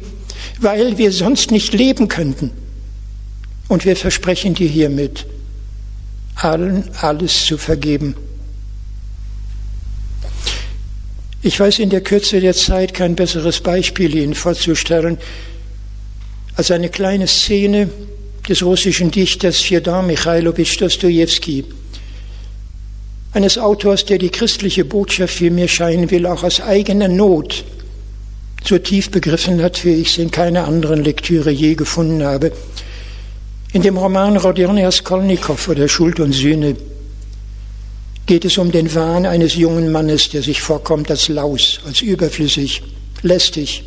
weil 0.60 0.98
wir 0.98 1.12
sonst 1.12 1.50
nicht 1.50 1.72
leben 1.72 2.08
könnten. 2.08 2.50
Und 3.68 3.84
wir 3.84 3.96
versprechen 3.96 4.54
dir 4.54 4.68
hiermit, 4.68 5.26
allen 6.36 6.84
alles 7.00 7.46
zu 7.46 7.56
vergeben. 7.56 8.14
Ich 11.42 11.60
weiß 11.60 11.78
in 11.78 11.90
der 11.90 12.00
Kürze 12.00 12.40
der 12.40 12.54
Zeit 12.54 12.94
kein 12.94 13.16
besseres 13.16 13.60
Beispiel 13.60 14.14
Ihnen 14.14 14.34
vorzustellen 14.34 15.18
als 16.56 16.70
eine 16.70 16.88
kleine 16.88 17.26
Szene 17.26 17.90
des 18.48 18.62
russischen 18.62 19.10
Dichters 19.10 19.60
Fjodor 19.60 20.02
Michailowitsch 20.02 20.80
Dostojewski, 20.80 21.64
eines 23.34 23.58
Autors, 23.58 24.04
der 24.04 24.18
die 24.18 24.30
christliche 24.30 24.84
Botschaft, 24.84 25.40
wie 25.40 25.50
mir 25.50 25.66
scheinen 25.68 26.10
will, 26.10 26.24
auch 26.26 26.44
aus 26.44 26.60
eigener 26.60 27.08
Not 27.08 27.64
so 28.62 28.78
tief 28.78 29.10
begriffen 29.10 29.60
hat, 29.60 29.84
wie 29.84 29.94
ich 29.94 30.08
es 30.08 30.18
in 30.18 30.30
keiner 30.30 30.66
anderen 30.66 31.04
Lektüre 31.04 31.50
je 31.50 31.74
gefunden 31.74 32.24
habe. 32.24 32.52
In 33.72 33.82
dem 33.82 33.98
Roman 33.98 34.36
Rodion 34.36 34.78
Raskolnikow 34.78 35.68
oder 35.68 35.88
Schuld 35.88 36.20
und 36.20 36.32
Sühne 36.32 36.76
geht 38.24 38.44
es 38.44 38.56
um 38.56 38.70
den 38.70 38.94
Wahn 38.94 39.26
eines 39.26 39.56
jungen 39.56 39.92
Mannes, 39.92 40.30
der 40.30 40.42
sich 40.42 40.62
vorkommt 40.62 41.10
als 41.10 41.28
laus, 41.28 41.80
als 41.84 42.00
überflüssig, 42.00 42.82
lästig, 43.22 43.84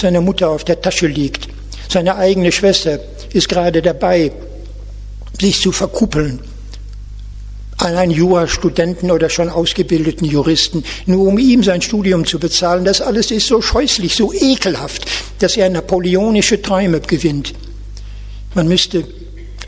seiner 0.00 0.20
Mutter 0.20 0.48
auf 0.48 0.64
der 0.64 0.80
Tasche 0.80 1.08
liegt. 1.08 1.48
Seine 1.90 2.14
eigene 2.14 2.52
Schwester 2.52 3.00
ist 3.32 3.48
gerade 3.48 3.82
dabei, 3.82 4.30
sich 5.38 5.60
zu 5.60 5.72
verkuppeln 5.72 6.40
an 7.78 7.94
einen 7.94 8.10
Jurastudenten 8.10 9.10
oder 9.10 9.30
schon 9.30 9.48
ausgebildeten 9.48 10.26
Juristen, 10.26 10.84
nur 11.06 11.26
um 11.26 11.38
ihm 11.38 11.62
sein 11.62 11.80
Studium 11.80 12.26
zu 12.26 12.38
bezahlen. 12.38 12.84
Das 12.84 13.00
alles 13.00 13.30
ist 13.30 13.46
so 13.46 13.62
scheußlich, 13.62 14.14
so 14.14 14.32
ekelhaft, 14.32 15.06
dass 15.38 15.56
er 15.56 15.70
napoleonische 15.70 16.60
Träume 16.60 17.00
gewinnt. 17.00 17.54
Man 18.54 18.66
müsste 18.68 19.04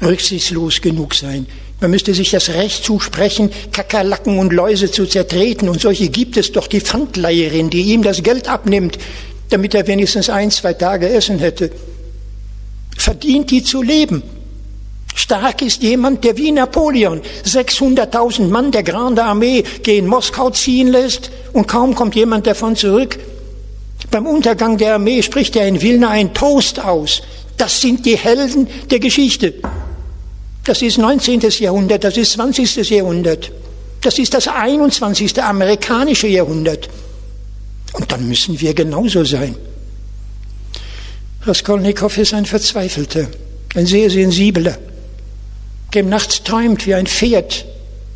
rücksichtslos 0.02 0.80
genug 0.80 1.14
sein. 1.14 1.46
Man 1.80 1.92
müsste 1.92 2.12
sich 2.12 2.30
das 2.30 2.50
Recht 2.50 2.84
zusprechen, 2.84 3.50
Kakerlaken 3.72 4.38
und 4.38 4.52
Läuse 4.52 4.90
zu 4.90 5.06
zertreten. 5.06 5.68
Und 5.68 5.80
solche 5.80 6.08
gibt 6.08 6.36
es 6.36 6.52
doch, 6.52 6.66
die 6.66 6.80
Pfandleiherin, 6.80 7.70
die 7.70 7.82
ihm 7.82 8.02
das 8.02 8.22
Geld 8.22 8.48
abnimmt, 8.48 8.98
damit 9.48 9.74
er 9.74 9.86
wenigstens 9.86 10.28
ein, 10.28 10.50
zwei 10.50 10.74
Tage 10.74 11.08
Essen 11.08 11.38
hätte. 11.38 11.70
Verdient 12.96 13.50
die 13.50 13.62
zu 13.62 13.82
leben. 13.82 14.22
Stark 15.14 15.62
ist 15.62 15.82
jemand, 15.82 16.24
der 16.24 16.36
wie 16.36 16.52
Napoleon 16.52 17.20
600.000 17.44 18.48
Mann 18.48 18.70
der 18.70 18.82
Grande 18.82 19.24
Armee 19.24 19.64
gegen 19.82 20.06
Moskau 20.06 20.50
ziehen 20.50 20.88
lässt 20.88 21.30
und 21.52 21.66
kaum 21.66 21.94
kommt 21.94 22.14
jemand 22.14 22.46
davon 22.46 22.76
zurück. 22.76 23.18
Beim 24.10 24.26
Untergang 24.26 24.76
der 24.78 24.94
Armee 24.94 25.22
spricht 25.22 25.56
er 25.56 25.68
in 25.68 25.82
Wilna 25.82 26.10
ein 26.10 26.34
Toast 26.34 26.80
aus. 26.80 27.22
Das 27.56 27.80
sind 27.80 28.06
die 28.06 28.16
Helden 28.16 28.66
der 28.90 28.98
Geschichte. 28.98 29.54
Das 30.64 30.82
ist 30.82 30.98
19. 30.98 31.40
Jahrhundert, 31.58 32.04
das 32.04 32.16
ist 32.16 32.32
20. 32.32 32.90
Jahrhundert. 32.90 33.52
Das 34.00 34.18
ist 34.18 34.32
das 34.34 34.48
21. 34.48 35.42
amerikanische 35.42 36.26
Jahrhundert. 36.26 36.88
Und 37.92 38.10
dann 38.10 38.26
müssen 38.28 38.60
wir 38.60 38.72
genauso 38.74 39.24
sein. 39.24 39.54
Raskolnikow 41.42 42.16
ist 42.18 42.34
ein 42.34 42.46
Verzweifelter, 42.46 43.28
ein 43.74 43.86
sehr 43.86 44.10
sensibler 44.10 44.78
dem 45.94 46.08
nachts 46.08 46.42
träumt 46.42 46.86
wie 46.86 46.94
ein 46.94 47.06
Pferd 47.06 47.66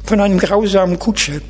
von 0.05 0.21
einem 0.21 0.39
grausamen 0.39 0.99
Kutscher, 0.99 1.41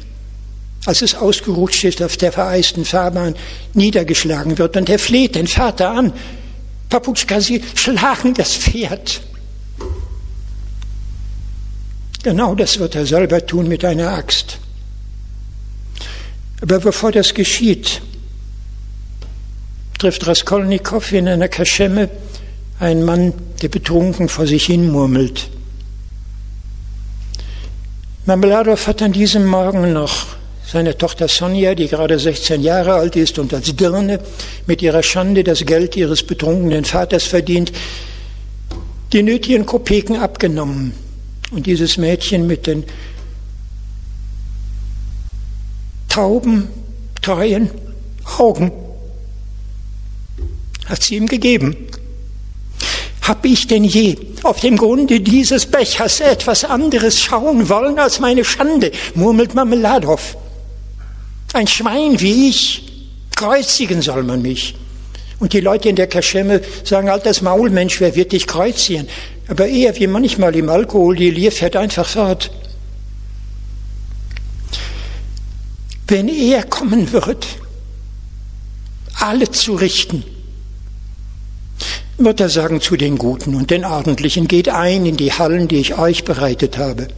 als 0.86 1.02
es 1.02 1.14
ausgerutscht 1.14 1.84
ist 1.84 2.02
auf 2.02 2.16
der 2.16 2.32
vereisten 2.32 2.84
Fahrbahn, 2.84 3.34
niedergeschlagen 3.72 4.58
wird. 4.58 4.76
Und 4.76 4.88
er 4.88 4.98
fleht 4.98 5.34
den 5.34 5.46
Vater 5.46 5.90
an, 5.90 6.12
Paputschka, 6.88 7.40
Sie 7.40 7.62
schlagen 7.74 8.34
das 8.34 8.54
Pferd. 8.54 9.22
Genau 12.22 12.54
das 12.54 12.78
wird 12.78 12.94
er 12.94 13.04
selber 13.04 13.44
tun 13.44 13.68
mit 13.68 13.84
einer 13.84 14.10
Axt. 14.10 14.58
Aber 16.62 16.78
bevor 16.78 17.12
das 17.12 17.34
geschieht, 17.34 18.00
trifft 19.98 20.26
Raskolnikow 20.26 21.12
in 21.12 21.28
einer 21.28 21.48
Kaschemme 21.48 22.08
einen 22.80 23.04
Mann, 23.04 23.34
der 23.60 23.68
betrunken 23.68 24.28
vor 24.28 24.46
sich 24.46 24.66
hin 24.66 24.90
murmelt. 24.90 25.50
Marmeladow 28.26 28.86
hat 28.86 29.02
an 29.02 29.12
diesem 29.12 29.44
Morgen 29.44 29.92
noch 29.92 30.28
seine 30.66 30.96
Tochter 30.96 31.28
Sonja, 31.28 31.74
die 31.74 31.88
gerade 31.88 32.18
16 32.18 32.62
Jahre 32.62 32.94
alt 32.94 33.16
ist 33.16 33.38
und 33.38 33.52
als 33.52 33.76
Dirne 33.76 34.18
mit 34.66 34.80
ihrer 34.80 35.02
Schande 35.02 35.44
das 35.44 35.66
Geld 35.66 35.94
ihres 35.94 36.22
betrunkenen 36.22 36.86
Vaters 36.86 37.24
verdient, 37.24 37.70
die 39.12 39.22
nötigen 39.22 39.66
Kopeken 39.66 40.16
abgenommen. 40.16 40.94
Und 41.50 41.66
dieses 41.66 41.98
Mädchen 41.98 42.46
mit 42.46 42.66
den 42.66 42.84
tauben, 46.08 46.68
treuen 47.20 47.70
Augen 48.38 48.72
hat 50.86 51.02
sie 51.02 51.16
ihm 51.16 51.26
gegeben. 51.26 51.76
Hab 53.24 53.46
ich 53.46 53.66
denn 53.66 53.84
je 53.84 54.18
auf 54.42 54.60
dem 54.60 54.76
Grunde 54.76 55.20
dieses 55.20 55.64
Bechers 55.64 56.20
etwas 56.20 56.62
anderes 56.62 57.22
schauen 57.22 57.70
wollen 57.70 57.98
als 57.98 58.20
meine 58.20 58.44
Schande, 58.44 58.92
murmelt 59.14 59.54
Marmeladow. 59.54 60.20
Ein 61.54 61.66
Schwein 61.66 62.20
wie 62.20 62.50
ich, 62.50 62.82
kreuzigen 63.34 64.02
soll 64.02 64.24
man 64.24 64.42
mich. 64.42 64.74
Und 65.38 65.54
die 65.54 65.60
Leute 65.60 65.88
in 65.88 65.96
der 65.96 66.06
Kaschemme 66.06 66.60
sagen, 66.84 67.08
altes 67.08 67.40
Maulmensch, 67.40 67.98
wer 67.98 68.14
wird 68.14 68.32
dich 68.32 68.46
kreuzigen? 68.46 69.08
Aber 69.48 69.66
eher 69.68 69.96
wie 69.98 70.06
manchmal 70.06 70.54
im 70.54 70.68
Alkohol, 70.68 71.16
die 71.16 71.30
Lier 71.30 71.50
fährt 71.50 71.76
einfach 71.76 72.06
fort. 72.06 72.50
Wenn 76.08 76.28
er 76.28 76.62
kommen 76.64 77.10
wird, 77.10 77.46
alle 79.18 79.50
zu 79.50 79.76
richten, 79.76 80.24
wird 82.16 82.40
er 82.40 82.48
sagen 82.48 82.80
zu 82.80 82.96
den 82.96 83.18
Guten 83.18 83.54
und 83.54 83.70
den 83.70 83.84
Ordentlichen, 83.84 84.48
geht 84.48 84.68
ein 84.68 85.06
in 85.06 85.16
die 85.16 85.32
Hallen, 85.32 85.68
die 85.68 85.76
ich 85.76 85.98
euch 85.98 86.24
bereitet 86.24 86.78
habe. 86.78 87.08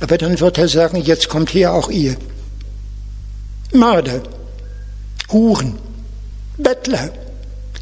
Aber 0.00 0.18
dann 0.18 0.38
wird 0.40 0.58
er 0.58 0.68
sagen, 0.68 1.00
jetzt 1.02 1.28
kommt 1.28 1.54
her 1.54 1.72
auch 1.72 1.88
ihr. 1.88 2.16
Mörder, 3.72 4.22
Huren, 5.32 5.78
Bettler, 6.58 7.10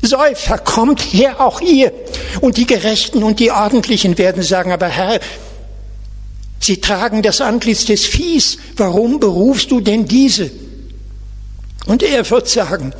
Säufer, 0.02 0.58
kommt 0.58 1.00
her 1.00 1.40
auch 1.40 1.60
ihr. 1.60 1.92
Und 2.40 2.56
die 2.56 2.66
Gerechten 2.66 3.22
und 3.22 3.40
die 3.40 3.50
Ordentlichen 3.50 4.16
werden 4.18 4.42
sagen, 4.42 4.72
aber 4.72 4.88
Herr, 4.88 5.20
Sie 6.60 6.80
tragen 6.80 7.20
das 7.20 7.42
Antlitz 7.42 7.84
des 7.84 8.06
Viehs, 8.06 8.56
warum 8.76 9.20
berufst 9.20 9.70
du 9.70 9.80
denn 9.80 10.06
diese? 10.06 10.50
Und 11.84 12.02
er 12.02 12.30
wird 12.30 12.48
sagen, 12.48 12.94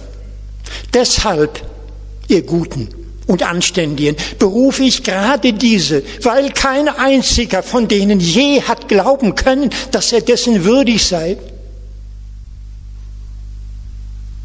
deshalb 0.93 1.63
ihr 2.29 2.43
Guten 2.43 2.89
und 3.27 3.43
Anständigen, 3.43 4.17
berufe 4.39 4.85
ich 4.85 5.03
gerade 5.03 5.53
diese, 5.53 6.03
weil 6.23 6.51
kein 6.51 6.89
einziger 6.89 7.63
von 7.63 7.89
denen 7.89 8.21
je 8.21 8.61
hat 8.63 8.89
glauben 8.89 9.35
können, 9.35 9.71
dass 9.91 10.13
er 10.13 10.21
dessen 10.21 10.65
würdig 10.65 11.05
sei. 11.07 11.39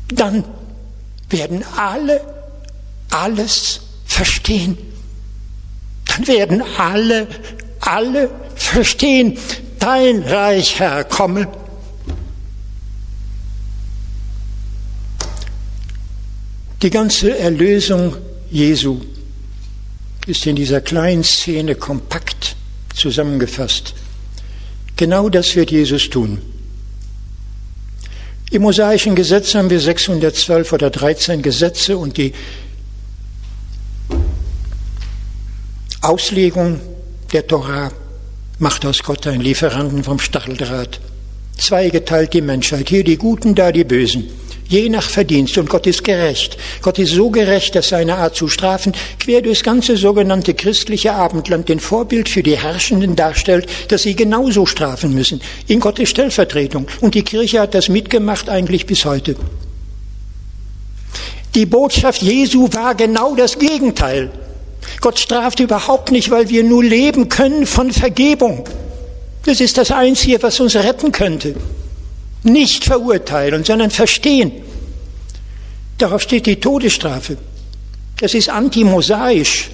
Dann 0.09 0.43
werden 1.29 1.63
alle 1.75 2.21
alles 3.09 3.81
verstehen. 4.05 4.77
Dann 6.05 6.27
werden 6.27 6.63
alle, 6.77 7.27
alle 7.79 8.29
verstehen, 8.55 9.37
dein 9.79 10.23
Reich, 10.23 10.79
Herr, 10.79 11.03
komme. 11.03 11.47
Die 16.81 16.89
ganze 16.89 17.37
Erlösung 17.37 18.15
Jesu 18.49 19.01
ist 20.25 20.45
in 20.45 20.55
dieser 20.55 20.79
kleinen 20.79 21.25
Szene 21.25 21.75
kompakt 21.75 22.55
zusammengefasst. 22.95 23.93
Genau 24.95 25.27
das 25.27 25.53
wird 25.57 25.71
Jesus 25.71 26.09
tun. 26.09 26.41
Im 28.51 28.61
mosaischen 28.61 29.13
Gesetz 29.13 29.55
haben 29.55 29.69
wir 29.69 29.79
612 29.81 30.71
oder 30.71 30.89
13 30.89 31.41
Gesetze 31.41 31.97
und 31.97 32.15
die 32.15 32.31
Auslegung 36.01 36.79
der 37.33 37.45
Torah 37.45 37.91
macht 38.57 38.85
aus 38.85 39.03
Gott 39.03 39.27
einen 39.27 39.41
Lieferanten 39.41 40.05
vom 40.05 40.17
Stacheldraht. 40.17 41.01
Zweigeteilt 41.57 42.33
die 42.33 42.41
Menschheit, 42.41 42.87
hier 42.87 43.03
die 43.03 43.17
Guten, 43.17 43.53
da 43.53 43.73
die 43.73 43.83
Bösen 43.83 44.29
je 44.69 44.87
nach 44.87 45.09
Verdienst. 45.09 45.57
Und 45.57 45.69
Gott 45.69 45.85
ist 45.87 46.03
gerecht. 46.03 46.57
Gott 46.81 46.97
ist 46.99 47.11
so 47.11 47.29
gerecht, 47.29 47.75
dass 47.75 47.89
seine 47.89 48.15
Art 48.15 48.35
zu 48.35 48.47
strafen 48.47 48.93
quer 49.19 49.41
durchs 49.41 49.63
ganze 49.63 49.97
sogenannte 49.97 50.53
christliche 50.53 51.13
Abendland 51.13 51.67
den 51.67 51.79
Vorbild 51.79 52.29
für 52.29 52.43
die 52.43 52.57
Herrschenden 52.57 53.15
darstellt, 53.15 53.67
dass 53.89 54.03
sie 54.03 54.15
genauso 54.15 54.65
strafen 54.65 55.13
müssen. 55.13 55.41
In 55.67 55.81
Gottes 55.81 56.09
Stellvertretung. 56.09 56.87
Und 57.01 57.15
die 57.15 57.23
Kirche 57.23 57.59
hat 57.59 57.73
das 57.73 57.89
mitgemacht 57.89 58.47
eigentlich 58.47 58.85
bis 58.85 59.03
heute. 59.03 59.35
Die 61.55 61.65
Botschaft 61.65 62.21
Jesu 62.21 62.69
war 62.71 62.93
genau 62.93 63.35
das 63.35 63.57
Gegenteil. 63.57 64.31
Gott 65.01 65.17
straft 65.17 65.59
überhaupt 65.59 66.11
nicht, 66.11 66.29
weil 66.29 66.49
wir 66.49 66.63
nur 66.63 66.83
leben 66.83 67.27
können 67.27 67.65
von 67.65 67.91
Vergebung. 67.91 68.65
Das 69.45 69.59
ist 69.59 69.77
das 69.77 69.89
Einzige, 69.91 70.41
was 70.43 70.59
uns 70.59 70.75
retten 70.75 71.11
könnte. 71.11 71.55
Nicht 72.43 72.85
verurteilen, 72.85 73.63
sondern 73.63 73.91
verstehen. 73.91 74.51
Darauf 75.97 76.21
steht 76.21 76.45
die 76.45 76.55
Todesstrafe. 76.55 77.37
Das 78.19 78.33
ist 78.33 78.49
antimosaisch. 78.49 79.69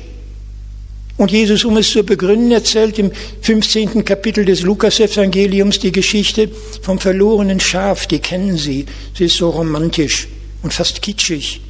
Und 1.17 1.31
Jesus, 1.31 1.63
um 1.63 1.77
es 1.77 1.91
zu 1.91 2.03
begründen, 2.03 2.51
erzählt 2.51 2.99
im 2.99 3.11
15. 3.41 4.03
Kapitel 4.03 4.43
des 4.43 4.63
Lukas-Evangeliums 4.63 5.79
die 5.79 5.91
Geschichte 5.91 6.49
vom 6.81 6.99
verlorenen 6.99 7.59
Schaf. 7.59 8.07
Die 8.07 8.19
kennen 8.19 8.57
Sie. 8.57 8.85
Sie 9.13 9.25
ist 9.25 9.37
so 9.37 9.49
romantisch 9.49 10.27
und 10.61 10.73
fast 10.73 11.01
kitschig. 11.01 11.61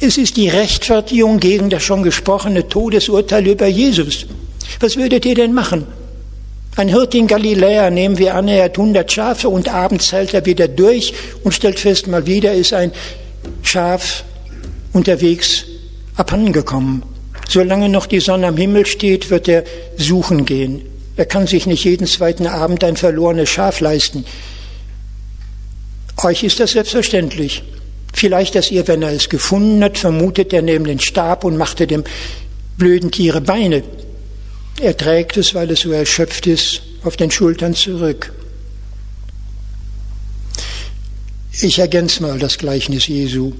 Es 0.00 0.18
ist 0.18 0.36
die 0.36 0.48
Rechtfertigung 0.48 1.38
gegen 1.38 1.70
das 1.70 1.84
schon 1.84 2.02
gesprochene 2.02 2.68
Todesurteil 2.68 3.46
über 3.46 3.68
Jesus. 3.68 4.26
Was 4.80 4.96
würdet 4.96 5.24
ihr 5.24 5.36
denn 5.36 5.52
machen? 5.52 5.86
Ein 6.74 6.88
Hirt 6.88 7.14
in 7.14 7.26
Galiläa, 7.26 7.90
nehmen 7.90 8.16
wir 8.16 8.34
an, 8.34 8.48
er 8.48 8.64
hat 8.64 8.78
100 8.78 9.12
Schafe 9.12 9.48
und 9.50 9.68
abends 9.68 10.08
zählt 10.08 10.32
er 10.32 10.46
wieder 10.46 10.68
durch 10.68 11.12
und 11.44 11.52
stellt 11.52 11.78
fest, 11.78 12.06
mal 12.06 12.26
wieder 12.26 12.54
ist 12.54 12.72
ein 12.72 12.92
Schaf 13.62 14.24
unterwegs 14.94 15.64
abhandengekommen. 16.16 17.02
Solange 17.48 17.90
noch 17.90 18.06
die 18.06 18.20
Sonne 18.20 18.46
am 18.46 18.56
Himmel 18.56 18.86
steht, 18.86 19.28
wird 19.28 19.48
er 19.48 19.64
suchen 19.98 20.46
gehen. 20.46 20.82
Er 21.16 21.26
kann 21.26 21.46
sich 21.46 21.66
nicht 21.66 21.84
jeden 21.84 22.06
zweiten 22.06 22.46
Abend 22.46 22.82
ein 22.84 22.96
verlorenes 22.96 23.50
Schaf 23.50 23.80
leisten. 23.80 24.24
Euch 26.22 26.42
ist 26.42 26.58
das 26.58 26.72
selbstverständlich. 26.72 27.62
Vielleicht, 28.14 28.54
dass 28.54 28.70
ihr, 28.70 28.88
wenn 28.88 29.02
er 29.02 29.12
es 29.12 29.28
gefunden 29.28 29.84
hat, 29.84 29.98
vermutet, 29.98 30.54
er 30.54 30.62
nehme 30.62 30.86
den 30.86 31.00
Stab 31.00 31.44
und 31.44 31.58
machte 31.58 31.86
dem 31.86 32.04
blöden 32.78 33.10
Tiere 33.10 33.42
Beine. 33.42 33.82
Er 34.80 34.96
trägt 34.96 35.36
es, 35.36 35.54
weil 35.54 35.70
es 35.70 35.80
so 35.80 35.92
erschöpft 35.92 36.46
ist, 36.46 36.82
auf 37.04 37.16
den 37.16 37.30
Schultern 37.30 37.74
zurück. 37.74 38.32
Ich 41.60 41.78
ergänze 41.78 42.22
mal 42.22 42.38
das 42.38 42.58
Gleichnis 42.58 43.06
Jesu. 43.06 43.52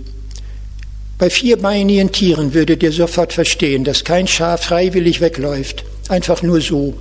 Bei 1.18 1.30
vierbeinigen 1.30 2.10
Tieren 2.10 2.54
würdet 2.54 2.82
ihr 2.82 2.90
sofort 2.90 3.32
verstehen, 3.32 3.84
dass 3.84 4.02
kein 4.02 4.26
Schaf 4.26 4.64
freiwillig 4.64 5.20
wegläuft, 5.20 5.84
einfach 6.08 6.42
nur 6.42 6.60
so. 6.60 6.94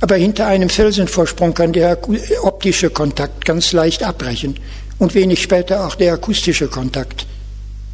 Aber 0.00 0.16
hinter 0.16 0.46
einem 0.46 0.70
Felsenvorsprung 0.70 1.54
kann 1.54 1.72
der 1.72 1.98
optische 2.42 2.90
Kontakt 2.90 3.44
ganz 3.44 3.72
leicht 3.72 4.02
abbrechen 4.02 4.56
und 4.98 5.14
wenig 5.14 5.42
später 5.42 5.86
auch 5.86 5.94
der 5.94 6.14
akustische 6.14 6.68
Kontakt. 6.68 7.26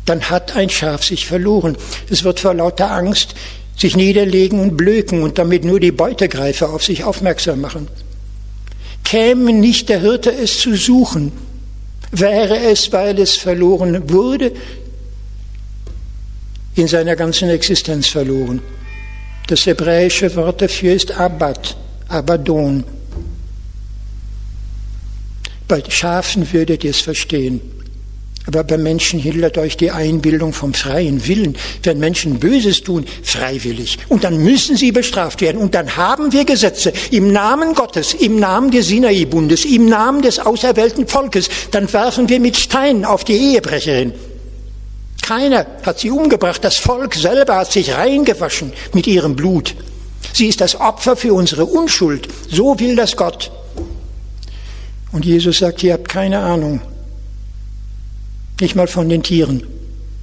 Dann 0.07 0.31
hat 0.31 0.55
ein 0.55 0.71
Schaf 0.71 1.03
sich 1.03 1.27
verloren. 1.27 1.77
Es 2.09 2.23
wird 2.23 2.39
vor 2.39 2.55
lauter 2.55 2.93
Angst 2.93 3.35
sich 3.77 3.97
niederlegen 3.97 4.61
und 4.61 4.77
blöken 4.77 5.23
und 5.23 5.39
damit 5.39 5.65
nur 5.65 5.79
die 5.79 5.93
Beutegreifer 5.93 6.71
auf 6.71 6.83
sich 6.83 7.05
aufmerksam 7.05 7.61
machen. 7.61 7.89
Käme 9.05 9.53
nicht 9.53 9.89
der 9.89 10.01
Hirte 10.01 10.33
es 10.33 10.59
zu 10.59 10.75
suchen, 10.75 11.31
wäre 12.11 12.59
es, 12.59 12.91
weil 12.93 13.19
es 13.21 13.37
verloren 13.37 14.11
wurde, 14.11 14.53
in 16.75 16.89
seiner 16.89 17.17
ganzen 17.17 17.49
Existenz 17.49 18.09
verloren. 18.09 18.61
Das 19.47 19.65
hebräische 19.67 20.35
Wort 20.35 20.63
dafür 20.63 20.95
ist 20.95 21.13
Abad, 21.13 21.77
Abadon. 22.09 22.85
Bei 25.69 25.83
Schafen 25.89 26.53
würdet 26.53 26.85
ihr 26.85 26.91
es 26.91 27.01
verstehen. 27.01 27.61
Aber 28.47 28.63
bei 28.63 28.79
Menschen 28.79 29.19
hindert 29.19 29.59
euch 29.59 29.77
die 29.77 29.91
Einbildung 29.91 30.53
vom 30.53 30.73
freien 30.73 31.27
Willen. 31.27 31.57
Wenn 31.83 31.99
Menschen 31.99 32.39
Böses 32.39 32.83
tun, 32.83 33.05
freiwillig. 33.23 33.99
Und 34.09 34.23
dann 34.23 34.39
müssen 34.39 34.77
sie 34.77 34.93
bestraft 34.93 35.41
werden. 35.41 35.61
Und 35.61 35.75
dann 35.75 35.97
haben 35.97 36.33
wir 36.33 36.45
Gesetze 36.45 36.93
im 37.11 37.33
Namen 37.33 37.75
Gottes, 37.75 38.15
im 38.15 38.39
Namen 38.39 38.71
des 38.71 38.87
Sinai-Bundes, 38.87 39.65
im 39.65 39.89
Namen 39.89 40.23
des 40.23 40.39
auserwählten 40.39 41.09
Volkes. 41.09 41.49
Dann 41.73 41.93
werfen 41.93 42.29
wir 42.29 42.39
mit 42.39 42.57
Steinen 42.57 43.05
auf 43.05 43.25
die 43.25 43.37
Ehebrecherin. 43.37 44.13
Keiner 45.23 45.67
hat 45.83 45.99
sie 45.99 46.13
umgebracht. 46.13 46.63
Das 46.63 46.77
Volk 46.77 47.17
selber 47.17 47.57
hat 47.57 47.73
sich 47.73 47.93
reingewaschen 47.93 48.73
mit 48.93 49.09
ihrem 49.09 49.35
Blut. 49.35 49.75
Sie 50.33 50.47
ist 50.47 50.61
das 50.61 50.79
Opfer 50.79 51.17
für 51.17 51.35
unsere 51.35 51.67
Unschuld. 51.67 52.29
So 52.49 52.79
will 52.79 52.95
das 52.95 53.17
Gott. 53.17 53.51
Und 55.11 55.25
Jesus 55.25 55.59
sagt, 55.59 55.83
ihr 55.83 55.95
habt 55.95 56.09
keine 56.09 56.39
Ahnung, 56.39 56.81
nicht 58.61 58.75
mal 58.75 58.87
von 58.87 59.09
den 59.09 59.23
Tieren, 59.23 59.63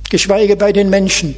geschweige 0.09 0.55
bei 0.55 0.71
den 0.71 0.89
Menschen. 0.89 1.35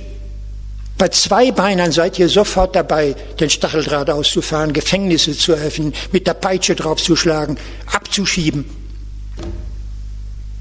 Bei 0.97 1.09
zwei 1.09 1.51
Beinern 1.51 1.91
seid 1.91 2.17
ihr 2.19 2.29
sofort 2.29 2.75
dabei, 2.75 3.15
den 3.39 3.49
Stacheldraht 3.49 4.09
auszufahren, 4.09 4.71
Gefängnisse 4.71 5.37
zu 5.37 5.53
öffnen, 5.53 5.93
mit 6.13 6.25
der 6.25 6.35
Peitsche 6.35 6.73
draufzuschlagen, 6.73 7.57
abzuschieben. 7.91 8.63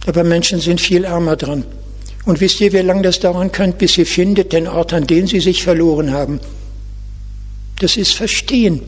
Aber 0.06 0.24
Menschen 0.24 0.58
sind 0.60 0.80
viel 0.80 1.04
ärmer 1.04 1.36
dran. 1.36 1.64
Und 2.24 2.40
wisst 2.40 2.60
ihr, 2.60 2.72
wie 2.72 2.78
lange 2.78 3.02
das 3.02 3.20
dauern 3.20 3.52
könnte, 3.52 3.78
bis 3.78 3.96
ihr 3.96 4.06
findet 4.06 4.52
den 4.52 4.66
Ort, 4.66 4.92
an 4.92 5.06
dem 5.06 5.26
sie 5.26 5.40
sich 5.40 5.62
verloren 5.62 6.12
haben? 6.12 6.40
Das 7.78 7.96
ist 7.96 8.14
Verstehen. 8.14 8.80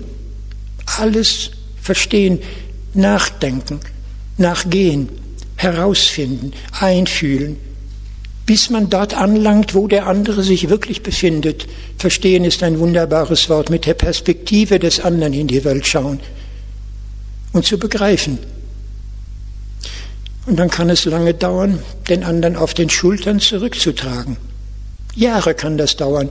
Alles 0.99 1.51
verstehen, 1.80 2.40
nachdenken, 2.94 3.80
nachgehen 4.38 5.09
herausfinden, 5.57 6.53
einfühlen, 6.79 7.57
bis 8.47 8.71
man 8.71 8.89
dort 8.89 9.15
anlangt, 9.15 9.75
wo 9.75 9.89
der 9.89 10.07
andere 10.07 10.43
sich 10.43 10.69
wirklich 10.69 11.03
befindet. 11.03 11.67
Verstehen 11.99 12.45
ist 12.45 12.63
ein 12.63 12.79
wunderbares 12.79 13.49
Wort, 13.49 13.71
mit 13.71 13.87
der 13.87 13.95
Perspektive 13.95 14.79
des 14.79 15.01
anderen 15.01 15.33
in 15.33 15.49
die 15.49 15.65
Welt 15.65 15.87
schauen 15.87 16.21
und 17.53 17.65
zu 17.67 17.79
begreifen. 17.79 18.39
Und 20.47 20.61
dann 20.61 20.71
kann 20.71 20.91
es 20.91 21.05
lange 21.05 21.35
dauern, 21.35 21.81
den 22.09 22.23
anderen 22.23 22.55
auf 22.55 22.73
den 22.73 22.89
Schultern 22.89 23.41
zurückzutragen. 23.41 24.37
Jahre 25.17 25.55
kann 25.55 25.77
das 25.77 25.97
dauern. 25.97 26.31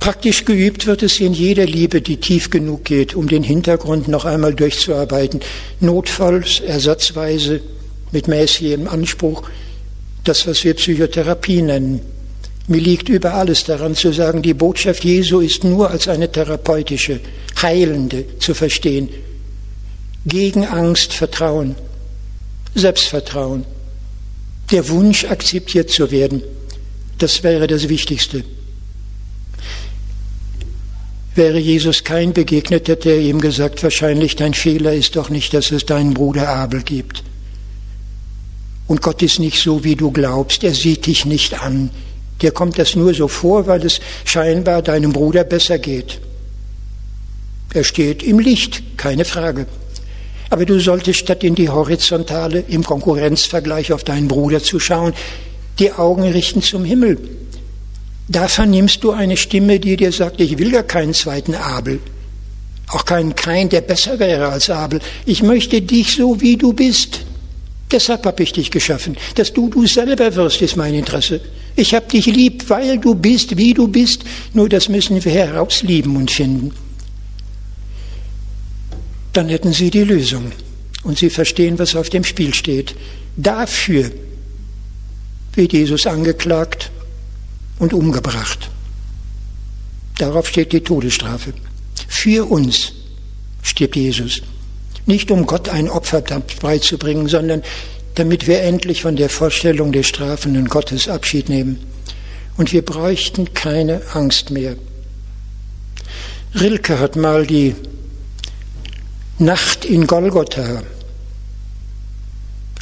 Praktisch 0.00 0.44
geübt 0.44 0.86
wird 0.86 1.04
es 1.04 1.20
in 1.20 1.32
jeder 1.32 1.64
Liebe, 1.64 2.02
die 2.02 2.16
tief 2.16 2.50
genug 2.50 2.84
geht, 2.84 3.14
um 3.14 3.28
den 3.28 3.44
Hintergrund 3.44 4.08
noch 4.08 4.24
einmal 4.24 4.52
durchzuarbeiten. 4.52 5.38
Notfalls, 5.78 6.58
ersatzweise, 6.58 7.60
mit 8.12 8.28
mäßigem 8.28 8.86
Anspruch 8.86 9.42
das, 10.24 10.46
was 10.46 10.62
wir 10.64 10.74
Psychotherapie 10.74 11.62
nennen. 11.62 12.00
Mir 12.68 12.80
liegt 12.80 13.08
über 13.08 13.34
alles 13.34 13.64
daran 13.64 13.96
zu 13.96 14.12
sagen, 14.12 14.42
die 14.42 14.54
Botschaft 14.54 15.04
Jesu 15.04 15.40
ist 15.40 15.64
nur 15.64 15.90
als 15.90 16.06
eine 16.06 16.30
therapeutische, 16.30 17.20
heilende 17.60 18.24
zu 18.38 18.54
verstehen. 18.54 19.08
Gegen 20.24 20.64
Angst 20.64 21.12
Vertrauen, 21.12 21.74
Selbstvertrauen, 22.74 23.64
der 24.70 24.88
Wunsch 24.88 25.24
akzeptiert 25.24 25.90
zu 25.90 26.10
werden, 26.12 26.42
das 27.18 27.42
wäre 27.42 27.66
das 27.66 27.88
Wichtigste. 27.88 28.44
Wäre 31.34 31.58
Jesus 31.58 32.04
kein 32.04 32.32
begegnet, 32.32 32.88
hätte 32.88 33.10
er 33.10 33.18
ihm 33.18 33.40
gesagt, 33.40 33.82
wahrscheinlich 33.82 34.36
dein 34.36 34.54
Fehler 34.54 34.92
ist 34.92 35.16
doch 35.16 35.30
nicht, 35.30 35.54
dass 35.54 35.72
es 35.72 35.86
deinen 35.86 36.14
Bruder 36.14 36.48
Abel 36.48 36.82
gibt. 36.82 37.24
Und 38.92 39.00
Gott 39.00 39.22
ist 39.22 39.38
nicht 39.38 39.58
so, 39.58 39.84
wie 39.84 39.96
du 39.96 40.10
glaubst. 40.10 40.62
Er 40.64 40.74
sieht 40.74 41.06
dich 41.06 41.24
nicht 41.24 41.62
an. 41.62 41.88
Dir 42.42 42.50
kommt 42.50 42.78
das 42.78 42.94
nur 42.94 43.14
so 43.14 43.26
vor, 43.26 43.66
weil 43.66 43.86
es 43.86 44.00
scheinbar 44.26 44.82
deinem 44.82 45.14
Bruder 45.14 45.44
besser 45.44 45.78
geht. 45.78 46.20
Er 47.72 47.84
steht 47.84 48.22
im 48.22 48.38
Licht, 48.38 48.98
keine 48.98 49.24
Frage. 49.24 49.64
Aber 50.50 50.66
du 50.66 50.78
solltest 50.78 51.20
statt 51.20 51.42
in 51.42 51.54
die 51.54 51.70
Horizontale 51.70 52.64
im 52.68 52.84
Konkurrenzvergleich 52.84 53.94
auf 53.94 54.04
deinen 54.04 54.28
Bruder 54.28 54.62
zu 54.62 54.78
schauen, 54.78 55.14
die 55.78 55.90
Augen 55.92 56.24
richten 56.24 56.60
zum 56.60 56.84
Himmel. 56.84 57.16
Da 58.28 58.46
vernimmst 58.46 59.02
du 59.02 59.12
eine 59.12 59.38
Stimme, 59.38 59.80
die 59.80 59.96
dir 59.96 60.12
sagt, 60.12 60.38
ich 60.38 60.58
will 60.58 60.70
gar 60.70 60.82
keinen 60.82 61.14
zweiten 61.14 61.54
Abel, 61.54 61.98
auch 62.88 63.06
keinen 63.06 63.34
Kain, 63.36 63.70
der 63.70 63.80
besser 63.80 64.18
wäre 64.18 64.48
als 64.48 64.68
Abel. 64.68 65.00
Ich 65.24 65.42
möchte 65.42 65.80
dich 65.80 66.12
so, 66.12 66.42
wie 66.42 66.58
du 66.58 66.74
bist. 66.74 67.20
Deshalb 67.92 68.24
habe 68.24 68.42
ich 68.42 68.52
dich 68.52 68.70
geschaffen. 68.70 69.16
Dass 69.34 69.52
du 69.52 69.68
du 69.68 69.86
selber 69.86 70.34
wirst, 70.34 70.62
ist 70.62 70.76
mein 70.76 70.94
Interesse. 70.94 71.40
Ich 71.76 71.94
habe 71.94 72.06
dich 72.06 72.26
lieb, 72.26 72.68
weil 72.68 72.98
du 72.98 73.14
bist, 73.14 73.56
wie 73.58 73.74
du 73.74 73.86
bist. 73.86 74.22
Nur 74.54 74.68
das 74.68 74.88
müssen 74.88 75.22
wir 75.22 75.32
herauslieben 75.32 76.16
und 76.16 76.30
finden. 76.30 76.72
Dann 79.34 79.48
hätten 79.48 79.72
Sie 79.72 79.90
die 79.90 80.04
Lösung. 80.04 80.52
Und 81.04 81.18
Sie 81.18 81.30
verstehen, 81.30 81.78
was 81.78 81.94
auf 81.94 82.08
dem 82.08 82.24
Spiel 82.24 82.54
steht. 82.54 82.94
Dafür 83.36 84.10
wird 85.54 85.72
Jesus 85.72 86.06
angeklagt 86.06 86.90
und 87.78 87.92
umgebracht. 87.92 88.70
Darauf 90.18 90.48
steht 90.48 90.72
die 90.72 90.80
Todesstrafe. 90.80 91.52
Für 92.08 92.50
uns 92.50 92.92
stirbt 93.62 93.96
Jesus. 93.96 94.42
Nicht 95.06 95.30
um 95.30 95.46
Gott 95.46 95.68
ein 95.68 95.88
Opfer 95.88 96.22
beizubringen, 96.60 97.28
sondern 97.28 97.62
damit 98.14 98.46
wir 98.46 98.62
endlich 98.62 99.02
von 99.02 99.16
der 99.16 99.28
Vorstellung 99.28 99.92
des 99.92 100.06
strafenden 100.06 100.68
Gottes 100.68 101.08
Abschied 101.08 101.48
nehmen. 101.48 101.78
Und 102.56 102.72
wir 102.72 102.84
bräuchten 102.84 103.54
keine 103.54 104.02
Angst 104.12 104.50
mehr. 104.50 104.76
Rilke 106.54 106.98
hat 106.98 107.16
mal 107.16 107.46
die 107.46 107.74
Nacht 109.38 109.84
in 109.84 110.06
Golgotha 110.06 110.82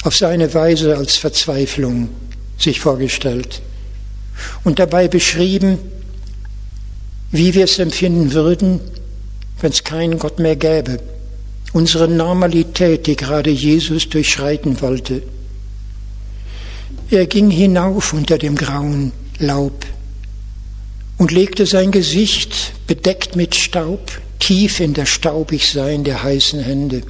auf 0.03 0.15
seine 0.15 0.53
Weise 0.53 0.97
als 0.97 1.15
Verzweiflung 1.15 2.09
sich 2.57 2.81
vorgestellt 2.81 3.61
und 4.63 4.77
dabei 4.77 5.07
beschrieben, 5.07 5.79
wie 7.31 7.53
wir 7.53 7.63
es 7.63 7.79
empfinden 7.79 8.33
würden, 8.33 8.81
wenn 9.61 9.71
es 9.71 9.83
keinen 9.83 10.19
Gott 10.19 10.37
mehr 10.39 10.57
gäbe 10.57 10.99
unsere 11.73 12.07
Normalität, 12.07 13.07
die 13.07 13.15
gerade 13.15 13.49
Jesus 13.49 14.09
durchschreiten 14.09 14.81
wollte. 14.81 15.23
Er 17.09 17.27
ging 17.27 17.49
hinauf 17.49 18.13
unter 18.13 18.37
dem 18.37 18.55
grauen 18.55 19.11
Laub 19.39 19.85
und 21.17 21.31
legte 21.31 21.65
sein 21.65 21.91
Gesicht, 21.91 22.73
bedeckt 22.87 23.35
mit 23.35 23.55
Staub, 23.55 24.19
tief 24.39 24.79
in 24.79 24.93
das 24.93 25.09
Staubigsein 25.09 26.03
der 26.03 26.23
heißen 26.23 26.61
Hände. 26.61 27.03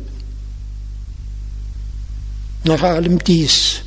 Nach 2.64 2.82
allem 2.82 3.20
dies, 3.24 3.82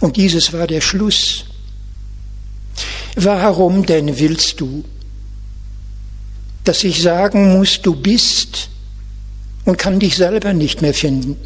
und 0.00 0.16
dieses 0.16 0.52
war 0.52 0.66
der 0.66 0.80
Schluss, 0.80 1.44
warum 3.16 3.84
denn 3.84 4.18
willst 4.18 4.60
du, 4.60 4.84
dass 6.64 6.84
ich 6.84 7.02
sagen 7.02 7.58
muss, 7.58 7.82
du 7.82 7.96
bist, 7.96 8.70
und 9.68 9.76
kann 9.76 10.00
dich 10.00 10.16
selber 10.16 10.54
nicht 10.54 10.80
mehr 10.80 10.94
finden. 10.94 11.36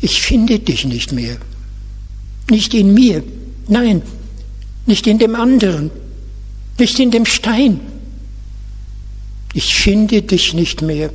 Ich 0.00 0.22
finde 0.22 0.58
dich 0.58 0.84
nicht 0.84 1.12
mehr. 1.12 1.36
Nicht 2.50 2.74
in 2.74 2.92
mir, 2.92 3.22
nein, 3.68 4.02
nicht 4.84 5.06
in 5.06 5.20
dem 5.20 5.36
anderen, 5.36 5.92
nicht 6.76 6.98
in 6.98 7.12
dem 7.12 7.26
Stein. 7.26 7.78
Ich 9.52 9.76
finde 9.76 10.22
dich 10.22 10.52
nicht 10.52 10.82
mehr. 10.82 11.10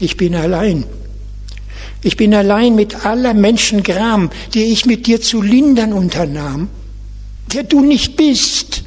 Ich 0.00 0.18
bin 0.18 0.34
allein. 0.34 0.84
Ich 2.02 2.18
bin 2.18 2.34
allein 2.34 2.74
mit 2.74 3.06
aller 3.06 3.32
Menschengram, 3.32 4.28
die 4.52 4.64
ich 4.64 4.84
mit 4.84 5.06
dir 5.06 5.22
zu 5.22 5.40
lindern 5.40 5.94
unternahm, 5.94 6.68
der 7.54 7.62
du 7.62 7.80
nicht 7.80 8.18
bist. 8.18 8.84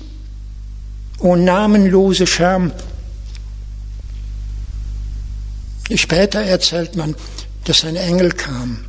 O 1.17 1.35
namenlose 1.35 2.27
Scham, 2.27 2.71
Später 5.95 6.41
erzählt 6.41 6.95
man, 6.95 7.15
dass 7.63 7.85
ein 7.85 7.95
Engel 7.95 8.31
kam. 8.31 8.79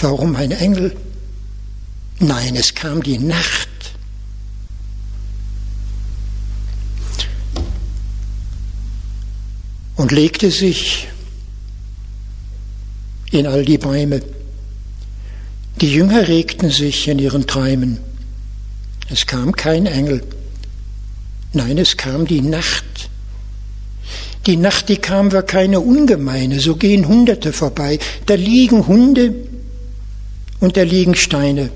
Warum 0.00 0.34
ein 0.36 0.50
Engel? 0.50 0.96
Nein, 2.18 2.56
es 2.56 2.74
kam 2.74 3.02
die 3.02 3.18
Nacht. 3.18 3.68
Und 9.96 10.12
legte 10.12 10.50
sich 10.50 11.08
in 13.30 13.46
all 13.46 13.64
die 13.64 13.78
Bäume. 13.78 14.22
Die 15.80 15.92
Jünger 15.92 16.26
regten 16.26 16.70
sich 16.70 17.06
in 17.08 17.18
ihren 17.18 17.46
Träumen. 17.46 17.98
Es 19.08 19.26
kam 19.26 19.52
kein 19.52 19.86
Engel. 19.86 20.22
Nein, 21.52 21.78
es 21.78 21.96
kam 21.96 22.26
die 22.26 22.40
Nacht. 22.40 23.09
Die 24.46 24.56
Nacht, 24.56 24.88
die 24.88 24.96
kam, 24.96 25.32
war 25.32 25.42
keine 25.42 25.80
ungemeine, 25.80 26.60
so 26.60 26.76
gehen 26.76 27.06
Hunderte 27.06 27.52
vorbei. 27.52 27.98
Da 28.26 28.34
liegen 28.34 28.86
Hunde 28.86 29.34
und 30.60 30.76
da 30.76 30.82
liegen 30.82 31.14
Steine. 31.14 31.70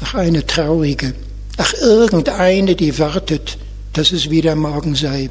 Ach, 0.00 0.14
eine 0.14 0.44
traurige, 0.46 1.14
ach, 1.56 1.72
irgendeine, 1.74 2.76
die 2.76 2.98
wartet, 2.98 3.56
dass 3.94 4.12
es 4.12 4.28
wieder 4.28 4.54
Morgen 4.56 4.94
sei. 4.94 5.30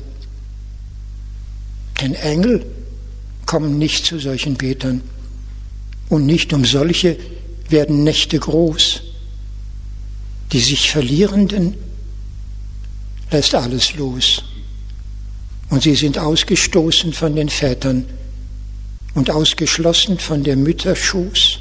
Denn 2.02 2.16
Engel 2.16 2.66
kommen 3.46 3.78
nicht 3.78 4.06
zu 4.06 4.20
solchen 4.20 4.56
Betern. 4.56 5.02
Und 6.10 6.26
nicht 6.26 6.52
um 6.54 6.66
solche 6.66 7.18
werden 7.70 8.04
Nächte 8.04 8.40
groß. 8.40 9.02
Die 10.52 10.60
sich 10.60 10.92
Verlierenden 10.92 11.76
lässt 13.32 13.56
alles 13.56 13.96
los. 13.96 14.44
Und 15.70 15.84
sie 15.84 15.96
sind 15.96 16.18
ausgestoßen 16.18 17.14
von 17.14 17.36
den 17.36 17.50
Vätern 17.50 18.06
und 19.16 19.32
ausgeschlossen 19.32 20.20
von 20.20 20.44
der 20.44 20.56
Mütterschoß. 20.56 21.60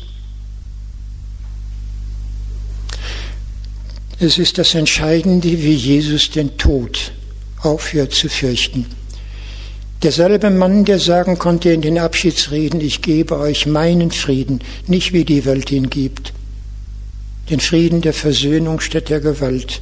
Es 4.21 4.39
ist 4.39 4.59
das 4.59 4.75
Entscheidende, 4.75 5.63
wie 5.63 5.75
Jesus 5.75 6.31
den 6.31 6.57
Tod 6.57 7.13
aufhört 7.61 8.13
zu 8.13 8.29
fürchten. 8.29 8.87
Derselbe 10.03 10.51
Mann, 10.51 10.85
der 10.85 10.99
sagen 10.99 11.39
konnte 11.39 11.73
in 11.73 11.81
den 11.81 11.99
Abschiedsreden, 11.99 12.81
ich 12.81 13.01
gebe 13.01 13.39
euch 13.39 13.67
meinen 13.67 14.11
Frieden, 14.11 14.61
nicht 14.87 15.13
wie 15.13 15.25
die 15.25 15.47
Welt 15.47 15.71
ihn 15.73 15.89
gibt, 15.89 16.35
den 17.49 17.61
Frieden 17.61 18.03
der 18.03 18.13
Versöhnung 18.13 18.81
statt 18.81 19.09
der 19.09 19.21
Gewalt, 19.21 19.81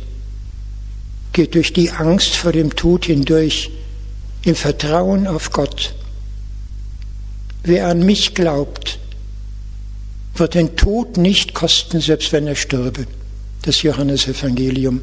geht 1.33 1.55
durch 1.55 1.73
die 1.73 1.91
Angst 1.91 2.37
vor 2.37 2.53
dem 2.53 2.77
Tod 2.77 3.07
hindurch, 3.07 3.71
im 4.45 4.55
Vertrauen 4.55 5.27
auf 5.27 5.51
Gott. 5.51 5.95
Wer 7.63 7.87
an 7.89 8.05
mich 8.05 8.35
glaubt, 8.35 8.99
wird 10.35 10.55
den 10.55 10.77
Tod 10.77 11.17
nicht 11.17 11.55
kosten, 11.55 12.01
selbst 12.01 12.33
wenn 12.33 12.47
er 12.47 12.57
stürbe. 12.57 13.07
Das 13.63 13.83
Johannesevangelium. 13.83 15.03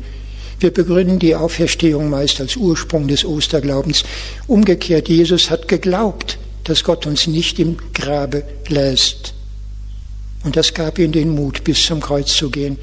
Wir 0.60 0.74
begründen 0.74 1.20
die 1.20 1.36
Auferstehung 1.36 2.10
meist 2.10 2.42
als 2.42 2.58
Ursprung 2.58 3.08
des 3.08 3.24
Osterglaubens. 3.24 4.04
Umgekehrt, 4.48 5.08
Jesus 5.08 5.50
hat 5.50 5.70
geglaubt, 5.70 6.38
dass 6.66 6.84
Gott 6.84 7.06
uns 7.06 7.28
nicht 7.28 7.60
im 7.60 7.78
Grabe 7.94 8.44
lässt. 8.68 9.34
Und 10.44 10.58
das 10.58 10.74
gab 10.74 11.00
ihm 11.00 11.14
den 11.14 11.30
Mut, 11.30 11.64
bis 11.64 11.86
zum 11.86 12.02
Kreuz 12.02 12.34
zu 12.34 12.50
gehen. 12.50 12.78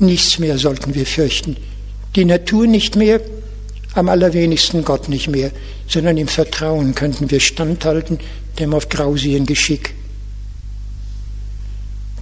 Nichts 0.00 0.40
mehr 0.40 0.58
sollten 0.58 0.94
wir 0.94 1.06
fürchten. 1.06 1.56
Die 2.16 2.24
Natur 2.24 2.66
nicht 2.66 2.96
mehr, 2.96 3.20
am 3.96 4.08
allerwenigsten 4.08 4.84
Gott 4.84 5.08
nicht 5.08 5.28
mehr, 5.28 5.50
sondern 5.88 6.16
im 6.16 6.28
Vertrauen 6.28 6.94
könnten 6.94 7.30
wir 7.30 7.40
standhalten 7.40 8.18
dem 8.58 8.74
auf 8.74 8.88
grausigen 8.88 9.46
Geschick. 9.46 9.94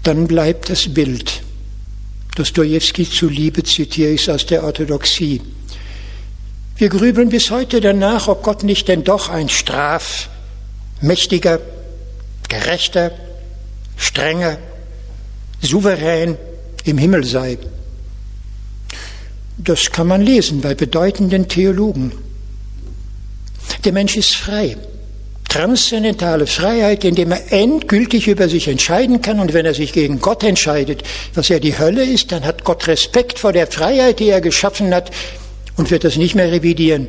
Dann 0.03 0.27
bleibt 0.27 0.71
das 0.71 0.93
Bild. 0.93 1.43
Dostojewski 2.37 3.09
zuliebe 3.09 3.63
zitiere 3.63 4.11
ich 4.11 4.23
es 4.23 4.29
aus 4.29 4.47
der 4.47 4.65
Orthodoxie. 4.65 5.41
Wir 6.77 6.89
grübeln 6.89 7.29
bis 7.29 7.51
heute 7.51 7.81
danach, 7.81 8.29
ob 8.29 8.43
Gott 8.43 8.65
nicht 8.65 8.89
denn 8.89 9.05
doch 9.05 9.29
ein 9.29 9.49
straf, 9.49 10.29
mächtiger, 11.01 11.61
gerechter, 12.49 13.13
strenger, 13.97 14.59
souverän 15.61 16.37
im 16.85 16.99
Himmel 16.99 17.25
sei. 17.25 17.59
Das 19.57 19.93
kann 19.93 20.09
man 20.09 20.21
lesen 20.21 20.61
bei 20.61 20.75
bedeutenden 20.75 21.49
Theologen. 21.49 22.13
Der 23.85 23.93
Mensch 23.93 24.17
ist 24.17 24.35
frei. 24.35 24.77
Transzendentale 25.49 26.49
Freiheit, 26.49 27.05
indem 27.05 27.31
er 27.31 27.53
endgültig 27.53 28.27
über 28.27 28.49
sich 28.49 28.67
entscheiden 28.67 29.23
kann. 29.23 29.39
Und 29.39 29.53
wenn 29.53 29.67
er 29.67 29.75
sich 29.75 29.93
gegen 29.93 30.21
Gott 30.21 30.43
entscheidet, 30.43 31.05
was 31.35 31.49
ja 31.49 31.61
die 31.61 31.79
Hölle 31.79 32.05
ist, 32.05 32.33
dann 32.33 32.45
hat 32.45 32.65
Gott 32.65 32.89
Respekt 32.89 33.39
vor 33.39 33.53
der 33.53 33.69
Freiheit, 33.69 34.19
die 34.19 34.31
er 34.31 34.41
geschaffen 34.41 34.93
hat 34.93 35.13
und 35.77 35.91
wird 35.91 36.03
das 36.03 36.17
nicht 36.17 36.35
mehr 36.35 36.51
revidieren. 36.51 37.07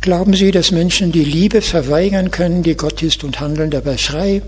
Glauben 0.00 0.32
Sie, 0.32 0.50
dass 0.50 0.70
Menschen 0.70 1.12
die 1.12 1.24
Liebe 1.24 1.60
verweigern 1.60 2.30
können, 2.30 2.62
die 2.62 2.74
Gott 2.74 3.02
ist, 3.02 3.22
und 3.22 3.38
handeln 3.38 3.70
dabei 3.70 3.98
frei? 3.98 4.40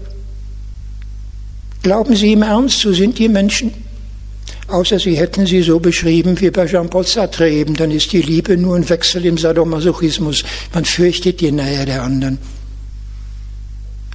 Glauben 1.82 2.16
Sie 2.16 2.32
im 2.32 2.42
Ernst, 2.42 2.80
so 2.80 2.94
sind 2.94 3.18
die 3.18 3.28
Menschen 3.28 3.74
Außer 4.72 4.98
Sie 4.98 5.18
hätten 5.18 5.44
sie 5.44 5.60
so 5.60 5.78
beschrieben 5.80 6.40
wie 6.40 6.50
bei 6.50 6.66
Jean-Paul 6.66 7.06
Sartre 7.06 7.50
eben, 7.50 7.74
dann 7.74 7.90
ist 7.90 8.10
die 8.10 8.22
Liebe 8.22 8.56
nur 8.56 8.74
ein 8.74 8.88
Wechsel 8.88 9.26
im 9.26 9.36
Sadomasochismus. 9.36 10.44
Man 10.72 10.86
fürchtet 10.86 11.42
die 11.42 11.52
Nähe 11.52 11.84
der 11.84 12.02
anderen. 12.02 12.38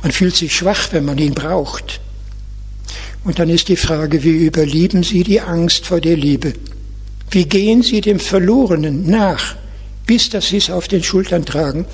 Man 0.02 0.12
fühlt 0.12 0.36
sich 0.36 0.56
schwach, 0.56 0.88
wenn 0.94 1.06
man 1.06 1.20
ihn 1.20 1.36
braucht. 1.36 2.02
Und 3.24 3.38
dann 3.38 3.50
ist 3.50 3.68
die 3.68 3.76
Frage, 3.76 4.24
wie 4.24 4.48
überlieben 4.48 5.04
Sie 5.04 5.24
die 5.24 5.42
Angst 5.42 5.86
vor 5.86 6.02
der 6.02 6.18
Liebe? 6.18 6.54
Wie 7.30 7.46
gehen 7.46 7.84
Sie 7.84 8.02
dem 8.02 8.20
Verlorenen 8.20 9.08
nach, 9.08 9.56
bis 10.08 10.32
dass 10.32 10.48
Sie 10.48 10.58
es 10.58 10.72
auf 10.72 10.88
den 10.88 11.04
Schultern 11.04 11.46
tragen? 11.46 11.86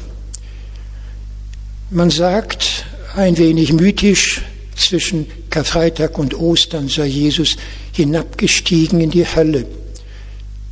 Man 1.90 2.10
sagt 2.10 2.86
ein 3.14 3.38
wenig 3.38 3.74
mythisch, 3.74 4.42
zwischen 4.90 5.28
Karfreitag 5.50 6.18
und 6.18 6.34
Ostern 6.34 6.88
sei 6.88 7.08
Jesus 7.08 7.58
hinabgestiegen 7.92 9.00
in 9.00 9.12
die 9.12 9.26
Hölle. 9.26 9.66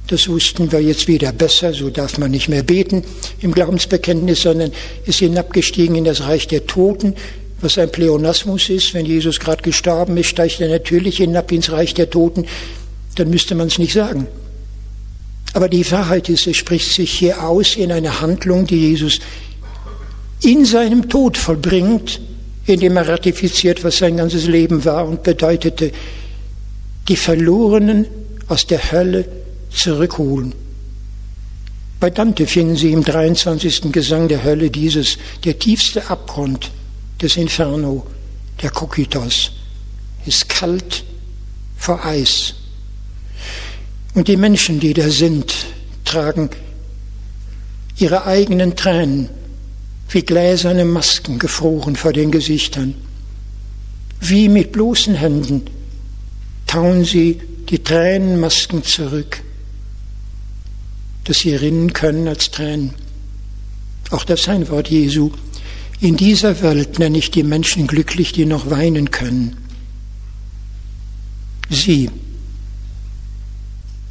Das 0.08 0.28
wussten 0.28 0.72
wir 0.72 0.82
jetzt 0.82 1.08
wieder 1.08 1.32
besser, 1.32 1.74
so 1.74 1.90
darf 1.90 2.18
man 2.18 2.32
nicht 2.32 2.50
mehr 2.50 2.64
beten 2.64 3.04
im 3.40 3.54
Glaubensbekenntnis, 3.54 4.42
sondern 4.42 4.72
ist 5.06 5.20
hinabgestiegen 5.20 5.96
in 5.96 6.04
das 6.04 6.22
Reich 6.22 6.48
der 6.48 6.66
Toten, 6.68 7.16
was 7.62 7.78
ein 7.78 7.92
Pleonasmus 7.92 8.70
ist. 8.70 8.94
Wenn 8.94 9.06
Jesus 9.06 9.40
gerade 9.40 9.62
gestorben 9.62 10.18
ist, 10.18 10.28
steigt 10.28 10.60
er 10.60 10.70
natürlich 10.70 11.18
hinab 11.18 11.52
ins 11.52 11.72
Reich 11.72 11.94
der 11.94 12.10
Toten, 12.10 12.46
dann 13.16 13.30
müsste 13.30 13.56
man 13.56 13.68
es 13.68 13.78
nicht 13.78 13.94
sagen. 13.94 14.28
Aber 15.54 15.70
die 15.70 15.90
Wahrheit 15.92 16.30
ist, 16.30 16.48
es 16.48 16.58
spricht 16.58 16.92
sich 16.94 17.12
hier 17.12 17.44
aus 17.44 17.76
in 17.76 17.92
einer 17.92 18.22
Handlung, 18.22 18.66
die 18.66 18.90
Jesus 18.90 19.20
in 20.42 20.66
seinem 20.66 21.10
Tod 21.10 21.38
vollbringt, 21.38 22.20
indem 22.66 22.98
er 22.98 23.08
ratifiziert, 23.08 23.84
was 23.84 23.98
sein 23.98 24.18
ganzes 24.18 24.48
Leben 24.48 24.86
war 24.86 25.08
und 25.08 25.24
bedeutete, 25.24 25.92
die 27.08 27.16
Verlorenen 27.16 28.06
aus 28.48 28.68
der 28.68 28.92
Hölle 28.92 29.26
zurückholen. 29.70 30.54
Bei 32.00 32.10
Dante 32.10 32.48
finden 32.48 32.76
Sie 32.76 32.92
im 32.92 33.04
23. 33.04 33.92
Gesang 33.92 34.28
der 34.28 34.44
Hölle 34.44 34.70
dieses, 34.72 35.18
der 35.44 35.60
tiefste 35.60 36.10
Abgrund 36.10 36.72
des 37.22 37.38
Inferno, 37.38 38.06
der 38.62 38.72
Kokitos, 38.72 39.52
ist 40.26 40.50
kalt 40.50 41.04
vor 41.78 42.04
Eis. 42.04 42.56
Und 44.14 44.28
die 44.28 44.38
Menschen, 44.38 44.80
die 44.80 44.94
da 44.94 45.10
sind, 45.10 45.54
tragen 46.04 46.50
ihre 47.98 48.26
eigenen 48.26 48.76
Tränen 48.76 49.30
wie 50.12 50.24
gläserne 50.24 50.86
Masken 50.86 51.40
gefroren 51.40 51.96
vor 51.96 52.14
den 52.14 52.32
Gesichtern. 52.32 52.96
Wie 54.20 54.50
mit 54.50 54.72
bloßen 54.72 55.16
Händen 55.16 55.64
tauen 56.68 57.06
sie 57.06 57.42
die 57.70 57.80
Tränenmasken 57.80 58.84
zurück, 58.84 59.42
dass 61.24 61.40
sie 61.40 61.56
rinnen 61.56 61.94
können 61.94 62.28
als 62.28 62.52
Tränen. 62.52 62.94
Auch 64.10 64.26
das 64.26 64.42
ist 64.42 64.50
ein 64.50 64.68
Wort 64.70 64.90
Jesu. 64.90 65.32
In 66.02 66.18
dieser 66.18 66.62
Welt 66.62 67.00
nenne 67.00 67.18
ich 67.18 67.32
die 67.32 67.44
Menschen 67.44 67.88
glücklich, 67.88 68.34
die 68.34 68.46
noch 68.46 68.70
weinen 68.70 69.12
können. 69.12 69.56
Sie 71.70 72.10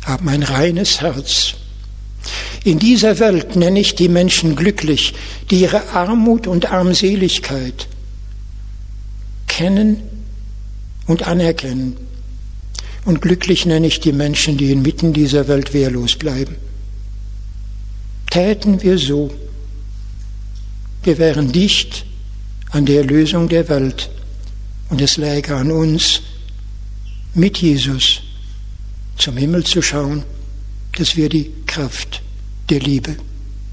haben 0.02 0.28
ein 0.28 0.43
reines 0.43 1.02
Herz 1.02 1.55
in 2.65 2.78
dieser 2.78 3.19
Welt 3.19 3.57
nenne 3.57 3.81
ich 3.81 3.94
die 3.94 4.09
Menschen 4.09 4.57
glücklich, 4.57 5.15
die 5.51 5.61
ihre 5.61 5.89
Armut 5.90 6.47
und 6.47 6.70
Armseligkeit 6.70 7.89
kennen 9.47 10.02
und 11.07 11.27
anerkennen. 11.27 11.97
Und 13.05 13.23
glücklich 13.23 13.66
nenne 13.66 13.86
ich 13.86 14.01
die 14.01 14.12
Menschen, 14.12 14.59
die 14.59 14.73
inmitten 14.73 15.12
dieser 15.12 15.48
Welt 15.48 15.73
wehrlos 15.73 16.16
bleiben. 16.16 16.57
Täten 18.31 18.82
wir 18.82 18.98
so, 18.98 19.32
wir 21.02 21.19
wären 21.19 21.51
dicht 21.51 22.05
an 22.70 22.86
der 22.86 23.05
Lösung 23.05 23.48
der 23.48 23.69
Welt 23.69 24.11
und 24.90 25.01
es 25.01 25.16
läge 25.16 25.57
an 25.57 25.73
uns, 25.73 26.20
mit 27.35 27.59
Jesus 27.59 28.20
zum 29.16 29.36
Himmel 29.36 29.65
zu 29.65 29.82
schauen, 29.82 30.24
dass 30.97 31.17
wir 31.17 31.29
die 31.29 31.53
Kraft 31.67 32.23
der 32.69 32.81
Liebe 32.81 33.17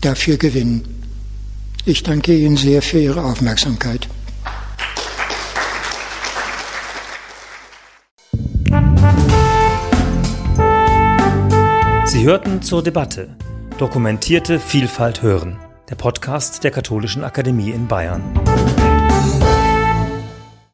dafür 0.01 0.37
gewinnen. 0.37 0.83
Ich 1.85 2.03
danke 2.03 2.35
Ihnen 2.35 2.57
sehr 2.57 2.81
für 2.81 2.99
Ihre 2.99 3.23
Aufmerksamkeit. 3.23 4.07
Sie 12.05 12.23
hörten 12.23 12.61
zur 12.61 12.83
Debatte 12.83 13.37
Dokumentierte 13.77 14.59
Vielfalt 14.59 15.21
hören, 15.21 15.59
der 15.87 15.95
Podcast 15.95 16.63
der 16.63 16.71
Katholischen 16.71 17.23
Akademie 17.23 17.69
in 17.69 17.87
Bayern. 17.87 18.23